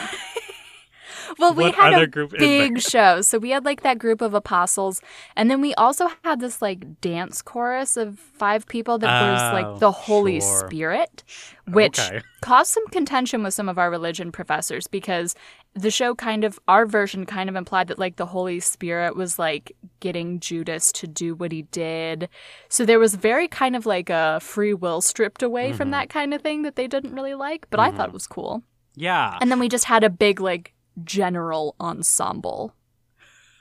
well, 1.38 1.54
we 1.54 1.64
What 1.64 1.74
had 1.74 2.00
a 2.02 2.06
group 2.06 2.30
big 2.38 2.80
show, 2.80 3.20
so 3.22 3.38
we 3.38 3.50
had 3.50 3.64
like 3.64 3.82
that 3.82 3.98
group 3.98 4.20
of 4.20 4.34
apostles, 4.34 5.00
and 5.36 5.50
then 5.50 5.60
we 5.60 5.74
also 5.74 6.08
had 6.24 6.40
this 6.40 6.62
like 6.62 7.00
dance 7.00 7.42
chorus 7.42 7.96
of 7.96 8.18
five 8.18 8.66
people 8.66 8.98
that 8.98 9.32
was 9.32 9.42
Oh, 9.42 9.52
like 9.54 9.80
the 9.80 9.90
Holy 9.92 10.40
sure. 10.40 10.66
Spirit, 10.68 11.24
which 11.66 11.98
Okay. 11.98 12.20
caused 12.40 12.72
some 12.72 12.86
contention 12.88 13.42
with 13.42 13.54
some 13.54 13.68
of 13.68 13.78
our 13.78 13.90
religion 13.90 14.30
professors 14.32 14.86
because 14.86 15.34
the 15.74 15.90
show 15.90 16.14
kind 16.14 16.44
of 16.44 16.58
our 16.66 16.86
version 16.86 17.26
kind 17.26 17.48
of 17.48 17.54
implied 17.54 17.88
that 17.88 17.98
like 17.98 18.16
the 18.16 18.26
Holy 18.26 18.58
Spirit 18.58 19.14
was 19.14 19.38
like 19.38 19.72
getting 20.00 20.40
Judas 20.40 20.90
to 20.92 21.06
do 21.06 21.34
what 21.34 21.52
he 21.52 21.62
did. 21.62 22.28
So 22.68 22.84
there 22.84 22.98
was 22.98 23.14
very 23.14 23.46
kind 23.48 23.76
of 23.76 23.86
like 23.86 24.10
a 24.10 24.40
free 24.40 24.74
will 24.74 25.00
stripped 25.00 25.42
away 25.42 25.72
from 25.72 25.88
Mhm. 25.88 25.92
that 25.92 26.08
kind 26.08 26.32
of 26.34 26.42
thing 26.42 26.62
that 26.62 26.74
they 26.76 26.86
didn't 26.88 27.14
really 27.14 27.34
like, 27.34 27.66
but 27.70 27.78
I 27.80 27.90
thought 27.92 28.08
it 28.08 28.12
was 28.14 28.26
cool. 28.26 28.62
Yeah. 28.96 29.38
And 29.40 29.50
then 29.50 29.60
we 29.60 29.68
just 29.68 29.84
had 29.84 30.02
a 30.02 30.10
big 30.10 30.40
like 30.40 30.72
general 31.04 31.74
ensemble. 31.80 32.74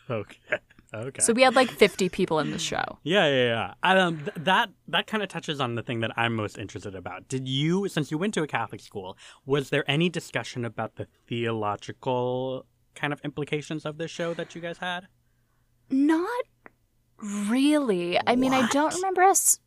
Okay. 0.10 0.38
Okay. 0.94 1.22
So 1.22 1.34
we 1.34 1.42
had 1.42 1.54
like 1.54 1.70
50 1.70 2.08
people 2.10 2.40
in 2.40 2.52
the 2.52 2.60
show. 2.60 2.98
yeah, 3.04 3.28
yeah, 3.28 3.74
yeah. 3.84 4.04
Um, 4.06 4.20
th- 4.20 4.32
that 4.38 4.70
that 4.88 5.06
kind 5.06 5.22
of 5.22 5.28
touches 5.28 5.60
on 5.60 5.76
the 5.76 5.84
thing 5.84 6.00
that 6.00 6.12
I'm 6.16 6.34
most 6.34 6.58
interested 6.58 6.96
about. 6.96 7.28
Did 7.28 7.46
you, 7.48 7.90
since 7.90 8.10
you 8.10 8.18
went 8.18 8.34
to 8.36 8.44
a 8.44 8.48
Catholic 8.48 8.80
school, 8.80 9.18
was 9.46 9.70
there 9.70 9.84
any 9.90 10.08
discussion 10.08 10.64
about 10.64 10.96
the 10.96 11.08
theological 11.28 12.66
kind 12.96 13.12
of 13.12 13.20
implications 13.26 13.86
of 13.86 13.98
this 13.98 14.12
show 14.12 14.34
that 14.36 14.56
you 14.56 14.62
guys 14.62 14.78
had? 14.78 15.08
Not 15.90 16.46
really. 17.22 18.18
I 18.26 18.38
mean, 18.38 18.54
I 18.54 18.68
don't 18.70 18.94
remember 18.96 19.24
us 19.24 19.60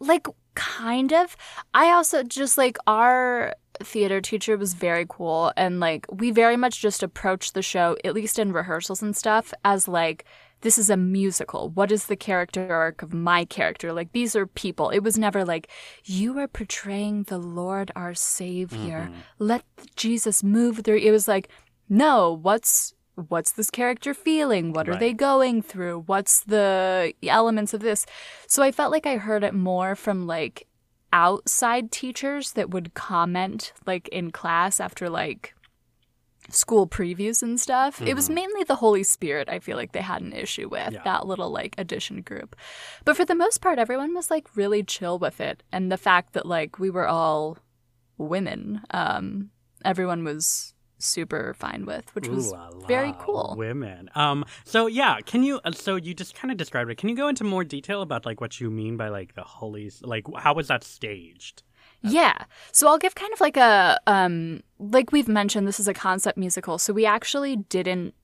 like 0.00 0.26
kind 0.54 1.12
of. 1.12 1.36
I 1.74 1.90
also 1.90 2.22
just 2.22 2.56
like 2.56 2.78
our 2.86 3.54
theater 3.82 4.20
teacher 4.20 4.56
was 4.56 4.74
very 4.74 5.06
cool 5.08 5.52
and 5.56 5.80
like 5.80 6.06
we 6.10 6.30
very 6.30 6.56
much 6.56 6.80
just 6.80 7.02
approached 7.02 7.54
the 7.54 7.62
show 7.62 7.96
at 8.04 8.14
least 8.14 8.38
in 8.38 8.52
rehearsals 8.52 9.02
and 9.02 9.16
stuff 9.16 9.52
as 9.64 9.88
like 9.88 10.24
this 10.60 10.78
is 10.78 10.88
a 10.88 10.96
musical. 10.96 11.68
What 11.70 11.92
is 11.92 12.06
the 12.06 12.16
character 12.16 12.72
arc 12.72 13.02
of 13.02 13.12
my 13.12 13.44
character? 13.44 13.92
Like 13.92 14.12
these 14.12 14.34
are 14.34 14.46
people. 14.46 14.88
It 14.88 15.00
was 15.00 15.18
never 15.18 15.44
like 15.44 15.68
you 16.04 16.38
are 16.38 16.48
portraying 16.48 17.24
the 17.24 17.36
Lord 17.36 17.90
our 17.94 18.14
savior. 18.14 19.10
Mhm. 19.10 19.14
Let 19.38 19.64
Jesus 19.96 20.42
move 20.42 20.78
through. 20.78 20.98
It 20.98 21.10
was 21.10 21.28
like 21.28 21.48
no, 21.88 22.32
what's 22.32 22.94
what's 23.28 23.52
this 23.52 23.70
character 23.70 24.14
feeling? 24.14 24.72
What 24.72 24.88
are 24.88 24.92
Right. 24.92 25.00
they 25.00 25.12
going 25.12 25.60
through? 25.62 26.04
What's 26.06 26.42
the 26.44 27.14
elements 27.22 27.74
of 27.74 27.80
this? 27.80 28.06
So 28.48 28.62
I 28.62 28.72
felt 28.72 28.90
like 28.90 29.06
I 29.06 29.16
heard 29.16 29.44
it 29.44 29.54
more 29.54 29.94
from 29.94 30.26
like 30.26 30.66
outside 31.14 31.92
teachers 31.92 32.52
that 32.52 32.70
would 32.70 32.92
comment 32.94 33.72
like 33.86 34.08
in 34.08 34.32
class 34.32 34.80
after 34.80 35.08
like 35.08 35.54
school 36.50 36.86
previews 36.88 37.40
and 37.42 37.58
stuff. 37.58 38.02
It 38.02 38.14
was 38.14 38.28
Mhm. 38.28 38.34
mainly 38.34 38.64
the 38.64 38.74
Holy 38.76 39.04
Spirit 39.04 39.48
I 39.48 39.60
feel 39.60 39.76
like 39.76 39.92
they 39.92 40.02
had 40.02 40.20
an 40.22 40.32
issue 40.32 40.68
with, 40.68 40.92
Yeah. 40.92 41.02
that 41.04 41.24
little 41.26 41.50
like 41.50 41.74
addition 41.78 42.20
group. 42.20 42.56
But 43.04 43.16
for 43.16 43.24
the 43.24 43.36
most 43.36 43.60
part 43.62 43.78
everyone 43.78 44.12
was 44.12 44.28
like 44.28 44.54
really 44.56 44.82
chill 44.82 45.18
with 45.18 45.40
it 45.40 45.62
and 45.72 45.90
the 45.90 45.96
fact 45.96 46.32
that 46.34 46.44
like 46.46 46.78
we 46.80 46.90
were 46.90 47.06
all 47.08 47.58
women 48.18 48.82
um 48.90 49.50
everyone 49.84 50.24
was 50.24 50.73
super 51.04 51.54
fine 51.54 51.86
with, 51.86 52.14
which 52.14 52.28
was 52.28 52.48
Ooh 52.48 52.52
la 52.52 52.68
la, 52.68 52.86
very 52.86 53.14
cool. 53.20 53.54
Women. 53.56 54.10
Um. 54.14 54.44
So 54.64 54.86
yeah, 54.86 55.20
can 55.20 55.42
you? 55.42 55.60
uh, 55.64 55.72
So 55.72 55.96
you 55.96 56.14
just 56.14 56.34
kind 56.34 56.50
of 56.50 56.56
described 56.56 56.90
it. 56.90 56.96
Can 56.96 57.08
you 57.08 57.16
go 57.16 57.28
into 57.28 57.44
more 57.44 57.64
detail 57.64 58.02
about 58.02 58.26
like 58.26 58.40
what 58.40 58.60
you 58.60 58.70
mean 58.70 58.96
by 58.96 59.08
like 59.08 59.34
the 59.34 59.42
holy? 59.42 59.90
Like 60.02 60.26
how 60.36 60.54
was 60.54 60.68
that 60.68 60.84
staged? 60.84 61.62
Yeah. 62.02 62.44
So 62.72 62.86
I'll 62.88 62.98
give 62.98 63.14
kind 63.14 63.32
of 63.32 63.40
like 63.40 63.56
a 63.56 63.98
um 64.06 64.62
like 64.78 65.12
we've 65.12 65.28
mentioned 65.28 65.66
this 65.66 65.80
is 65.80 65.88
a 65.88 65.94
concept 65.94 66.36
musical. 66.36 66.78
So 66.78 66.92
we 66.92 67.06
actually 67.06 67.56
didn't 67.56 68.14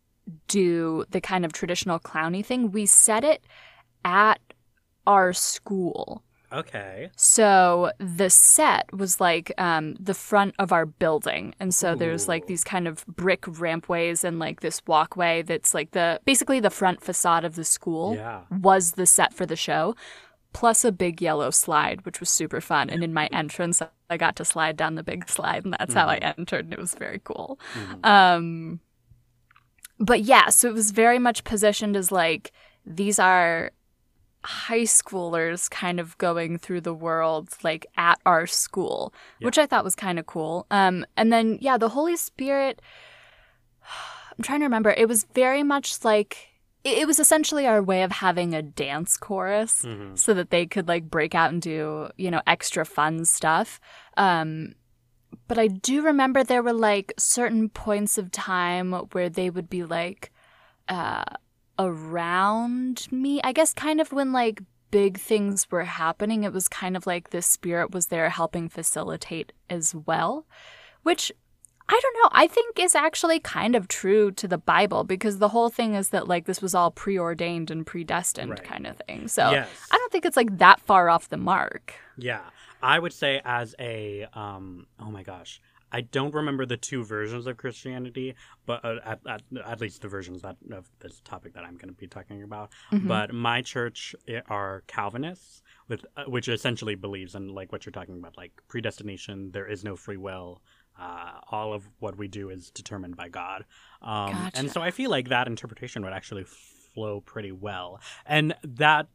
do 0.48 1.04
the 1.10 1.20
kind 1.20 1.44
of 1.44 1.52
traditional 1.52 1.98
clowny 1.98 2.44
thing. 2.44 2.70
We 2.70 2.86
set 2.86 3.24
it 3.24 3.42
at 4.04 4.40
our 5.06 5.32
school. 5.32 6.22
Okay. 6.52 7.10
So 7.16 7.92
the 7.98 8.28
set 8.28 8.92
was 8.92 9.20
like 9.20 9.52
um, 9.56 9.94
the 10.00 10.14
front 10.14 10.54
of 10.58 10.72
our 10.72 10.84
building, 10.86 11.54
and 11.60 11.74
so 11.74 11.94
there's 11.94 12.26
like 12.28 12.46
these 12.46 12.64
kind 12.64 12.88
of 12.88 13.06
brick 13.06 13.44
rampways 13.46 14.24
and 14.24 14.38
like 14.38 14.60
this 14.60 14.82
walkway 14.86 15.42
that's 15.42 15.74
like 15.74 15.92
the 15.92 16.20
basically 16.24 16.58
the 16.58 16.70
front 16.70 17.02
facade 17.02 17.44
of 17.44 17.54
the 17.54 17.64
school 17.64 18.16
Yeah. 18.16 18.40
was 18.50 18.92
the 18.92 19.06
set 19.06 19.32
for 19.32 19.46
the 19.46 19.54
show, 19.56 19.94
plus 20.52 20.84
a 20.84 20.90
big 20.90 21.22
yellow 21.22 21.50
slide, 21.50 22.04
which 22.04 22.18
was 22.18 22.28
super 22.30 22.60
fun. 22.60 22.90
And 22.90 23.04
in 23.04 23.14
my 23.14 23.26
entrance, 23.32 23.80
I 24.08 24.16
got 24.16 24.34
to 24.36 24.44
slide 24.44 24.76
down 24.76 24.96
the 24.96 25.04
big 25.04 25.28
slide, 25.28 25.64
and 25.64 25.72
that's 25.74 25.94
how 25.94 26.06
I 26.08 26.16
entered, 26.16 26.64
and 26.64 26.72
it 26.72 26.80
was 26.80 26.94
very 26.94 27.20
cool. 27.22 27.60
Mhm. 27.74 28.04
Um, 28.06 28.80
but 30.00 30.22
yeah, 30.22 30.48
so 30.48 30.68
it 30.68 30.74
was 30.74 30.90
very 30.90 31.18
much 31.20 31.44
positioned 31.44 31.94
as 31.94 32.10
like 32.10 32.50
these 32.84 33.18
are 33.20 33.70
high 34.44 34.82
schoolers 34.82 35.68
kind 35.70 36.00
of 36.00 36.16
going 36.18 36.56
through 36.58 36.80
the 36.80 36.94
world 36.94 37.50
like 37.62 37.86
at 37.96 38.18
our 38.24 38.46
school, 38.46 39.12
Yeah. 39.38 39.46
which 39.46 39.58
I 39.58 39.66
thought 39.66 39.84
was 39.84 39.94
kind 39.96 40.18
of 40.18 40.26
cool. 40.26 40.66
Um, 40.70 41.04
and 41.16 41.32
then 41.32 41.58
yeah, 41.60 41.76
the 41.78 41.90
Holy 41.90 42.16
Spirit. 42.16 42.80
I'm 44.38 44.42
trying 44.42 44.60
to 44.60 44.66
remember. 44.66 44.90
It 44.90 45.08
was 45.08 45.24
very 45.34 45.62
much 45.62 46.04
like 46.04 46.46
it 46.82 47.06
was 47.06 47.18
essentially 47.20 47.66
our 47.66 47.82
way 47.82 48.02
of 48.02 48.10
having 48.12 48.54
a 48.54 48.62
dance 48.62 49.18
chorus 49.18 49.82
Mhm. 49.82 50.18
so 50.18 50.32
that 50.32 50.48
they 50.48 50.64
could 50.64 50.88
like 50.88 51.10
break 51.10 51.34
out 51.34 51.50
and 51.52 51.60
do, 51.60 52.08
you 52.16 52.30
know, 52.30 52.40
extra 52.46 52.86
fun 52.86 53.24
stuff. 53.26 53.78
Um 54.16 54.74
but 55.46 55.58
I 55.58 55.66
do 55.68 56.02
remember 56.02 56.42
there 56.42 56.62
were 56.62 56.72
like 56.72 57.12
certain 57.18 57.68
points 57.68 58.16
of 58.18 58.32
time 58.32 58.92
where 59.12 59.28
they 59.28 59.50
would 59.50 59.68
be 59.68 59.84
like 59.84 60.32
uh 60.88 61.24
around 61.80 63.06
me. 63.10 63.40
I 63.42 63.52
guess 63.52 63.72
kind 63.74 64.00
of 64.00 64.12
when 64.12 64.32
like 64.32 64.62
big 64.90 65.18
things 65.18 65.70
were 65.70 65.84
happening, 65.84 66.44
it 66.44 66.52
was 66.52 66.68
kind 66.68 66.96
of 66.96 67.06
like 67.06 67.30
the 67.30 67.42
spirit 67.42 67.92
was 67.92 68.06
there 68.06 68.28
helping 68.30 68.68
facilitate 68.68 69.52
as 69.68 69.94
well, 69.94 70.46
which 71.02 71.32
I 71.88 71.98
don't 72.00 72.16
know. 72.22 72.28
I 72.32 72.46
think 72.46 72.78
is 72.78 72.94
actually 72.94 73.40
kind 73.40 73.74
of 73.74 73.88
true 73.88 74.30
to 74.32 74.46
the 74.46 74.58
Bible 74.58 75.02
because 75.04 75.38
the 75.38 75.48
whole 75.48 75.68
thing 75.70 75.94
is 75.94 76.10
that 76.10 76.28
like 76.28 76.46
this 76.46 76.62
was 76.62 76.74
all 76.74 76.90
preordained 76.90 77.70
and 77.70 77.84
predestined 77.86 78.50
Right. 78.50 78.62
kind 78.64 78.86
of 78.86 78.96
thing. 79.06 79.26
So 79.28 79.50
Yes. 79.50 79.68
I 79.90 79.96
don't 79.98 80.12
think 80.12 80.24
it's 80.24 80.36
like 80.36 80.58
that 80.58 80.80
far 80.80 81.08
off 81.08 81.28
the 81.28 81.36
mark. 81.36 81.94
Yeah, 82.16 82.42
I 82.82 82.98
would 82.98 83.12
say 83.12 83.40
as 83.44 83.74
a 83.80 84.26
um. 84.34 84.86
Oh 85.00 85.10
my 85.10 85.22
gosh, 85.22 85.60
I 85.92 86.02
don't 86.02 86.34
remember 86.34 86.66
the 86.66 86.76
two 86.76 87.04
versions 87.04 87.46
of 87.46 87.56
Christianity, 87.56 88.34
but 88.66 88.84
uh, 88.84 88.96
at, 89.04 89.20
at 89.28 89.42
at 89.64 89.80
least 89.80 90.02
the 90.02 90.08
versions 90.08 90.42
that 90.42 90.56
of 90.72 90.88
this 91.00 91.20
topic 91.24 91.54
that 91.54 91.64
I'm 91.64 91.76
going 91.76 91.88
to 91.88 91.98
be 92.00 92.06
talking 92.06 92.42
about. 92.42 92.70
Mhm. 92.92 93.08
But 93.08 93.32
my 93.34 93.62
church 93.62 94.14
are 94.48 94.82
Calvinists, 94.86 95.62
with 95.88 96.04
uh, 96.16 96.24
which 96.24 96.48
essentially 96.48 96.94
believes 96.94 97.34
in 97.34 97.48
like 97.48 97.72
what 97.72 97.84
you're 97.84 97.92
talking 97.92 98.18
about, 98.18 98.36
like 98.36 98.52
predestination. 98.68 99.50
There 99.52 99.66
is 99.66 99.84
no 99.84 99.96
free 99.96 100.16
will. 100.16 100.62
Uh, 100.98 101.40
all 101.50 101.72
of 101.72 101.88
what 102.00 102.16
we 102.18 102.28
do 102.28 102.50
is 102.50 102.70
determined 102.70 103.16
by 103.16 103.28
God. 103.28 103.64
Um, 104.02 104.32
Gotcha. 104.32 104.58
And 104.58 104.70
so 104.70 104.82
I 104.82 104.90
feel 104.90 105.10
like 105.10 105.30
that 105.30 105.46
interpretation 105.46 106.02
would 106.02 106.12
actually 106.12 106.44
flow 106.94 107.20
pretty 107.20 107.52
well. 107.52 108.00
And 108.26 108.54
that 108.62 109.06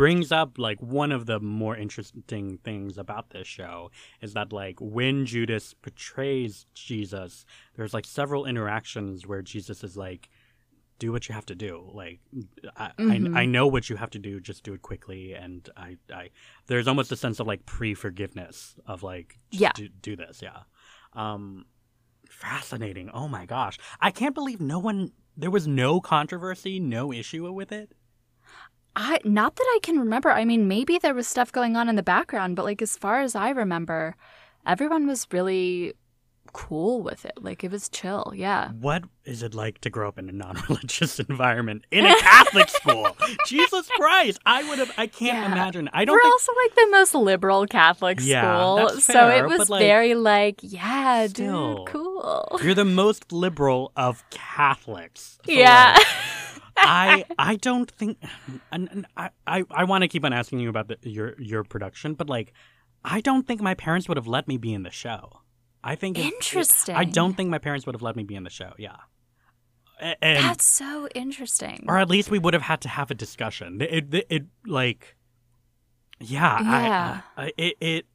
brings 0.00 0.32
up 0.32 0.56
like 0.58 0.80
one 0.80 1.12
of 1.12 1.26
the 1.26 1.38
more 1.40 1.76
interesting 1.76 2.58
things 2.64 2.96
about 2.96 3.28
this 3.30 3.46
show 3.46 3.90
is 4.22 4.32
that 4.32 4.50
like 4.50 4.78
when 4.80 5.26
Judas 5.26 5.74
portrays 5.74 6.64
Jesus, 6.72 7.44
there's 7.76 7.92
like 7.92 8.06
several 8.06 8.46
interactions 8.46 9.26
where 9.26 9.42
Jesus 9.42 9.84
is 9.84 9.98
like, 9.98 10.30
do 10.98 11.12
what 11.12 11.28
you 11.28 11.34
have 11.34 11.44
to 11.44 11.54
do. 11.54 11.90
Like, 11.92 12.20
I, 12.78 12.92
Mhm. 12.98 13.36
I, 13.36 13.42
I 13.42 13.44
know 13.44 13.66
what 13.66 13.90
you 13.90 13.96
have 13.96 14.08
to 14.10 14.18
do. 14.18 14.40
Just 14.40 14.62
do 14.64 14.72
it 14.72 14.80
quickly. 14.80 15.34
And 15.34 15.68
I, 15.76 15.98
I, 16.10 16.30
there's 16.66 16.88
almost 16.88 17.12
a 17.12 17.16
sense 17.16 17.38
of 17.38 17.46
like 17.46 17.66
pre-forgiveness 17.66 18.76
of 18.86 19.02
like, 19.02 19.38
Yeah. 19.50 19.72
do, 19.74 19.88
do 19.88 20.16
this. 20.16 20.40
Yeah. 20.42 20.60
Um, 21.12 21.66
fascinating. 22.30 23.10
Oh 23.12 23.28
my 23.28 23.44
gosh. 23.44 23.78
I 24.00 24.10
can't 24.10 24.34
believe 24.34 24.60
no 24.62 24.78
one, 24.78 25.12
there 25.36 25.50
was 25.50 25.66
no 25.66 26.00
controversy, 26.00 26.80
no 26.80 27.12
issue 27.12 27.52
with 27.52 27.70
it. 27.70 27.92
I 29.02 29.18
not 29.24 29.56
that 29.56 29.64
I 29.76 29.78
can 29.82 29.98
remember. 29.98 30.30
I 30.30 30.44
mean, 30.44 30.68
maybe 30.68 30.98
there 30.98 31.14
was 31.14 31.26
stuff 31.26 31.50
going 31.52 31.74
on 31.76 31.88
in 31.88 31.96
the 31.96 32.02
background, 32.02 32.56
but 32.56 32.64
like 32.66 32.82
as 32.82 32.96
far 32.98 33.20
as 33.22 33.34
I 33.34 33.50
remember, 33.50 34.14
everyone 34.66 35.06
was 35.06 35.26
really 35.32 35.94
cool 36.52 37.00
with 37.00 37.24
it. 37.24 37.34
Like 37.40 37.62
it 37.62 37.70
was 37.70 37.88
chill. 37.88 38.32
Yeah. 38.36 38.70
What 38.72 39.04
is 39.24 39.42
it 39.44 39.54
like 39.54 39.80
to 39.82 39.90
grow 39.90 40.08
up 40.08 40.18
in 40.18 40.28
a 40.28 40.32
non-religious 40.32 41.20
environment 41.28 41.84
in 41.92 42.04
a 42.04 42.14
Catholic 42.16 42.68
school? 42.80 43.16
Jesus 43.46 43.88
Christ! 43.96 44.38
I 44.44 44.68
would 44.68 44.78
have. 44.80 44.90
I 44.98 45.06
can't 45.06 45.38
Yeah. 45.38 45.52
imagine. 45.52 45.88
I 45.92 46.04
don't 46.04 46.14
We're 46.14 46.20
think. 46.22 46.32
also 46.34 46.52
like 46.64 46.74
the 46.74 46.88
most 46.90 47.14
liberal 47.14 47.66
Catholic 47.66 48.18
Yeah, 48.20 48.42
school. 48.42 48.76
that's 48.76 49.04
so 49.04 49.28
it 49.30 49.46
was 49.46 49.70
like, 49.70 49.80
very 49.80 50.14
like, 50.14 50.56
yeah, 50.62 51.26
still. 51.28 51.84
dude, 51.84 51.86
cool. 51.86 52.58
You're 52.62 52.74
the 52.74 52.84
most 52.84 53.30
liberal 53.32 53.92
of 53.96 54.28
Catholics. 54.30 55.38
So, 55.46 55.52
Yeah. 55.52 55.94
like, 55.96 56.06
I 56.82 57.24
I 57.38 57.56
don't 57.56 57.90
think, 57.90 58.18
and, 58.72 58.88
and 58.90 59.06
I 59.16 59.30
I, 59.46 59.64
I 59.70 59.84
want 59.84 60.02
to 60.02 60.08
keep 60.08 60.24
on 60.24 60.32
asking 60.32 60.60
you 60.60 60.68
about 60.68 60.88
the, 60.88 60.96
your 61.02 61.34
your 61.40 61.64
production, 61.64 62.14
but 62.14 62.28
like, 62.28 62.52
I 63.04 63.20
don't 63.20 63.46
think 63.46 63.60
my 63.60 63.74
parents 63.74 64.08
would 64.08 64.16
have 64.16 64.26
let 64.26 64.48
me 64.48 64.56
be 64.56 64.72
in 64.74 64.82
the 64.82 64.90
show. 64.90 65.40
I 65.82 65.94
think 65.94 66.18
if- 66.18 66.24
Interesting. 66.26 66.94
I 66.96 67.04
don't 67.04 67.34
think 67.36 67.48
my 67.50 67.58
parents 67.58 67.86
would 67.86 67.94
have 67.94 68.02
let 68.02 68.16
me 68.16 68.22
be 68.24 68.34
in 68.34 68.44
the 68.44 68.50
show. 68.50 68.72
Yeah, 68.78 68.96
A- 70.00 70.22
and 70.24 70.44
That's 70.44 70.64
so 70.64 71.08
interesting. 71.14 71.84
or 71.88 71.96
at 71.98 72.08
least 72.10 72.30
we 72.30 72.38
would 72.38 72.54
have 72.54 72.62
had 72.62 72.80
to 72.82 72.88
have 72.88 73.10
a 73.10 73.14
discussion. 73.14 73.80
It, 73.80 74.12
it, 74.14 74.26
it 74.28 74.42
like, 74.66 75.16
yeah, 76.20 76.56
I- 76.60 76.86
Yeah. 76.86 77.20
I, 77.36 77.52
it, 77.56 77.76
it. 77.80 78.06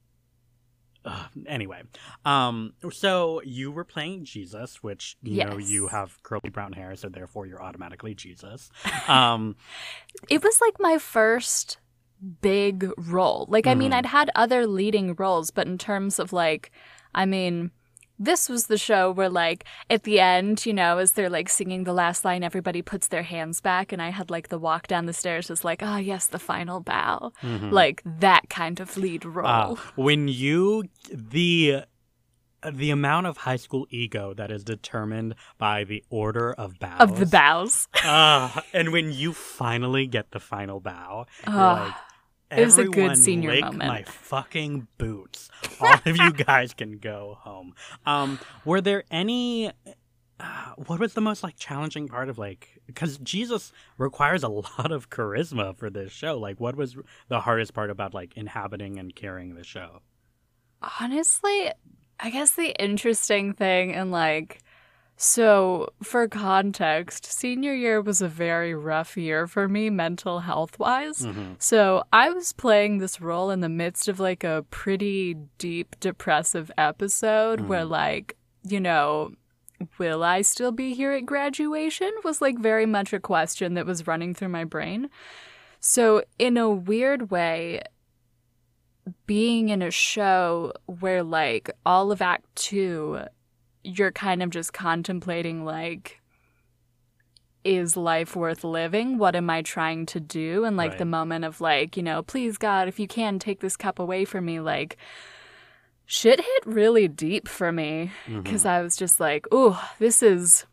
Uh, 1.06 1.28
anyway, 1.48 1.84
um, 2.26 2.74
so 2.92 3.42
you 3.44 3.72
were 3.72 3.86
playing 3.86 4.26
Jesus, 4.26 4.82
which 4.84 5.18
you 5.22 5.46
know 5.46 5.58
you 5.58 5.88
have 5.88 6.22
curly 6.24 6.50
brown 6.50 6.74
hair, 6.74 6.96
so 6.96 7.08
therefore 7.10 7.46
you're 7.46 7.62
automatically 7.62 8.16
Jesus. 8.16 8.70
Um, 9.08 9.56
it 10.30 10.44
was 10.44 10.60
like 10.60 10.76
my 10.80 10.98
first 10.98 11.78
big 12.42 12.92
role. 12.98 13.46
Like, 13.50 13.68
I 13.68 13.76
mean, 13.76 13.92
Mhm. 13.92 13.96
I'd 13.96 14.06
had 14.08 14.32
other 14.36 14.66
leading 14.66 15.14
roles, 15.16 15.52
but 15.52 15.68
in 15.68 15.78
terms 15.78 16.18
of 16.18 16.34
like, 16.34 16.72
I 17.14 17.26
mean, 17.26 17.72
this 18.18 18.48
was 18.50 18.68
the 18.68 18.78
show 18.78 19.12
where, 19.12 19.30
like, 19.30 19.66
at 19.90 20.04
the 20.04 20.20
end, 20.20 20.66
you 20.66 20.74
know, 20.74 20.98
as 20.98 21.14
they're 21.14 21.30
like 21.30 21.50
singing 21.50 21.84
the 21.84 21.94
last 21.94 22.24
line, 22.26 22.44
everybody 22.44 22.82
puts 22.82 23.08
their 23.08 23.24
hands 23.24 23.62
back, 23.62 23.92
and 23.92 24.02
I 24.02 24.10
had 24.10 24.30
like 24.30 24.50
the 24.50 24.60
walk 24.60 24.88
down 24.88 25.06
the 25.06 25.14
stairs 25.14 25.50
was 25.50 25.64
like, 25.64 25.82
oh, 25.84 25.98
yes, 25.98 26.28
the 26.28 26.40
final 26.40 26.80
bow. 26.80 27.32
mhm. 27.42 27.72
Like 27.72 28.02
that 28.06 28.50
kind 28.50 28.80
of 28.80 28.96
lead 28.98 29.26
role. 29.26 29.48
Uh, 29.48 29.76
when 29.96 30.28
you 30.28 30.86
the 31.12 31.84
the 32.72 32.90
amount 32.90 33.28
of 33.28 33.38
high 33.38 33.58
school 33.58 33.86
ego 33.92 34.34
that 34.34 34.50
is 34.50 34.64
determined 34.64 35.36
by 35.60 35.84
the 35.84 36.04
order 36.10 36.52
of 36.54 36.80
bows 36.80 37.00
of 37.00 37.20
the 37.20 37.26
bows. 37.28 37.88
Uh, 38.04 38.62
and 38.74 38.92
when 38.92 39.12
you 39.12 39.34
finally 39.34 40.08
get 40.08 40.32
the 40.32 40.40
final 40.40 40.80
bow, 40.80 41.28
you're 41.46 41.56
like, 41.56 41.94
It 42.52 42.64
was 42.64 42.78
a 42.78 42.86
good 42.86 43.18
senior 43.18 43.52
lick 43.52 43.64
moment." 43.64 43.88
My 43.88 44.04
fucking 44.04 44.88
boots. 44.98 45.50
All 45.80 45.94
of 46.06 46.18
you 46.18 46.32
guys 46.32 46.74
can 46.74 46.98
go 46.98 47.38
home. 47.42 47.74
Um, 48.06 48.40
were 48.64 48.82
there 48.82 49.04
any? 49.12 49.72
Uh, 50.38 50.74
what 50.88 51.00
was 51.00 51.14
the 51.14 51.22
most 51.22 51.44
like 51.44 51.56
challenging 51.56 52.10
part 52.10 52.28
of 52.28 52.38
like 52.38 52.76
because 52.88 53.18
Jesus 53.20 53.72
requires 53.98 54.44
a 54.44 54.48
lot 54.78 54.92
of 54.92 55.10
charisma 55.10 55.76
for 55.78 55.90
this 55.90 56.12
show. 56.12 56.38
Like, 56.38 56.60
what 56.60 56.76
was 56.76 56.96
the 57.30 57.42
hardest 57.42 57.74
part 57.74 57.90
about 57.90 58.14
like 58.14 58.36
inhabiting 58.36 59.00
and 59.00 59.16
carrying 59.16 59.56
the 59.56 59.64
show? 59.64 60.02
Honestly, 61.00 61.72
I 62.20 62.30
guess 62.30 62.52
the 62.52 62.76
interesting 62.82 63.54
thing 63.54 63.94
and 63.94 64.12
like 64.12 64.62
so 65.18 65.90
for 66.04 66.28
context, 66.28 67.26
senior 67.26 67.74
year 67.74 68.02
was 68.02 68.22
a 68.22 68.28
very 68.28 68.74
rough 68.74 69.16
year 69.16 69.48
for 69.48 69.68
me 69.70 69.90
mental 69.90 70.40
health 70.40 70.78
wise. 70.78 71.20
Mhm. 71.20 71.56
So 71.58 72.04
I 72.12 72.30
was 72.32 72.52
playing 72.52 72.98
this 72.98 73.22
role 73.22 73.50
in 73.50 73.62
the 73.62 73.70
midst 73.70 74.08
of 74.08 74.20
like 74.20 74.44
a 74.44 74.66
pretty 74.72 75.36
deep 75.58 75.96
depressive 76.00 76.70
episode 76.78 77.62
where 77.62 77.86
like, 77.86 78.36
you 78.64 78.80
know, 78.82 79.32
will 79.98 80.24
I 80.24 80.42
still 80.42 80.72
be 80.72 80.94
here 80.94 81.12
at 81.14 81.26
graduation 81.26 82.12
was 82.24 82.42
like 82.42 82.60
very 82.60 82.86
much 82.86 83.14
a 83.14 83.20
question 83.20 83.74
that 83.76 83.86
was 83.86 84.08
running 84.08 84.34
through 84.34 84.50
my 84.50 84.64
brain. 84.66 85.10
So 85.80 86.24
in 86.40 86.58
a 86.58 86.70
weird 86.70 87.30
way, 87.32 87.82
being 89.28 89.70
in 89.70 89.82
a 89.82 89.92
show 89.92 90.74
where 90.88 91.24
like 91.24 91.70
all 91.86 92.12
of 92.12 92.22
act 92.22 92.46
2 92.56 93.22
you're 93.86 94.12
kind 94.12 94.42
of 94.42 94.50
just 94.50 94.74
contemplating 94.74 95.64
like 95.64 96.20
is 97.64 97.96
life 97.98 98.36
worth 98.36 98.64
living 98.64 99.18
what 99.18 99.36
am 99.36 99.50
i 99.50 99.62
trying 99.62 100.06
to 100.06 100.20
do 100.20 100.64
and 100.66 100.78
like 100.78 100.92
Right. 100.92 100.98
the 101.00 101.06
moment 101.06 101.46
of 101.46 101.62
like 101.62 101.98
you 101.98 102.04
know 102.04 102.22
please 102.22 102.58
god 102.58 102.88
if 102.88 103.00
you 103.00 103.08
can 103.08 103.40
take 103.40 103.60
this 103.60 103.76
cup 103.78 103.98
away 104.00 104.24
from 104.26 104.46
me 104.46 104.60
like 104.60 104.98
shit 106.06 106.40
hit 106.40 106.66
really 106.66 107.08
deep 107.08 107.48
for 107.48 107.72
me 107.72 108.12
Mm-hmm. 108.28 108.42
because 108.42 108.66
i 108.66 108.82
was 108.82 108.96
just 108.96 109.20
like 109.20 109.52
ooh 109.54 109.76
this 110.00 110.22
is 110.22 110.66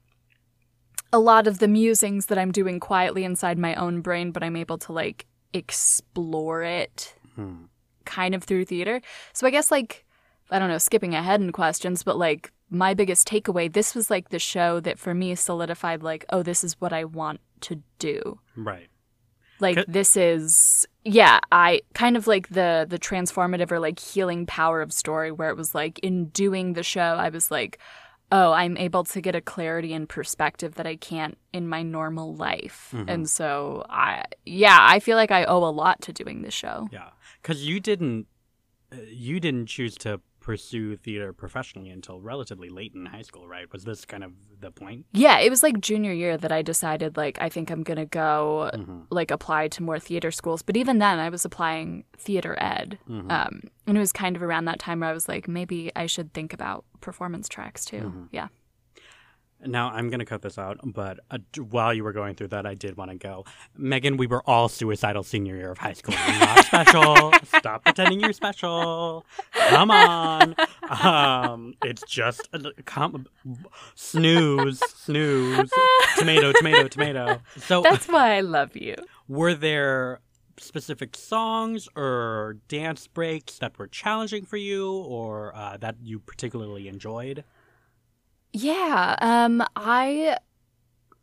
a 1.12 1.18
lot 1.18 1.46
of 1.46 1.58
the 1.58 1.68
musings 1.68 2.26
that 2.26 2.38
i'm 2.38 2.52
doing 2.52 2.78
quietly 2.80 3.24
inside 3.24 3.58
my 3.58 3.74
own 3.74 4.00
brain 4.02 4.30
but 4.30 4.42
i'm 4.42 4.56
able 4.56 4.78
to 4.78 4.92
like 4.92 5.26
explore 5.54 6.62
it 6.62 7.14
Hmm. 7.36 7.64
kind 8.04 8.34
of 8.34 8.44
through 8.44 8.66
theater. 8.66 9.00
So 9.32 9.46
I 9.46 9.50
guess 9.50 9.70
like 9.70 10.04
I 10.50 10.58
don't 10.58 10.68
know, 10.68 10.76
skipping 10.76 11.14
ahead 11.14 11.40
in 11.40 11.50
questions, 11.50 12.02
but 12.02 12.18
like 12.18 12.52
my 12.72 12.94
biggest 12.94 13.28
takeaway, 13.28 13.72
this 13.72 13.94
was 13.94 14.10
like 14.10 14.30
the 14.30 14.38
show 14.38 14.80
that 14.80 14.98
for 14.98 15.12
me 15.14 15.34
solidified 15.34 16.02
like, 16.02 16.24
oh, 16.30 16.42
this 16.42 16.64
is 16.64 16.80
what 16.80 16.92
I 16.92 17.04
want 17.04 17.40
to 17.62 17.82
do. 17.98 18.40
Right. 18.56 18.88
Like 19.60 19.76
Ca- 19.76 19.84
this 19.86 20.16
is 20.16 20.86
yeah, 21.04 21.38
I 21.52 21.82
kind 21.94 22.16
of 22.16 22.26
like 22.26 22.48
the 22.48 22.86
the 22.88 22.98
transformative 22.98 23.70
or 23.70 23.78
like 23.78 24.00
healing 24.00 24.46
power 24.46 24.80
of 24.80 24.92
story 24.92 25.30
where 25.30 25.50
it 25.50 25.56
was 25.56 25.74
like 25.74 25.98
in 26.00 26.26
doing 26.26 26.72
the 26.72 26.82
show, 26.82 27.00
I 27.00 27.28
was 27.28 27.50
like, 27.50 27.78
oh, 28.32 28.50
I'm 28.52 28.76
able 28.78 29.04
to 29.04 29.20
get 29.20 29.34
a 29.36 29.40
clarity 29.40 29.92
and 29.92 30.08
perspective 30.08 30.74
that 30.76 30.86
I 30.86 30.96
can't 30.96 31.36
in 31.52 31.68
my 31.68 31.82
normal 31.82 32.34
life. 32.34 32.88
Mhm. 32.92 33.04
And 33.08 33.30
so 33.30 33.84
I 33.88 34.24
yeah, 34.46 34.78
I 34.80 34.98
feel 34.98 35.16
like 35.16 35.30
I 35.30 35.44
owe 35.44 35.62
a 35.62 35.70
lot 35.70 36.00
to 36.02 36.12
doing 36.12 36.42
this 36.42 36.54
show. 36.54 36.88
Yeah, 36.90 37.10
because 37.40 37.64
you 37.64 37.78
didn't, 37.78 38.26
uh, 38.90 38.96
you 39.08 39.38
didn't 39.38 39.66
choose 39.66 39.96
to 39.98 40.20
pursue 40.42 40.96
theater 40.96 41.32
professionally 41.32 41.90
until 41.90 42.20
relatively 42.20 42.68
late 42.68 42.92
in 42.94 43.06
high 43.06 43.22
school, 43.22 43.46
right? 43.48 43.70
Was 43.72 43.84
this 43.84 44.04
kind 44.04 44.24
of 44.24 44.32
the 44.60 44.70
point? 44.70 45.06
Yeah, 45.12 45.38
it 45.38 45.48
was 45.50 45.62
like 45.62 45.80
junior 45.80 46.12
year 46.12 46.36
that 46.36 46.52
I 46.52 46.62
decided 46.62 47.16
like 47.16 47.38
I 47.40 47.48
think 47.48 47.70
I'm 47.70 47.82
gonna 47.82 48.06
go 48.06 48.70
Mm-hmm. 48.74 49.00
like 49.10 49.30
apply 49.30 49.68
to 49.68 49.82
more 49.82 49.98
theater 49.98 50.30
schools. 50.30 50.62
But 50.62 50.76
even 50.76 50.98
then, 50.98 51.18
I 51.18 51.28
was 51.28 51.44
applying 51.44 52.04
theater 52.18 52.56
ed, 52.60 52.98
Mm-hmm. 53.08 53.30
um, 53.30 53.60
and 53.86 53.96
it 53.96 54.00
was 54.00 54.12
kind 54.12 54.36
of 54.36 54.42
around 54.42 54.66
that 54.66 54.78
time 54.78 55.00
where 55.00 55.10
I 55.10 55.12
was 55.12 55.28
like, 55.28 55.48
maybe 55.48 55.90
I 55.96 56.06
should 56.06 56.32
think 56.32 56.52
about 56.52 56.84
performance 57.00 57.48
tracks 57.48 57.84
too. 57.84 57.96
Mm-hmm. 58.02 58.24
Yeah. 58.32 58.48
Now 59.64 59.90
I'm 59.90 60.10
gonna 60.10 60.24
cut 60.24 60.42
this 60.42 60.58
out, 60.58 60.78
but 60.84 61.20
uh, 61.30 61.38
while 61.70 61.94
you 61.94 62.02
were 62.04 62.12
going 62.12 62.34
through 62.34 62.48
that, 62.48 62.66
I 62.66 62.74
did 62.74 62.96
want 62.96 63.10
to 63.12 63.16
go. 63.16 63.44
Megan, 63.76 64.16
we 64.16 64.26
were 64.26 64.42
all 64.48 64.68
suicidal 64.68 65.22
senior 65.22 65.56
year 65.56 65.70
of 65.70 65.78
high 65.78 65.92
school. 65.92 66.14
You're 66.26 66.38
not 66.40 66.64
special. 66.66 67.32
Stop 67.58 67.84
pretending 67.84 68.20
you're 68.20 68.32
special. 68.32 69.24
Come 69.68 69.90
on. 69.90 70.54
Um, 70.90 71.74
it's 71.84 72.02
just 72.08 72.48
a, 72.52 72.72
com- 72.84 73.26
snooze, 73.94 74.80
snooze. 74.96 75.70
Tomato, 76.18 76.52
tomato, 76.52 76.88
tomato. 76.88 77.40
So, 77.58 77.82
That's 77.82 78.08
why 78.08 78.36
I 78.36 78.40
love 78.40 78.76
you. 78.76 78.96
were 79.28 79.54
there 79.54 80.20
specific 80.58 81.16
songs 81.16 81.88
or 81.96 82.56
dance 82.68 83.06
breaks 83.06 83.58
that 83.58 83.78
were 83.78 83.86
challenging 83.88 84.44
for 84.44 84.56
you, 84.56 84.92
or 84.92 85.54
uh, 85.56 85.76
that 85.78 85.96
you 86.02 86.18
particularly 86.18 86.88
enjoyed? 86.88 87.44
Yeah, 88.52 89.16
um, 89.20 89.62
I 89.76 90.36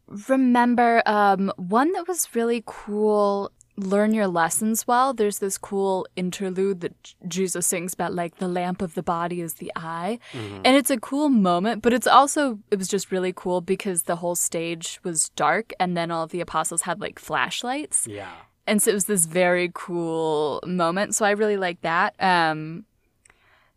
remember 0.07 1.01
um, 1.05 1.51
one 1.57 1.91
that 1.93 2.07
was 2.07 2.27
really 2.35 2.63
cool. 2.65 3.51
Learn 3.77 4.13
your 4.13 4.27
lessons 4.27 4.85
well. 4.85 5.13
There's 5.13 5.39
this 5.39 5.57
cool 5.57 6.05
interlude 6.17 6.81
that 6.81 7.13
Jesus 7.29 7.65
sings 7.65 7.93
about, 7.93 8.13
like 8.13 8.35
the 8.37 8.47
lamp 8.49 8.81
of 8.81 8.93
the 8.93 9.03
body 9.03 9.39
is 9.39 9.53
the 9.53 9.71
eye, 9.73 10.19
and 10.33 10.75
it's 10.75 10.89
a 10.89 10.99
cool 10.99 11.29
moment. 11.29 11.81
But 11.81 11.93
it's 11.93 12.07
also 12.07 12.59
it 12.71 12.77
was 12.77 12.89
just 12.89 13.09
really 13.09 13.31
cool 13.33 13.61
because 13.61 14.03
the 14.03 14.17
whole 14.17 14.35
stage 14.35 14.99
was 15.03 15.29
dark, 15.29 15.71
and 15.79 15.95
then 15.95 16.11
all 16.11 16.23
of 16.23 16.31
the 16.31 16.41
apostles 16.41 16.81
had 16.81 16.99
like 16.99 17.19
flashlights, 17.19 18.05
Yeah. 18.05 18.33
and 18.67 18.81
so 18.81 18.91
it 18.91 18.95
was 18.95 19.05
this 19.05 19.25
very 19.25 19.71
cool 19.73 20.61
moment. 20.67 21.15
So 21.15 21.23
I 21.25 21.31
really 21.31 21.55
like 21.57 21.79
that. 21.81 22.15
Um, 22.19 22.83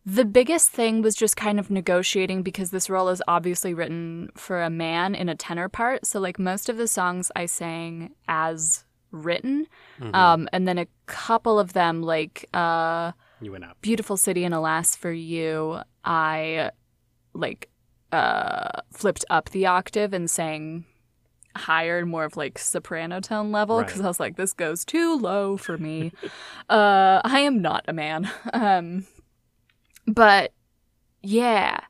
the 0.05 0.25
biggest 0.25 0.71
thing 0.71 1.01
was 1.03 1.15
just 1.15 1.37
kind 1.37 1.61
of 1.61 1.71
negotiating 1.71 2.43
because 2.43 2.71
this 2.71 2.91
role 2.91 3.09
is 3.09 3.23
obviously 3.29 3.73
written 3.73 4.31
for 4.37 4.63
a 4.63 4.71
man 4.71 5.15
in 5.15 5.29
a 5.29 5.35
tenor 5.35 5.69
part. 5.69 6.07
So 6.07 6.19
like 6.21 6.39
most 6.39 6.69
of 6.69 6.77
the 6.77 6.89
songs 6.89 7.31
I 7.37 7.47
sang 7.47 8.11
as 8.29 8.85
written, 9.13 9.67
um, 10.13 10.49
and 10.53 10.67
then 10.67 10.79
a 10.79 10.87
couple 11.07 11.59
of 11.61 11.73
them 11.75 12.03
like 12.03 12.49
uh, 12.55 13.13
You 13.41 13.53
went 13.53 13.65
up. 13.65 13.77
"Beautiful 13.81 14.17
City" 14.17 14.45
and 14.45 14.55
"Alas 14.55 14.97
for 14.97 15.13
You," 15.13 15.81
I 16.05 16.71
like 17.35 17.69
uh, 18.11 18.81
flipped 18.93 19.25
up 19.31 19.51
the 19.51 19.67
octave 19.67 20.13
and 20.13 20.29
sang 20.31 20.85
higher 21.55 21.99
and 21.99 22.09
more 22.11 22.25
of 22.25 22.37
like 22.37 22.59
soprano 22.59 23.21
tone 23.21 23.53
level 23.53 23.79
because 23.83 23.99
Right. 23.99 24.05
I 24.07 24.09
was 24.09 24.19
like, 24.21 24.37
this 24.37 24.53
goes 24.55 24.85
too 24.87 25.17
low 25.19 25.57
for 25.59 25.77
me. 25.77 26.13
uh, 26.71 27.21
I 27.25 27.41
am 27.41 27.61
not 27.63 27.85
a 27.87 27.93
man. 27.93 28.31
Um, 28.55 29.07
but 30.07 30.53
yeah, 31.23 31.81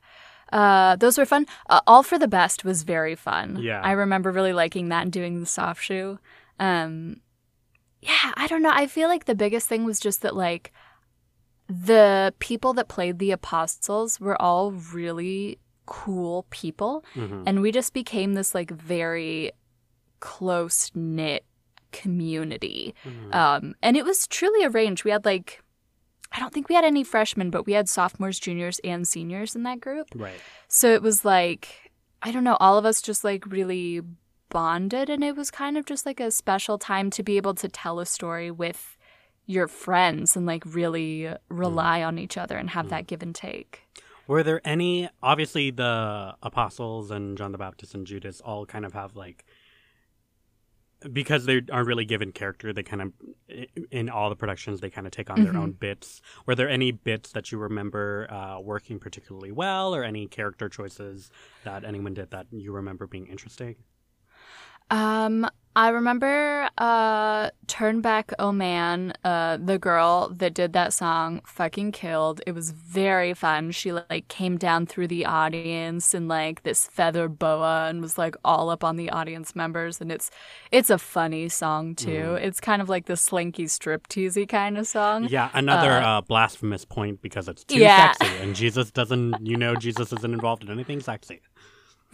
uh, 0.51 0.95
those 0.97 1.17
were 1.17 1.25
fun. 1.25 1.45
Uh, 1.69 1.81
All 1.87 2.03
for 2.03 2.19
the 2.19 2.27
Best 2.27 2.63
was 2.63 2.83
very 2.83 3.15
fun. 3.15 3.57
Yeah. 3.61 3.81
I 3.83 3.91
remember 3.91 4.31
really 4.31 4.53
liking 4.53 4.89
that 4.89 5.03
and 5.03 5.11
doing 5.11 5.39
the 5.39 5.45
soft 5.47 5.83
shoe. 5.83 6.19
Um, 6.59 7.21
yeah, 8.01 8.31
I 8.35 8.47
don't 8.47 8.61
know. 8.61 8.71
I 8.73 8.85
feel 8.87 9.07
like 9.07 9.25
the 9.25 9.33
biggest 9.35 9.67
thing 9.67 9.85
was 9.85 9.99
just 9.99 10.21
that 10.21 10.35
like 10.35 10.71
the 11.67 12.33
people 12.39 12.73
that 12.73 12.87
played 12.89 13.17
the 13.19 13.31
apostles 13.31 14.19
were 14.19 14.39
all 14.41 14.71
really 14.71 15.57
cool 15.85 16.45
people 16.49 17.03
Mhm. 17.15 17.43
and 17.47 17.61
we 17.61 17.71
just 17.71 17.93
became 17.93 18.33
this 18.33 18.53
like 18.53 18.69
very 18.69 19.51
close 20.19 20.91
knit 20.93 21.45
community 21.91 22.93
Mhm. 23.05 23.33
um 23.35 23.75
and 23.81 23.95
it 23.97 24.03
was 24.05 24.27
truly 24.27 24.63
a 24.63 24.69
range 24.69 25.03
we 25.03 25.11
had 25.11 25.25
like 25.25 25.62
i 26.33 26.39
don't 26.39 26.53
think 26.53 26.69
we 26.69 26.75
had 26.75 26.85
any 26.85 27.03
freshmen 27.03 27.49
but 27.49 27.65
we 27.65 27.73
had 27.73 27.87
sophomores 27.87 28.39
juniors 28.39 28.79
and 28.83 29.07
seniors 29.07 29.55
in 29.55 29.63
that 29.63 29.79
group 29.79 30.07
Right. 30.15 30.39
so 30.67 30.93
it 30.93 31.01
was 31.01 31.23
like 31.23 31.91
i 32.21 32.31
don't 32.31 32.43
know 32.43 32.57
all 32.59 32.77
of 32.77 32.85
us 32.85 33.01
just 33.01 33.23
like 33.23 33.45
really 33.45 34.01
bonded 34.49 35.09
and 35.09 35.23
it 35.23 35.35
was 35.35 35.49
kind 35.49 35.77
of 35.77 35.85
just 35.85 36.05
like 36.05 36.19
a 36.19 36.29
special 36.29 36.77
time 36.77 37.09
to 37.09 37.23
be 37.23 37.37
able 37.37 37.55
to 37.55 37.67
tell 37.67 37.99
a 37.99 38.05
story 38.05 38.51
with 38.51 38.97
your 39.45 39.67
friends 39.67 40.35
and 40.35 40.45
like 40.45 40.63
really 40.65 41.29
rely 41.49 41.99
mm. 41.99 42.07
on 42.07 42.19
each 42.19 42.37
other 42.37 42.57
and 42.57 42.69
have 42.69 42.85
mm. 42.85 42.89
that 42.89 43.07
give 43.07 43.21
and 43.21 43.35
take 43.35 43.81
Were 44.25 44.41
there 44.41 44.61
any? 44.63 45.09
Obviously, 45.21 45.69
the 45.69 46.35
apostles 46.41 47.11
and 47.11 47.37
John 47.37 47.51
the 47.51 47.57
Baptist 47.57 47.93
and 47.93 48.07
Judas 48.07 48.39
all 48.39 48.65
kind 48.65 48.85
of 48.85 48.93
have 48.93 49.17
like 49.17 49.43
because 51.11 51.45
they 51.45 51.61
aren't 51.71 51.87
really 51.87 52.05
given 52.05 52.31
character. 52.31 52.73
They 52.73 52.83
kind 52.83 53.01
of 53.01 53.13
in 53.91 54.09
all 54.09 54.29
the 54.29 54.35
productions 54.35 54.79
they 54.79 54.89
kind 54.89 55.05
of 55.05 55.11
take 55.11 55.29
on 55.29 55.43
their 55.43 55.55
own 55.57 55.71
bits. 55.73 56.21
Were 56.45 56.55
there 56.55 56.69
any 56.69 56.91
bits 56.91 57.31
that 57.33 57.51
you 57.51 57.57
remember 57.57 58.27
uh, 58.31 58.59
working 58.59 58.99
particularly 58.99 59.51
well, 59.51 59.93
or 59.93 60.03
any 60.03 60.27
character 60.27 60.69
choices 60.69 61.29
that 61.63 61.83
anyone 61.83 62.13
did 62.13 62.31
that 62.31 62.47
you 62.51 62.71
remember 62.71 63.07
being 63.07 63.27
interesting? 63.27 63.75
Um, 64.89 65.47
I 65.75 65.89
remember 65.89 66.69
uh 66.77 67.49
Turn 67.65 68.01
Back 68.01 68.31
Oh 68.37 68.51
Man, 68.51 69.13
uh 69.23 69.57
the 69.57 69.79
girl 69.79 70.29
that 70.37 70.53
did 70.53 70.73
that 70.73 70.93
song 70.93 71.41
fucking 71.47 71.93
killed. 71.93 72.41
It 72.45 72.51
was 72.51 72.69
very 72.69 73.33
fun. 73.33 73.71
She 73.71 73.91
like 73.91 74.27
came 74.27 74.57
down 74.57 74.85
through 74.85 75.07
the 75.07 75.25
audience 75.25 76.13
in 76.13 76.27
like 76.27 76.61
this 76.61 76.85
feather 76.85 77.27
boa 77.27 77.87
and 77.89 78.01
was 78.01 78.19
like 78.19 78.35
all 78.45 78.69
up 78.69 78.83
on 78.83 78.97
the 78.97 79.09
audience 79.09 79.55
members 79.55 79.99
and 79.99 80.11
it's 80.11 80.29
it's 80.71 80.91
a 80.91 80.99
funny 80.99 81.49
song 81.49 81.95
too. 81.95 82.37
It's 82.39 82.59
kind 82.59 82.79
of 82.79 82.87
like 82.87 83.07
the 83.07 83.17
slinky 83.17 83.65
strip 83.65 84.07
teasy 84.07 84.47
kind 84.47 84.77
of 84.77 84.85
song. 84.85 85.29
Yeah, 85.29 85.49
another 85.53 86.01
uh, 86.01 86.21
blasphemous 86.21 86.85
point 86.85 87.21
because 87.21 87.47
it's 87.47 87.63
too 87.63 87.79
Yeah. 87.79 87.87
sexy, 87.89 88.37
and 88.37 88.55
Jesus 88.55 88.91
doesn't. 88.91 89.45
You 89.47 89.57
know, 89.57 89.75
Jesus 89.75 90.13
isn't 90.13 90.33
involved 90.33 90.63
in 90.63 90.69
anything 90.69 90.99
sexy. 91.01 91.41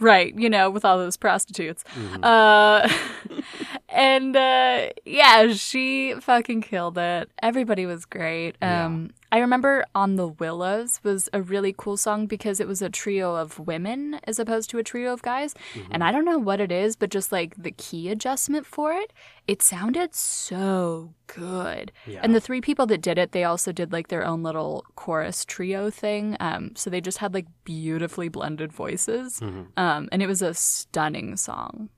Right, 0.00 0.34
you 0.36 0.48
know, 0.48 0.70
with 0.70 0.84
all 0.84 0.96
those 0.98 1.16
prostitutes. 1.16 1.84
Uh 2.22 2.88
and 3.90 4.34
uh 4.34 4.88
yeah, 5.04 5.52
she 5.52 6.14
fucking 6.20 6.62
killed 6.62 6.96
it. 6.98 7.30
Everybody 7.42 7.86
was 7.86 8.04
great. 8.06 8.56
Um 8.62 9.10
I 9.32 9.38
remember 9.38 9.84
On 9.94 10.16
the 10.16 10.28
Willows 10.28 11.00
was 11.02 11.28
a 11.32 11.40
really 11.40 11.74
cool 11.76 11.96
song 11.96 12.26
because 12.26 12.60
it 12.60 12.66
was 12.66 12.82
a 12.82 12.90
trio 12.90 13.36
of 13.36 13.58
women 13.58 14.20
as 14.24 14.38
opposed 14.38 14.70
to 14.70 14.78
a 14.78 14.82
trio 14.82 15.12
of 15.12 15.22
guys. 15.22 15.54
And 15.90 16.02
I 16.02 16.10
don't 16.10 16.24
know 16.24 16.38
what 16.38 16.60
it 16.60 16.72
is, 16.72 16.96
but 16.96 17.10
just 17.10 17.30
like 17.30 17.54
the 17.56 17.70
key 17.70 18.08
adjustment 18.08 18.66
for 18.66 18.92
it, 18.92 19.12
it 19.46 19.62
sounded 19.62 20.14
so 20.14 21.14
good. 21.28 21.92
Yeah. 22.06 22.20
And 22.22 22.34
the 22.34 22.40
three 22.40 22.60
people 22.60 22.86
that 22.86 23.00
did 23.02 23.18
it, 23.18 23.32
they 23.32 23.44
also 23.44 23.70
did 23.72 23.92
like 23.92 24.08
their 24.08 24.24
own 24.24 24.42
little 24.42 24.84
chorus 24.96 25.44
trio 25.44 25.90
thing. 25.90 26.36
Um, 26.40 26.72
so 26.74 26.90
they 26.90 27.00
just 27.00 27.18
had 27.18 27.32
like 27.32 27.46
beautifully 27.64 28.28
blended 28.28 28.72
voices. 28.72 29.40
Um, 29.40 30.08
and 30.10 30.22
it 30.22 30.26
was 30.26 30.42
a 30.42 30.54
stunning 30.54 31.36
song. 31.36 31.88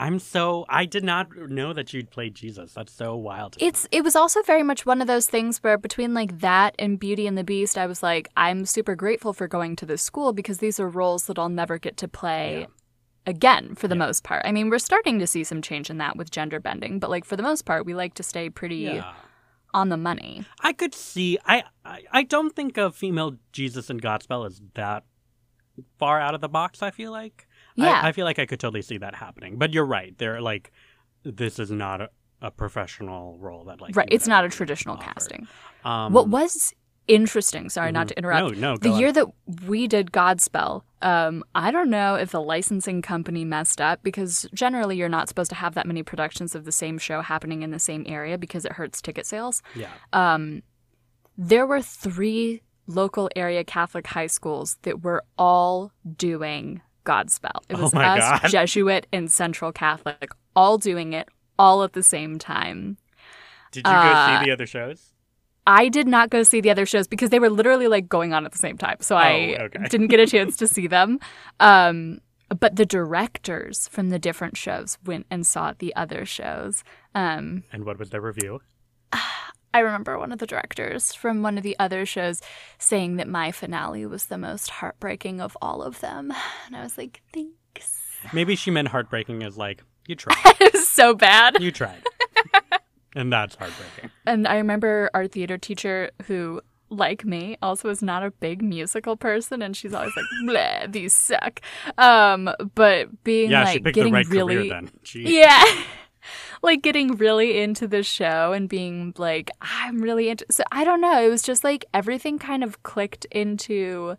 I'm 0.00 0.18
so. 0.18 0.64
I 0.68 0.84
did 0.86 1.04
not 1.04 1.26
know 1.36 1.72
that 1.72 1.92
you'd 1.92 2.10
played 2.10 2.34
Jesus. 2.34 2.72
That's 2.72 2.92
so 2.92 3.14
wild. 3.16 3.56
It's 3.60 3.86
it 3.92 4.02
was 4.02 4.16
also 4.16 4.42
very 4.42 4.62
much 4.62 4.86
one 4.86 5.00
of 5.02 5.06
those 5.06 5.26
things 5.26 5.58
where 5.62 5.76
between 5.78 6.14
like 6.14 6.40
that 6.40 6.74
and 6.78 6.98
Beauty 6.98 7.26
and 7.26 7.36
the 7.36 7.44
Beast, 7.44 7.76
I 7.76 7.86
was 7.86 8.02
like, 8.02 8.28
I'm 8.36 8.64
super 8.64 8.94
grateful 8.96 9.32
for 9.32 9.46
going 9.46 9.76
to 9.76 9.86
this 9.86 10.02
school 10.02 10.32
because 10.32 10.58
these 10.58 10.80
are 10.80 10.88
roles 10.88 11.26
that 11.26 11.38
I'll 11.38 11.48
never 11.62 11.78
get 11.78 11.96
to 11.98 12.08
play 12.08 12.60
Yeah. 12.60 12.66
again 13.26 13.74
for 13.74 13.88
the 13.88 13.94
most 13.94 14.24
part. 14.24 14.42
I 14.46 14.52
mean, 14.52 14.70
we're 14.70 14.78
starting 14.78 15.18
to 15.18 15.26
see 15.26 15.44
some 15.44 15.60
change 15.60 15.90
in 15.90 15.98
that 15.98 16.16
with 16.16 16.30
gender 16.30 16.60
bending, 16.60 16.98
but 16.98 17.10
like 17.10 17.24
for 17.26 17.36
the 17.36 17.42
most 17.42 17.66
part, 17.66 17.84
we 17.84 17.92
like 17.94 18.14
to 18.14 18.22
stay 18.22 18.48
pretty 18.48 18.76
Yeah. 18.78 19.12
on 19.74 19.90
the 19.90 19.96
money. 19.98 20.44
I 20.62 20.72
could 20.72 20.94
see. 20.94 21.38
I, 21.44 21.64
I 21.84 22.02
I 22.10 22.22
don't 22.22 22.56
think 22.56 22.78
of 22.78 22.96
female 22.96 23.36
Jesus 23.52 23.90
and 23.90 24.00
Godspell 24.00 24.46
as 24.46 24.62
that 24.74 25.04
far 25.98 26.20
out 26.20 26.34
of 26.34 26.40
the 26.40 26.48
box. 26.48 26.82
I 26.82 26.90
feel 26.90 27.12
like. 27.12 27.46
Yeah. 27.80 28.00
I, 28.02 28.08
I 28.08 28.12
feel 28.12 28.24
like 28.24 28.38
I 28.38 28.46
could 28.46 28.60
totally 28.60 28.82
see 28.82 28.98
that 28.98 29.14
happening. 29.14 29.56
But 29.56 29.72
you're 29.72 29.86
right. 29.86 30.16
They're 30.18 30.40
like, 30.40 30.72
this 31.22 31.58
is 31.58 31.70
not 31.70 32.00
a, 32.00 32.10
a 32.40 32.50
professional 32.50 33.36
role 33.38 33.64
that 33.64 33.80
like. 33.80 33.96
right. 33.96 34.08
It's 34.10 34.26
not 34.26 34.44
a 34.44 34.48
traditional 34.48 34.96
offer. 34.96 35.04
casting. 35.04 35.48
Um, 35.84 36.12
What 36.12 36.28
was 36.28 36.74
interesting, 37.08 37.68
sorry 37.68 37.90
not 37.90 38.08
to 38.08 38.16
interrupt. 38.16 38.56
No, 38.56 38.72
no. 38.72 38.76
the 38.76 38.90
on. 38.90 39.00
year 39.00 39.12
that 39.12 39.26
we 39.66 39.88
did 39.88 40.12
Godspell, 40.12 40.82
um, 41.02 41.42
I 41.54 41.70
don't 41.72 41.90
know 41.90 42.14
if 42.14 42.30
the 42.30 42.40
licensing 42.40 43.02
company 43.02 43.44
messed 43.44 43.80
up 43.80 44.02
because 44.02 44.46
generally 44.54 44.96
you're 44.96 45.08
not 45.08 45.28
supposed 45.28 45.50
to 45.50 45.56
have 45.56 45.74
that 45.74 45.86
many 45.86 46.02
productions 46.04 46.54
of 46.54 46.64
the 46.64 46.72
same 46.72 46.98
show 46.98 47.20
happening 47.20 47.62
in 47.62 47.72
the 47.72 47.78
same 47.80 48.04
area 48.06 48.38
because 48.38 48.64
it 48.64 48.72
hurts 48.72 49.02
ticket 49.02 49.26
sales. 49.26 49.60
Yeah. 49.74 49.88
Um, 50.12 50.62
there 51.36 51.66
were 51.66 51.82
three 51.82 52.62
local 52.86 53.28
area 53.34 53.64
Catholic 53.64 54.06
high 54.06 54.26
schools 54.26 54.76
that 54.82 55.02
were 55.02 55.24
all 55.38 55.92
doing 56.16 56.80
Godspell. 57.04 57.62
It 57.68 57.76
Oh 57.78 57.82
was 57.82 57.92
my 57.94 58.18
us, 58.18 58.40
God. 58.42 58.50
Jesuit, 58.50 59.06
and 59.12 59.30
Central 59.30 59.72
Catholic, 59.72 60.30
all 60.56 60.78
doing 60.78 61.12
it 61.12 61.28
all 61.58 61.82
at 61.82 61.92
the 61.92 62.02
same 62.02 62.38
time. 62.38 62.96
Did 63.72 63.86
you 63.86 63.92
go 63.92 63.98
Uh, 63.98 64.38
see 64.40 64.44
the 64.46 64.52
other 64.52 64.66
shows? 64.66 65.12
I 65.66 65.88
did 65.88 66.08
not 66.08 66.30
go 66.30 66.42
see 66.42 66.60
the 66.60 66.70
other 66.70 66.86
shows 66.86 67.06
because 67.06 67.30
they 67.30 67.38
were 67.38 67.50
literally 67.50 67.86
like 67.86 68.08
going 68.08 68.32
on 68.32 68.44
at 68.46 68.52
the 68.52 68.58
same 68.58 68.78
time. 68.78 68.96
So 69.00 69.14
I 69.16 69.56
Oh, 69.60 69.64
okay. 69.64 69.84
didn't 69.88 70.08
get 70.08 70.18
a 70.18 70.26
chance 70.26 70.56
to 70.58 70.66
see 70.66 70.86
them. 70.86 71.20
Um, 71.60 72.20
but 72.58 72.74
the 72.76 72.86
directors 72.86 73.86
from 73.88 74.08
the 74.08 74.18
different 74.18 74.56
shows 74.56 74.98
went 75.04 75.26
and 75.30 75.46
saw 75.46 75.72
the 75.78 75.94
other 75.94 76.24
shows. 76.26 76.82
Um, 77.14 77.62
And 77.72 77.84
what 77.84 77.98
was 77.98 78.10
their 78.10 78.20
review? 78.22 78.60
I 79.72 79.80
remember 79.80 80.18
one 80.18 80.32
of 80.32 80.38
the 80.38 80.46
directors 80.46 81.14
from 81.14 81.42
one 81.42 81.56
of 81.56 81.62
the 81.62 81.76
other 81.78 82.04
shows 82.04 82.40
saying 82.78 83.16
that 83.16 83.28
my 83.28 83.52
finale 83.52 84.04
was 84.06 84.26
the 84.26 84.38
most 84.38 84.70
heartbreaking 84.70 85.40
of 85.40 85.56
all 85.62 85.82
of 85.82 86.00
them. 86.00 86.32
And 86.66 86.76
I 86.76 86.82
was 86.82 86.98
like, 86.98 87.22
thanks. 87.32 88.02
Maybe 88.32 88.56
she 88.56 88.70
meant 88.70 88.88
heartbreaking 88.88 89.42
as 89.42 89.56
like, 89.56 89.82
you 90.06 90.14
tried. 90.16 90.36
It 90.60 90.72
was 90.72 90.88
so 90.88 91.14
bad. 91.14 91.60
You 91.62 91.70
tried. 91.70 92.02
and 93.14 93.32
that's 93.32 93.54
heartbreaking. 93.54 94.10
And 94.26 94.48
I 94.48 94.56
remember 94.56 95.10
our 95.14 95.28
theater 95.28 95.56
teacher 95.56 96.10
who, 96.26 96.60
like 96.88 97.24
me, 97.24 97.56
also 97.62 97.88
is 97.88 98.02
not 98.02 98.24
a 98.24 98.32
big 98.32 98.62
musical 98.62 99.16
person, 99.16 99.62
and 99.62 99.76
she's 99.76 99.94
always 99.94 100.12
like, 100.16 100.24
"Bleh, 100.44 100.90
these 100.90 101.14
suck." 101.14 101.60
Um, 101.96 102.50
but 102.74 103.22
being 103.22 103.50
Yeah, 103.52 103.62
like 103.62 103.72
she 103.74 103.78
picked 103.78 103.94
the 103.94 104.00
getting 104.00 104.12
right 104.12 104.26
really, 104.26 104.56
career 104.56 104.68
then. 104.68 104.90
Yeah, 105.14 105.64
like 106.62 106.82
getting 106.82 107.16
really 107.16 107.60
into 107.60 107.86
the 107.86 108.02
show 108.02 108.52
and 108.52 108.68
being 108.68 109.14
like, 109.16 109.50
I'm 109.60 110.02
really 110.02 110.28
into. 110.28 110.46
So 110.50 110.62
I 110.72 110.84
don't 110.84 111.00
know. 111.00 111.22
It 111.22 111.28
was 111.28 111.42
just 111.42 111.64
like 111.64 111.84
everything 111.94 112.38
kind 112.38 112.62
of 112.62 112.82
clicked 112.82 113.24
into 113.26 114.16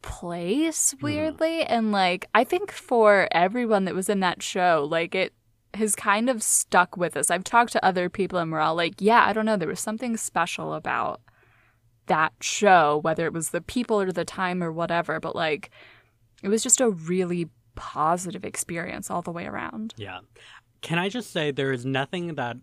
place 0.00 0.92
hmm. 0.92 1.04
weirdly, 1.04 1.62
and 1.64 1.92
like 1.92 2.28
I 2.34 2.44
think 2.44 2.70
for 2.70 3.28
everyone 3.32 3.84
that 3.84 3.94
was 3.94 4.08
in 4.08 4.20
that 4.20 4.42
show, 4.42 4.86
like 4.90 5.14
it 5.14 5.32
has 5.74 5.94
kind 5.94 6.28
of 6.28 6.42
stuck 6.42 6.96
with 6.96 7.16
us. 7.16 7.30
I've 7.30 7.44
talked 7.44 7.72
to 7.72 7.84
other 7.84 8.08
people 8.08 8.38
and 8.38 8.52
we're 8.52 8.60
all 8.60 8.74
like, 8.74 8.94
yeah, 8.98 9.24
I 9.26 9.32
don't 9.32 9.46
know, 9.46 9.56
there 9.56 9.68
was 9.68 9.80
something 9.80 10.16
special 10.16 10.74
about 10.74 11.20
that 12.06 12.32
show, 12.40 13.00
whether 13.02 13.26
it 13.26 13.32
was 13.32 13.50
the 13.50 13.60
people 13.60 14.00
or 14.00 14.12
the 14.12 14.24
time 14.24 14.62
or 14.62 14.70
whatever, 14.72 15.18
but 15.20 15.34
like 15.34 15.70
it 16.42 16.48
was 16.48 16.62
just 16.62 16.80
a 16.80 16.90
really 16.90 17.48
positive 17.74 18.44
experience 18.44 19.10
all 19.10 19.22
the 19.22 19.30
way 19.30 19.46
around. 19.46 19.94
Yeah. 19.96 20.20
Can 20.82 20.98
I 20.98 21.08
just 21.08 21.30
say 21.30 21.50
there 21.50 21.72
is 21.72 21.86
nothing 21.86 22.34
that 22.34 22.56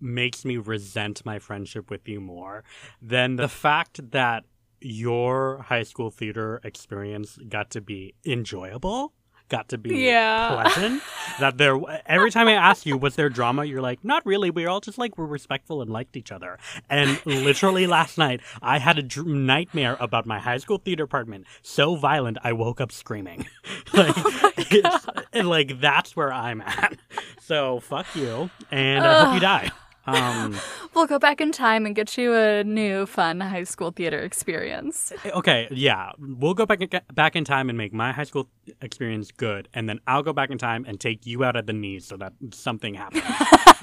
makes 0.00 0.44
me 0.44 0.56
resent 0.56 1.24
my 1.24 1.38
friendship 1.38 1.90
with 1.90 2.08
you 2.08 2.20
more 2.20 2.64
than 3.02 3.36
the 3.36 3.48
fact 3.48 4.10
that 4.12 4.44
your 4.80 5.62
high 5.62 5.82
school 5.82 6.10
theater 6.10 6.60
experience 6.62 7.38
got 7.48 7.70
to 7.70 7.80
be 7.80 8.14
enjoyable, 8.24 9.12
got 9.48 9.68
to 9.68 9.78
be 9.78 9.96
Yeah. 10.04 10.62
pleasant. 10.62 11.02
that 11.40 11.58
there 11.58 11.78
every 12.06 12.30
time 12.30 12.48
I 12.48 12.52
ask 12.52 12.86
you 12.86 12.96
was 12.96 13.14
there 13.16 13.28
drama, 13.28 13.64
you're 13.64 13.82
like, 13.82 14.04
not 14.04 14.24
really. 14.26 14.50
We 14.50 14.64
are 14.66 14.68
all 14.70 14.80
just 14.80 14.98
like 14.98 15.18
were 15.18 15.26
respectful 15.26 15.82
and 15.82 15.90
liked 15.90 16.16
each 16.16 16.32
other. 16.32 16.58
And 16.88 17.20
literally 17.26 17.86
last 17.86 18.18
night, 18.18 18.40
I 18.62 18.78
had 18.78 18.98
a 18.98 19.02
dr- 19.02 19.26
nightmare 19.26 19.96
about 20.00 20.26
my 20.26 20.38
high 20.38 20.58
school 20.58 20.78
theater 20.78 21.04
apartment 21.04 21.46
so 21.62 21.94
violent 21.96 22.38
I 22.42 22.52
woke 22.52 22.80
up 22.80 22.90
screaming. 22.92 23.46
like, 23.92 24.16
it's- 24.72 25.06
and 25.32 25.48
like 25.48 25.80
that's 25.80 26.14
where 26.16 26.32
I'm 26.32 26.60
at. 26.60 26.96
So 27.40 27.80
fuck 27.80 28.06
you, 28.14 28.50
and 28.70 29.04
I 29.04 29.24
hope 29.24 29.34
you 29.34 29.40
die. 29.40 29.70
Um, 30.06 30.56
We'll 30.94 31.06
go 31.08 31.18
back 31.18 31.40
in 31.40 31.50
time 31.50 31.86
and 31.86 31.94
get 31.96 32.16
you 32.16 32.34
a 32.34 32.62
new 32.62 33.04
fun 33.06 33.40
high 33.40 33.64
school 33.64 33.90
theater 33.90 34.20
experience. 34.20 35.12
okay, 35.26 35.66
yeah, 35.72 36.12
we'll 36.20 36.54
go 36.54 36.66
back 36.66 36.80
back 37.12 37.34
in 37.34 37.42
time 37.44 37.68
and 37.68 37.76
make 37.76 37.92
my 37.92 38.12
high 38.12 38.22
school 38.24 38.48
experience 38.80 39.32
good, 39.32 39.68
and 39.74 39.88
then 39.88 39.98
I'll 40.06 40.22
go 40.22 40.32
back 40.32 40.50
in 40.50 40.58
time 40.58 40.84
and 40.86 41.00
take 41.00 41.26
you 41.26 41.42
out 41.42 41.56
at 41.56 41.66
the 41.66 41.72
knees 41.72 42.06
so 42.06 42.16
that 42.18 42.32
something 42.52 42.94
happens 42.94 43.24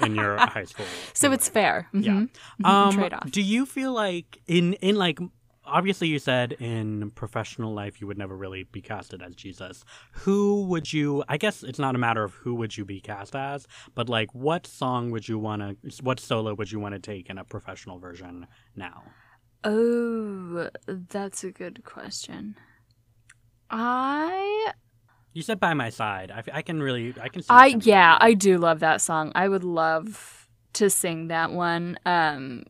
in 0.00 0.14
your 0.14 0.38
high 0.38 0.64
school. 0.64 0.86
So 1.12 1.32
it's 1.32 1.50
fair. 1.50 1.88
Yeah. 1.92 2.24
Mhm. 2.62 2.64
Um, 2.64 2.94
Trade-off. 2.94 3.30
Do 3.30 3.42
you 3.42 3.66
feel 3.66 3.92
like 3.92 4.40
in 4.46 4.72
in 4.74 4.96
like 4.96 5.18
obviously 5.72 6.08
you 6.08 6.18
said 6.18 6.52
in 6.52 7.10
professional 7.12 7.72
life 7.72 8.00
you 8.00 8.06
would 8.06 8.18
never 8.18 8.36
really 8.36 8.64
be 8.64 8.80
casted 8.80 9.22
as 9.22 9.34
Jesus. 9.34 9.84
Who 10.12 10.64
would 10.66 10.92
you? 10.92 11.24
I 11.28 11.36
guess 11.38 11.62
it's 11.62 11.78
not 11.78 11.94
a 11.94 11.98
matter 11.98 12.22
of 12.22 12.34
who 12.34 12.54
would 12.54 12.76
you 12.76 12.84
be 12.84 13.00
cast 13.00 13.34
as, 13.34 13.66
but 13.94 14.08
like 14.08 14.32
what 14.34 14.66
song 14.66 15.10
would 15.10 15.28
you 15.28 15.38
want 15.38 15.62
to? 15.62 16.02
What 16.04 16.20
solo 16.20 16.54
would 16.54 16.70
you 16.70 16.78
want 16.78 16.94
to 16.94 17.00
take 17.00 17.28
in 17.30 17.38
a 17.38 17.44
professional 17.44 17.98
version 17.98 18.46
now? 18.76 19.02
Oh, 19.64 20.68
that's 20.86 21.44
a 21.44 21.50
good 21.50 21.84
question. 21.84 22.56
I 23.70 24.72
You 25.32 25.42
said 25.42 25.58
by 25.58 25.72
my 25.74 25.88
side. 25.88 26.30
I, 26.30 26.42
I 26.58 26.62
can 26.62 26.82
really 26.82 27.14
I 27.20 27.28
can. 27.28 27.42
See 27.42 27.48
I 27.48 27.66
yeah, 27.80 28.18
I 28.20 28.34
do 28.34 28.58
love 28.58 28.80
that 28.80 29.00
song. 29.00 29.32
I 29.34 29.48
would 29.48 29.64
love 29.64 30.48
to 30.74 30.90
sing 30.90 31.28
that 31.28 31.52
one. 31.52 31.98
Um 32.04 32.64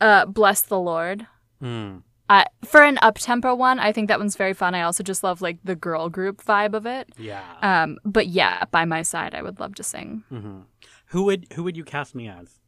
uh 0.00 0.26
Bless 0.26 0.62
the 0.62 0.78
Lord. 0.78 1.26
Hmm. 1.60 1.98
Uh, 2.28 2.44
for 2.64 2.82
an 2.82 2.98
up 3.00 3.16
tempo 3.18 3.54
one, 3.54 3.78
I 3.78 3.90
think 3.92 4.08
that 4.08 4.18
one's 4.18 4.36
very 4.36 4.52
fun. 4.52 4.74
I 4.74 4.82
also 4.82 5.02
just 5.02 5.22
love 5.24 5.40
like 5.40 5.58
the 5.64 5.74
girl 5.74 6.08
group 6.10 6.44
vibe 6.44 6.74
of 6.74 6.84
it. 6.84 7.10
Yeah. 7.18 7.42
Um, 7.62 7.98
but 8.04 8.26
yeah, 8.26 8.64
by 8.70 8.84
my 8.84 9.02
side, 9.02 9.34
I 9.34 9.42
would 9.42 9.58
love 9.60 9.74
to 9.76 9.82
sing. 9.82 10.24
hmm 10.28 10.60
Who 11.06 11.22
would 11.24 11.46
who 11.54 11.62
would 11.64 11.76
you 11.76 11.84
cast 11.84 12.14
me 12.14 12.28
as? 12.28 12.58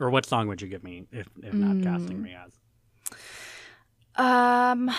Or 0.00 0.10
what 0.10 0.26
song 0.26 0.48
would 0.48 0.60
you 0.60 0.66
give 0.68 0.82
me 0.82 1.06
if 1.12 1.28
if 1.42 1.54
not 1.54 1.76
Mm. 1.76 1.82
casting 1.82 2.20
me 2.20 2.34
as? 2.34 2.58
Um, 4.16 4.90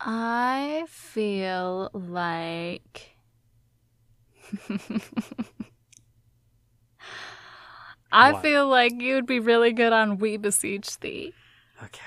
I 0.00 0.84
feel 0.88 1.90
like 1.92 3.14
I 8.12 8.32
What? 8.32 8.42
feel 8.42 8.66
like 8.68 9.00
you'd 9.00 9.26
be 9.26 9.38
really 9.38 9.72
good 9.72 9.92
on 9.92 10.18
"We 10.18 10.36
Beseech 10.36 10.98
Thee." 11.00 11.32
Okay. 11.82 12.00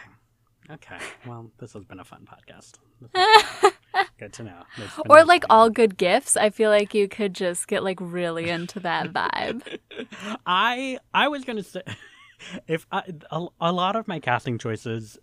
Okay. 0.71 0.97
Well, 1.27 1.51
this 1.57 1.73
has 1.73 1.83
been 1.85 1.99
a 1.99 2.03
fun 2.03 2.27
podcast. 2.29 2.73
Good 4.17 4.33
to 4.33 4.43
know. 4.43 4.63
Or 5.09 5.23
like 5.23 5.43
all 5.49 5.69
good 5.69 5.97
gifts. 5.97 6.35
I 6.35 6.49
feel 6.49 6.69
like 6.69 6.93
you 6.93 7.07
could 7.07 7.33
just 7.33 7.67
get 7.67 7.83
like 7.83 7.97
really 8.01 8.49
into 8.49 8.79
that 8.81 9.11
vibe. 9.13 9.61
I 10.45 10.99
I 11.13 11.27
was 11.27 11.43
gonna 11.43 11.63
say 11.63 11.81
if 12.67 12.85
I, 12.91 13.03
a, 13.31 13.45
a 13.61 13.71
lot 13.71 13.95
of 13.95 14.07
my 14.07 14.19
casting 14.19 14.57
choices 14.57 15.17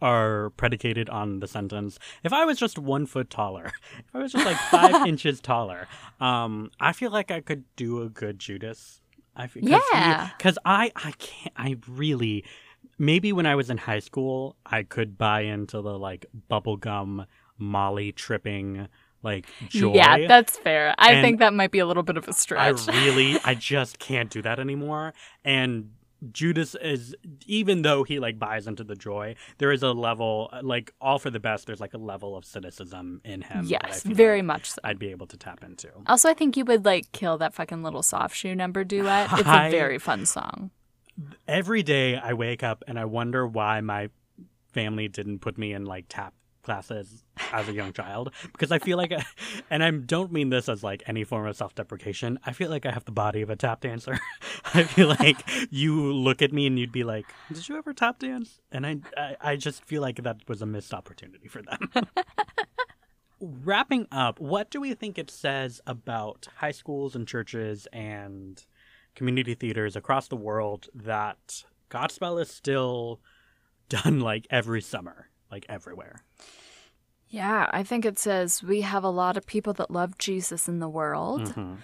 are 0.00 0.50
predicated 0.50 1.08
on 1.10 1.40
the 1.40 1.48
sentence 1.48 1.98
if 2.22 2.32
i 2.32 2.44
was 2.44 2.56
just 2.56 2.78
one 2.78 3.04
foot 3.04 3.28
taller 3.28 3.64
if 3.98 4.14
i 4.14 4.18
was 4.18 4.30
just 4.30 4.46
like 4.46 4.56
five 4.56 5.04
inches 5.08 5.40
taller 5.40 5.88
um 6.20 6.70
i 6.78 6.92
feel 6.92 7.10
like 7.10 7.32
i 7.32 7.40
could 7.40 7.64
do 7.74 8.00
a 8.02 8.08
good 8.08 8.38
judas 8.38 9.00
i 9.38 9.46
feel 9.46 9.62
Yeah. 9.64 10.30
because 10.36 10.58
i 10.64 10.92
i 10.96 11.12
can't 11.12 11.54
i 11.56 11.76
really 11.88 12.44
maybe 12.98 13.32
when 13.32 13.46
i 13.46 13.54
was 13.54 13.70
in 13.70 13.78
high 13.78 14.00
school 14.00 14.56
i 14.66 14.82
could 14.82 15.16
buy 15.16 15.42
into 15.42 15.80
the 15.80 15.98
like 15.98 16.26
bubblegum 16.50 17.24
molly 17.56 18.12
tripping 18.12 18.88
like 19.22 19.46
joy 19.68 19.94
Yeah, 19.94 20.28
that's 20.28 20.56
fair. 20.58 20.94
I 20.96 21.12
And 21.14 21.24
think 21.24 21.40
that 21.40 21.52
might 21.52 21.72
be 21.72 21.80
a 21.80 21.86
little 21.86 22.04
bit 22.04 22.16
of 22.16 22.28
a 22.28 22.32
stretch. 22.32 22.88
I 22.88 23.04
really, 23.04 23.36
I 23.44 23.54
just 23.72 23.98
can't 23.98 24.30
do 24.30 24.42
that 24.42 24.60
anymore. 24.60 25.12
And 25.44 25.90
Judas 26.32 26.74
is, 26.74 27.14
even 27.46 27.82
though 27.82 28.02
he 28.02 28.18
like 28.18 28.38
buys 28.38 28.66
into 28.66 28.82
the 28.84 28.96
joy, 28.96 29.36
there 29.58 29.70
is 29.70 29.82
a 29.82 29.92
level, 29.92 30.50
like 30.62 30.92
all 31.00 31.18
for 31.18 31.30
the 31.30 31.38
best. 31.40 31.66
There's 31.66 31.80
like 31.80 31.94
a 31.94 31.98
level 31.98 32.36
of 32.36 32.44
cynicism 32.44 33.20
in 33.24 33.42
him. 33.42 33.68
that 33.68 33.84
I 33.84 33.88
yes, 33.88 34.02
very 34.02 34.38
like 34.38 34.46
much 34.46 34.70
so. 34.72 34.80
I'd 34.84 34.98
be 34.98 35.10
able 35.10 35.26
to 35.28 35.36
tap 35.36 35.62
into. 35.62 35.88
Also, 36.06 36.28
I 36.28 36.34
think 36.34 36.56
you 36.56 36.64
would 36.64 36.84
like 36.84 37.12
kill 37.12 37.38
that 37.38 37.54
fucking 37.54 37.82
little 37.82 38.02
soft 38.02 38.34
shoe 38.34 38.54
number 38.54 38.82
duet. 38.84 39.28
It's 39.32 39.42
I- 39.48 39.68
a 39.68 39.70
very 39.70 39.98
fun 39.98 40.26
song. 40.26 40.70
Every 41.48 41.82
day 41.82 42.16
I 42.16 42.32
wake 42.34 42.62
up 42.62 42.84
and 42.86 42.98
I 42.98 43.04
wonder 43.04 43.46
why 43.46 43.80
my 43.80 44.10
family 44.72 45.08
didn't 45.08 45.40
put 45.40 45.58
me 45.58 45.72
in 45.72 45.84
like 45.84 46.04
tap 46.08 46.34
classes 46.68 47.24
as 47.50 47.66
a 47.66 47.72
young 47.72 47.94
child 47.94 48.30
because 48.52 48.70
I 48.70 48.78
feel 48.78 48.98
like, 48.98 49.10
I, 49.10 49.24
and 49.70 49.82
I 49.82 49.90
don't 49.90 50.30
mean 50.30 50.50
this 50.50 50.68
as 50.68 50.84
like 50.84 51.02
any 51.06 51.24
form 51.24 51.46
of 51.46 51.56
self-deprecation. 51.56 52.38
I 52.44 52.52
feel 52.52 52.68
like 52.68 52.84
I 52.84 52.90
have 52.90 53.06
the 53.06 53.10
body 53.10 53.40
of 53.40 53.48
a 53.48 53.56
tap 53.56 53.80
dancer. 53.80 54.18
I 54.74 54.82
feel 54.82 55.08
like 55.08 55.42
you 55.70 56.12
look 56.12 56.42
at 56.42 56.52
me 56.52 56.66
and 56.66 56.78
you'd 56.78 56.92
be 56.92 57.04
like, 57.04 57.24
"Did 57.50 57.66
you 57.70 57.78
ever 57.78 57.94
tap 57.94 58.18
dance?" 58.18 58.60
And 58.70 58.86
I, 58.86 58.96
I, 59.16 59.36
I 59.40 59.56
just 59.56 59.82
feel 59.86 60.02
like 60.02 60.22
that 60.22 60.46
was 60.46 60.60
a 60.60 60.66
missed 60.66 60.92
opportunity 60.92 61.48
for 61.48 61.62
them. 61.62 61.90
Wrapping 63.40 64.08
up, 64.12 64.38
what 64.38 64.70
do 64.70 64.78
we 64.78 64.92
think 64.92 65.16
it 65.16 65.30
says 65.30 65.80
about 65.86 66.48
high 66.56 66.72
schools 66.72 67.16
and 67.16 67.26
churches 67.26 67.86
and 67.94 68.62
community 69.14 69.54
theaters 69.54 69.96
across 69.96 70.28
the 70.28 70.36
world 70.36 70.88
that 70.94 71.64
Godspell 71.88 72.42
is 72.42 72.50
still 72.50 73.20
done 73.88 74.20
like 74.20 74.46
every 74.50 74.82
summer, 74.82 75.30
like 75.50 75.64
everywhere? 75.70 76.24
Yeah, 77.30 77.68
I 77.72 77.82
think 77.82 78.04
it 78.04 78.18
says 78.18 78.62
we 78.62 78.80
have 78.82 79.04
a 79.04 79.10
lot 79.10 79.36
of 79.36 79.46
people 79.46 79.72
that 79.74 79.90
love 79.90 80.16
Jesus 80.18 80.68
in 80.68 80.78
the 80.80 80.88
world. 80.88 81.54
Mhm. 81.54 81.76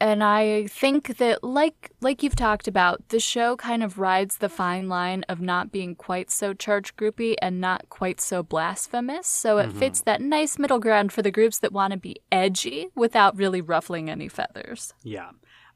And 0.00 0.24
I 0.24 0.66
think 0.66 1.18
that 1.18 1.44
like 1.44 1.92
like 2.00 2.24
you've 2.24 2.34
talked 2.34 2.66
about, 2.66 3.08
the 3.10 3.20
show 3.20 3.54
kind 3.56 3.84
of 3.84 4.00
rides 4.00 4.38
the 4.38 4.48
fine 4.48 4.88
line 4.88 5.22
of 5.28 5.40
not 5.40 5.70
being 5.70 5.94
quite 5.94 6.28
so 6.32 6.52
church 6.54 6.96
groupy 6.96 7.36
and 7.40 7.60
not 7.60 7.88
quite 7.88 8.20
so 8.20 8.42
blasphemous. 8.42 9.28
So 9.28 9.58
it 9.58 9.70
fits 9.72 10.00
that 10.02 10.20
nice 10.20 10.58
middle 10.58 10.80
ground 10.80 11.12
for 11.12 11.22
the 11.22 11.30
groups 11.30 11.60
that 11.60 11.72
want 11.72 11.92
to 11.92 11.98
be 11.98 12.16
edgy 12.32 12.88
without 12.96 13.36
really 13.36 13.60
ruffling 13.60 14.10
any 14.10 14.26
feathers. 14.28 14.92
Yeah. 15.04 15.30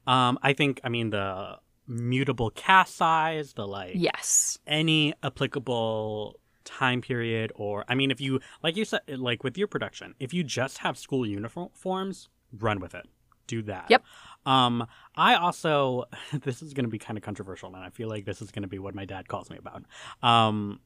Um, 0.05 0.37
I 0.41 0.51
think, 0.51 0.81
I 0.83 0.89
mean, 0.89 1.11
the 1.11 1.59
mutable 1.87 2.49
cast 2.49 2.97
size, 2.97 3.53
the 3.53 3.65
like, 3.65 3.93
Yes. 3.95 4.57
any 4.67 5.13
applicable 5.23 6.37
time 6.67 7.01
period, 7.01 7.51
or, 7.55 7.85
I 7.87 7.95
mean, 7.95 8.11
if 8.11 8.21
you, 8.21 8.39
like 8.61 8.75
you 8.75 8.85
said, 8.85 9.01
like 9.07 9.43
with 9.43 9.57
your 9.57 9.67
production, 9.67 10.13
if 10.19 10.33
you 10.33 10.43
just 10.43 10.79
have 10.79 10.97
school 10.97 11.25
uniforms, 11.25 12.29
run 12.59 12.79
with 12.79 12.93
it. 12.93 13.07
Do 13.47 13.61
that. 13.63 13.85
Yep. 13.89 14.03
Um, 14.45 14.85
I 15.15 15.35
also, 15.35 16.05
this 16.43 16.61
is 16.61 16.73
going 16.73 16.83
to 16.83 16.91
be 16.91 16.99
kind 16.99 17.17
of 17.17 17.23
controversial, 17.23 17.73
and 17.73 17.83
I 17.83 17.89
feel 17.89 18.09
like 18.09 18.25
this 18.25 18.41
is 18.41 18.51
going 18.51 18.63
to 18.63 18.67
be 18.67 18.79
what 18.79 18.93
my 18.93 19.05
dad 19.05 19.27
calls 19.29 19.49
me 19.49 19.57
about. 19.57 19.83
Um, 20.21 20.81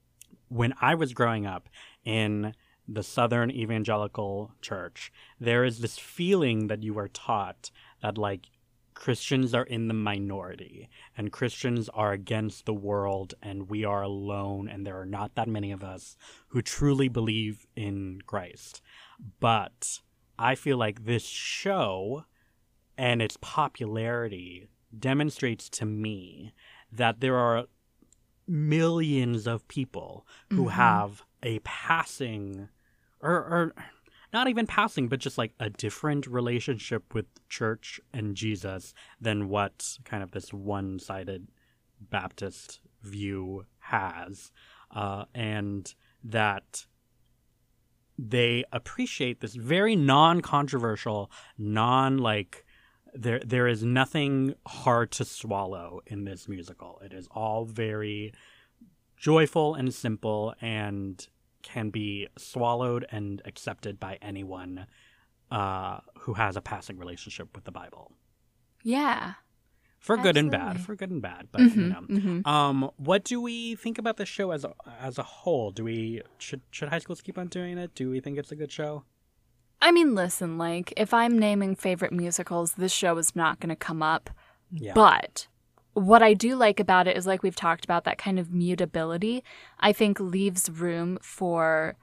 when 0.47 0.73
I 0.79 0.95
was 0.95 1.13
growing 1.13 1.45
up 1.45 1.67
in 2.05 2.53
the 2.87 3.03
Southern 3.03 3.49
Evangelical 3.49 4.51
Church, 4.61 5.11
there 5.39 5.63
is 5.63 5.79
this 5.79 5.97
feeling 5.97 6.67
that 6.67 6.83
you 6.83 6.97
are 6.99 7.07
taught 7.07 7.71
that, 8.03 8.17
like, 8.17 8.47
Christians 9.01 9.55
are 9.55 9.63
in 9.63 9.87
the 9.87 9.95
minority 9.95 10.87
and 11.17 11.31
Christians 11.31 11.89
are 11.89 12.11
against 12.11 12.67
the 12.67 12.73
world 12.75 13.33
and 13.41 13.67
we 13.67 13.83
are 13.83 14.03
alone 14.03 14.69
and 14.69 14.85
there 14.85 14.99
are 15.01 15.07
not 15.07 15.33
that 15.33 15.47
many 15.47 15.71
of 15.71 15.83
us 15.83 16.15
who 16.49 16.61
truly 16.61 17.07
believe 17.09 17.65
in 17.75 18.21
Christ. 18.27 18.79
But 19.39 20.01
I 20.37 20.53
feel 20.53 20.77
like 20.77 21.05
this 21.05 21.25
show 21.25 22.25
and 22.95 23.23
its 23.23 23.37
popularity 23.41 24.67
demonstrates 24.95 25.67
to 25.69 25.85
me 25.87 26.53
that 26.91 27.21
there 27.21 27.37
are 27.37 27.65
millions 28.47 29.47
of 29.47 29.67
people 29.67 30.27
who 30.51 30.65
Mhm. 30.65 30.71
have 30.73 31.23
a 31.41 31.57
passing 31.63 32.69
or, 33.19 33.31
or 33.33 33.73
not 34.33 34.47
even 34.47 34.65
passing 34.65 35.07
but 35.07 35.19
just 35.19 35.37
like 35.37 35.53
a 35.59 35.69
different 35.69 36.27
relationship 36.27 37.13
with 37.13 37.25
church 37.49 37.99
and 38.13 38.35
jesus 38.35 38.93
than 39.19 39.49
what 39.49 39.97
kind 40.05 40.23
of 40.23 40.31
this 40.31 40.53
one-sided 40.53 41.47
baptist 42.09 42.79
view 43.03 43.65
has. 43.79 44.51
Uh, 44.91 45.25
and 45.33 45.93
that 46.23 46.85
they 48.17 48.63
appreciate 48.71 49.39
this 49.39 49.55
very 49.55 49.95
non-controversial 49.95 51.31
non 51.57 52.17
like 52.17 52.65
there 53.13 53.41
there 53.45 53.67
is 53.67 53.83
nothing 53.83 54.53
hard 54.67 55.11
to 55.11 55.25
swallow 55.25 56.01
in 56.05 56.25
this 56.25 56.47
musical. 56.47 57.01
It 57.03 57.13
is 57.13 57.27
all 57.31 57.65
very 57.65 58.33
joyful 59.17 59.75
and 59.75 59.93
simple 59.93 60.53
and 60.61 61.25
can 61.63 61.89
be 61.89 62.27
swallowed 62.37 63.05
and 63.11 63.41
accepted 63.45 63.99
by 63.99 64.17
anyone 64.21 64.85
uh, 65.51 65.99
who 66.19 66.33
has 66.35 66.55
a 66.55 66.61
passing 66.61 66.97
relationship 66.97 67.49
with 67.55 67.65
the 67.65 67.71
bible 67.71 68.11
Yeah. 68.83 69.33
for 69.99 70.17
good 70.17 70.37
and 70.37 70.49
bad 70.49 70.79
for 70.81 70.95
good 70.95 71.11
and 71.11 71.21
bad 71.21 71.47
but 71.51 71.61
you 71.61 71.69
Mhm, 71.69 71.89
know 71.89 72.01
mhm. 72.41 72.47
um, 72.47 72.89
what 72.97 73.23
do 73.23 73.39
we 73.41 73.75
think 73.75 73.97
about 73.97 74.17
the 74.17 74.25
show 74.25 74.51
as 74.51 74.63
a, 74.63 74.73
as 74.99 75.17
a 75.17 75.23
whole? 75.23 75.71
Do 75.71 75.83
we 75.83 76.21
should 76.39 76.61
should 76.71 76.89
high 76.89 76.99
schools 76.99 77.21
keep 77.21 77.37
on 77.37 77.47
doing 77.47 77.77
it? 77.77 77.93
Do 77.95 78.09
we 78.09 78.19
think 78.19 78.37
it's 78.37 78.51
a 78.51 78.55
good 78.55 78.71
show? 78.71 79.03
I 79.83 79.91
mean, 79.91 80.13
listen, 80.13 80.57
like, 80.59 80.93
if 80.95 81.11
I'm 81.13 81.39
naming 81.39 81.75
favorite 81.75 82.13
musicals, 82.13 82.73
this 82.73 82.91
show 82.91 83.17
is 83.17 83.35
not 83.35 83.59
going 83.59 83.69
to 83.69 83.75
come 83.75 84.03
up. 84.03 84.29
Yeah. 84.71 84.93
But 84.93 85.47
what 85.93 86.23
I 86.23 86.33
do 86.33 86.55
like 86.55 86.79
about 86.79 87.07
it 87.07 87.17
is, 87.17 87.27
like 87.27 87.43
we've 87.43 87.55
talked 87.55 87.83
about, 87.85 88.03
that 88.05 88.17
kind 88.17 88.39
of 88.39 88.51
mutability, 88.53 89.43
I 89.79 89.93
think 89.93 90.19
leaves 90.19 90.69
room 90.69 91.17
for 91.21 91.95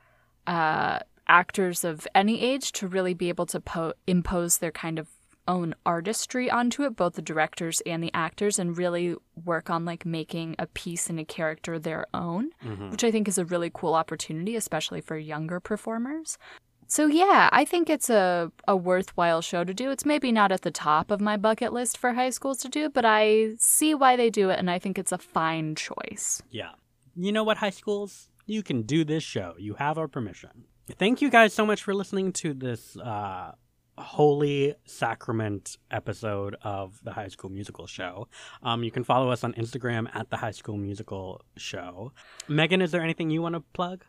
uh, 0.46 1.00
actors 1.26 1.84
of 1.84 2.06
any 2.14 2.40
age 2.42 2.72
to 2.72 2.86
really 2.88 3.14
be 3.14 3.28
able 3.28 3.46
to 3.46 3.60
po- 3.60 3.94
impose 4.06 4.58
their 4.58 4.70
kind 4.72 4.98
of 4.98 5.08
own 5.46 5.74
artistry 5.86 6.50
onto 6.50 6.82
it, 6.82 6.94
both 6.94 7.14
the 7.14 7.22
directors 7.22 7.80
and 7.86 8.02
the 8.02 8.10
actors, 8.12 8.58
and 8.58 8.76
really 8.76 9.16
work 9.46 9.70
on 9.70 9.84
like 9.86 10.04
making 10.04 10.54
a 10.58 10.66
piece 10.66 11.08
and 11.08 11.18
a 11.18 11.24
character 11.24 11.78
their 11.78 12.04
own, 12.12 12.50
Mhm. 12.62 12.90
which 12.90 13.02
I 13.02 13.10
think 13.10 13.26
is 13.28 13.38
a 13.38 13.46
really 13.46 13.70
cool 13.72 13.94
opportunity, 13.94 14.56
especially 14.56 15.00
for 15.00 15.16
younger 15.16 15.58
performers. 15.60 16.36
So 16.90 17.06
yeah, 17.06 17.50
I 17.52 17.66
think 17.66 17.90
it's 17.90 18.08
a, 18.08 18.50
a 18.66 18.74
worthwhile 18.74 19.42
show 19.42 19.62
to 19.62 19.74
do. 19.74 19.90
It's 19.90 20.06
maybe 20.06 20.32
not 20.32 20.50
at 20.50 20.62
the 20.62 20.70
top 20.70 21.10
of 21.10 21.20
my 21.20 21.36
bucket 21.36 21.72
list 21.72 21.98
for 21.98 22.14
high 22.14 22.30
schools 22.30 22.58
to 22.60 22.68
do, 22.68 22.88
but 22.88 23.04
I 23.04 23.50
see 23.58 23.94
why 23.94 24.16
they 24.16 24.30
do 24.30 24.48
it 24.48 24.58
and 24.58 24.70
I 24.70 24.78
think 24.78 24.98
it's 24.98 25.12
a 25.12 25.18
fine 25.18 25.74
choice. 25.74 26.42
Yeah. 26.50 26.70
You 27.14 27.30
know 27.30 27.44
what, 27.44 27.58
high 27.58 27.70
schools? 27.70 28.30
You 28.46 28.62
can 28.62 28.82
do 28.82 29.04
this 29.04 29.22
show. 29.22 29.54
You 29.58 29.74
have 29.74 29.98
our 29.98 30.08
permission. 30.08 30.64
Thank 30.98 31.20
you 31.20 31.28
guys 31.28 31.52
so 31.52 31.66
much 31.66 31.82
for 31.82 31.94
listening 31.94 32.32
to 32.34 32.54
this 32.54 32.96
uh, 32.96 33.52
holy 33.98 34.74
sacrament 34.86 35.76
episode 35.90 36.56
of 36.62 36.98
the 37.04 37.12
High 37.12 37.28
School 37.28 37.50
Musical 37.50 37.86
Show. 37.86 38.28
Um, 38.62 38.82
you 38.82 38.90
can 38.90 39.04
follow 39.04 39.30
us 39.30 39.44
on 39.44 39.52
Instagram 39.54 40.08
at 40.14 40.30
the 40.30 40.38
High 40.38 40.52
School 40.52 40.78
Musical 40.78 41.42
Show. 41.58 42.12
Megan, 42.48 42.80
is 42.80 42.92
there 42.92 43.02
anything 43.02 43.28
you 43.28 43.42
want 43.42 43.56
to 43.56 43.60
plug? 43.74 44.04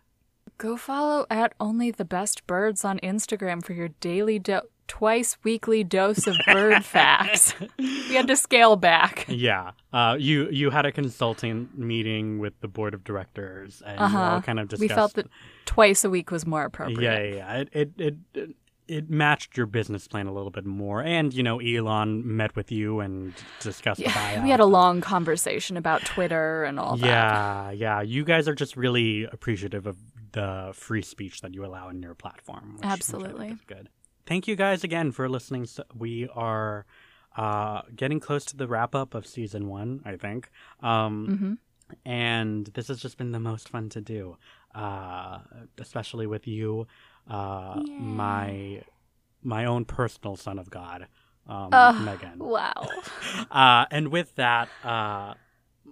Go 0.60 0.76
follow 0.76 1.26
at 1.30 1.54
Only 1.58 1.90
the 1.90 2.04
Best 2.04 2.46
Birds 2.46 2.84
on 2.84 3.00
Instagram 3.00 3.64
for 3.64 3.72
your 3.72 3.88
daily 4.02 4.40
do- 4.40 4.60
twice 4.90 5.38
weekly 5.42 5.86
dose 5.86 6.28
of 6.28 6.36
bird 6.46 6.84
facts. 6.86 7.54
We 7.78 8.14
had 8.16 8.28
to 8.28 8.36
scale 8.36 8.76
back. 8.76 9.26
Yeah. 9.30 9.72
Uh, 9.94 10.18
you 10.20 10.50
you 10.52 10.70
had 10.70 10.86
a 10.86 10.92
consulting 10.92 11.70
meeting 11.76 12.40
with 12.40 12.60
the 12.60 12.68
board 12.68 12.94
of 12.94 13.06
directors, 13.06 13.82
and 13.86 13.98
you 14.00 14.06
all 14.06 14.24
Uh-huh. 14.26 14.42
kind 14.42 14.60
of 14.60 14.68
discussed. 14.68 14.82
We 14.82 14.94
felt 14.94 15.14
that 15.14 15.28
twice 15.66 16.04
a 16.04 16.10
week 16.10 16.30
was 16.30 16.46
more 16.46 16.66
appropriate. 16.66 17.02
Yeah, 17.02 17.20
yeah, 17.24 17.36
yeah. 17.36 17.54
It, 17.62 17.70
it 17.72 17.92
it 17.98 18.16
it 18.34 18.50
it 18.90 19.10
matched 19.10 19.56
your 19.56 19.66
business 19.68 20.10
plan 20.10 20.28
a 20.28 20.34
little 20.34 20.52
bit 20.52 20.66
more, 20.66 21.02
and 21.02 21.34
you 21.34 21.42
know, 21.42 21.60
Elon 21.62 22.36
met 22.36 22.54
with 22.58 22.70
you 22.70 23.00
and 23.00 23.34
discussed 23.62 24.00
the 24.02 24.10
Yeah, 24.10 24.44
we 24.44 24.50
had 24.50 24.60
a 24.60 24.66
long 24.66 25.00
conversation 25.00 25.78
about 25.78 26.04
Twitter 26.04 26.66
and 26.66 26.78
all 26.82 26.98
that. 26.98 27.06
Yeah, 27.08 27.72
yeah. 27.72 28.02
You 28.02 28.26
guys 28.26 28.50
are 28.50 28.56
just 28.56 28.76
really 28.76 29.24
appreciative 29.24 29.86
of 29.88 29.96
the 30.34 30.72
free 30.74 31.02
speech 31.02 31.42
that 31.42 31.54
you 31.54 31.66
allow 31.66 31.90
in 31.90 32.02
your 32.02 32.16
platform. 32.16 32.74
Which, 32.78 32.84
which 32.86 32.92
Absolutely. 32.92 33.52
is 33.52 33.62
good. 33.68 33.90
Thank 34.26 34.48
you 34.48 34.56
guys 34.56 34.84
again 34.84 35.12
for 35.12 35.28
listening. 35.30 35.66
So 35.66 35.84
we 35.98 36.28
are 36.34 36.86
uh, 37.36 37.82
getting 37.96 38.20
close 38.20 38.46
to 38.46 38.58
the 38.58 38.68
wrap 38.68 38.94
up 38.96 39.14
of 39.16 39.26
season 39.26 39.68
one, 39.68 40.02
I 40.06 40.16
think. 40.18 40.50
Um, 40.82 41.38
hmm 41.38 41.54
and 42.06 42.68
this 42.76 42.88
has 42.90 43.00
just 43.02 43.18
been 43.18 43.32
the 43.32 43.40
most 43.40 43.70
fun 43.70 43.90
to 43.90 44.00
do, 44.00 44.38
uh, 44.76 45.40
especially 45.80 46.28
with 46.28 46.48
you, 46.48 46.86
uh, 47.28 47.82
Yeah. 47.84 47.92
my 47.98 48.84
my 49.42 49.66
own 49.66 49.86
personal 49.86 50.36
son 50.36 50.60
of 50.60 50.70
God, 50.70 51.08
um, 51.48 51.72
Megan. 52.06 52.38
Wow. 52.40 53.02
Uh, 53.50 53.86
and 53.90 54.10
with 54.10 54.36
that, 54.36 54.70
uh, 54.84 55.34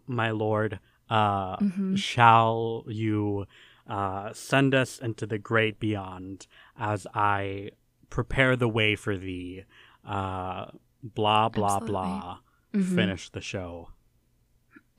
my 0.06 0.30
lord, 0.30 0.80
uh, 1.10 1.58
Mhm. 1.58 1.98
shall 1.98 2.84
you 2.88 3.48
uh, 3.88 4.34
send 4.34 4.76
us 4.76 5.00
into 5.00 5.26
the 5.26 5.38
great 5.38 5.80
beyond 5.80 6.48
as 6.78 7.08
I 7.14 7.72
prepare 8.10 8.56
the 8.56 8.68
way 8.70 8.96
for 8.96 9.18
thee? 9.18 9.64
Uh, 10.06 10.66
blah 11.04 11.50
blah 11.50 11.76
Absolutely. 11.78 11.90
blah. 11.92 12.38
Mhm. 12.74 12.96
Finish 12.96 13.30
the 13.30 13.42
show. 13.42 13.90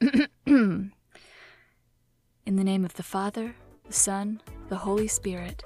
In 0.46 0.92
the 2.46 2.64
name 2.64 2.84
of 2.84 2.94
the 2.94 3.02
Father, 3.02 3.54
the 3.86 3.92
Son, 3.92 4.40
the 4.68 4.76
Holy 4.76 5.08
Spirit, 5.08 5.62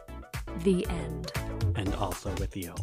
the 0.65 0.87
end. 0.89 1.31
and 1.77 1.95
also 1.95 2.31
with 2.37 2.57
you. 2.57 2.75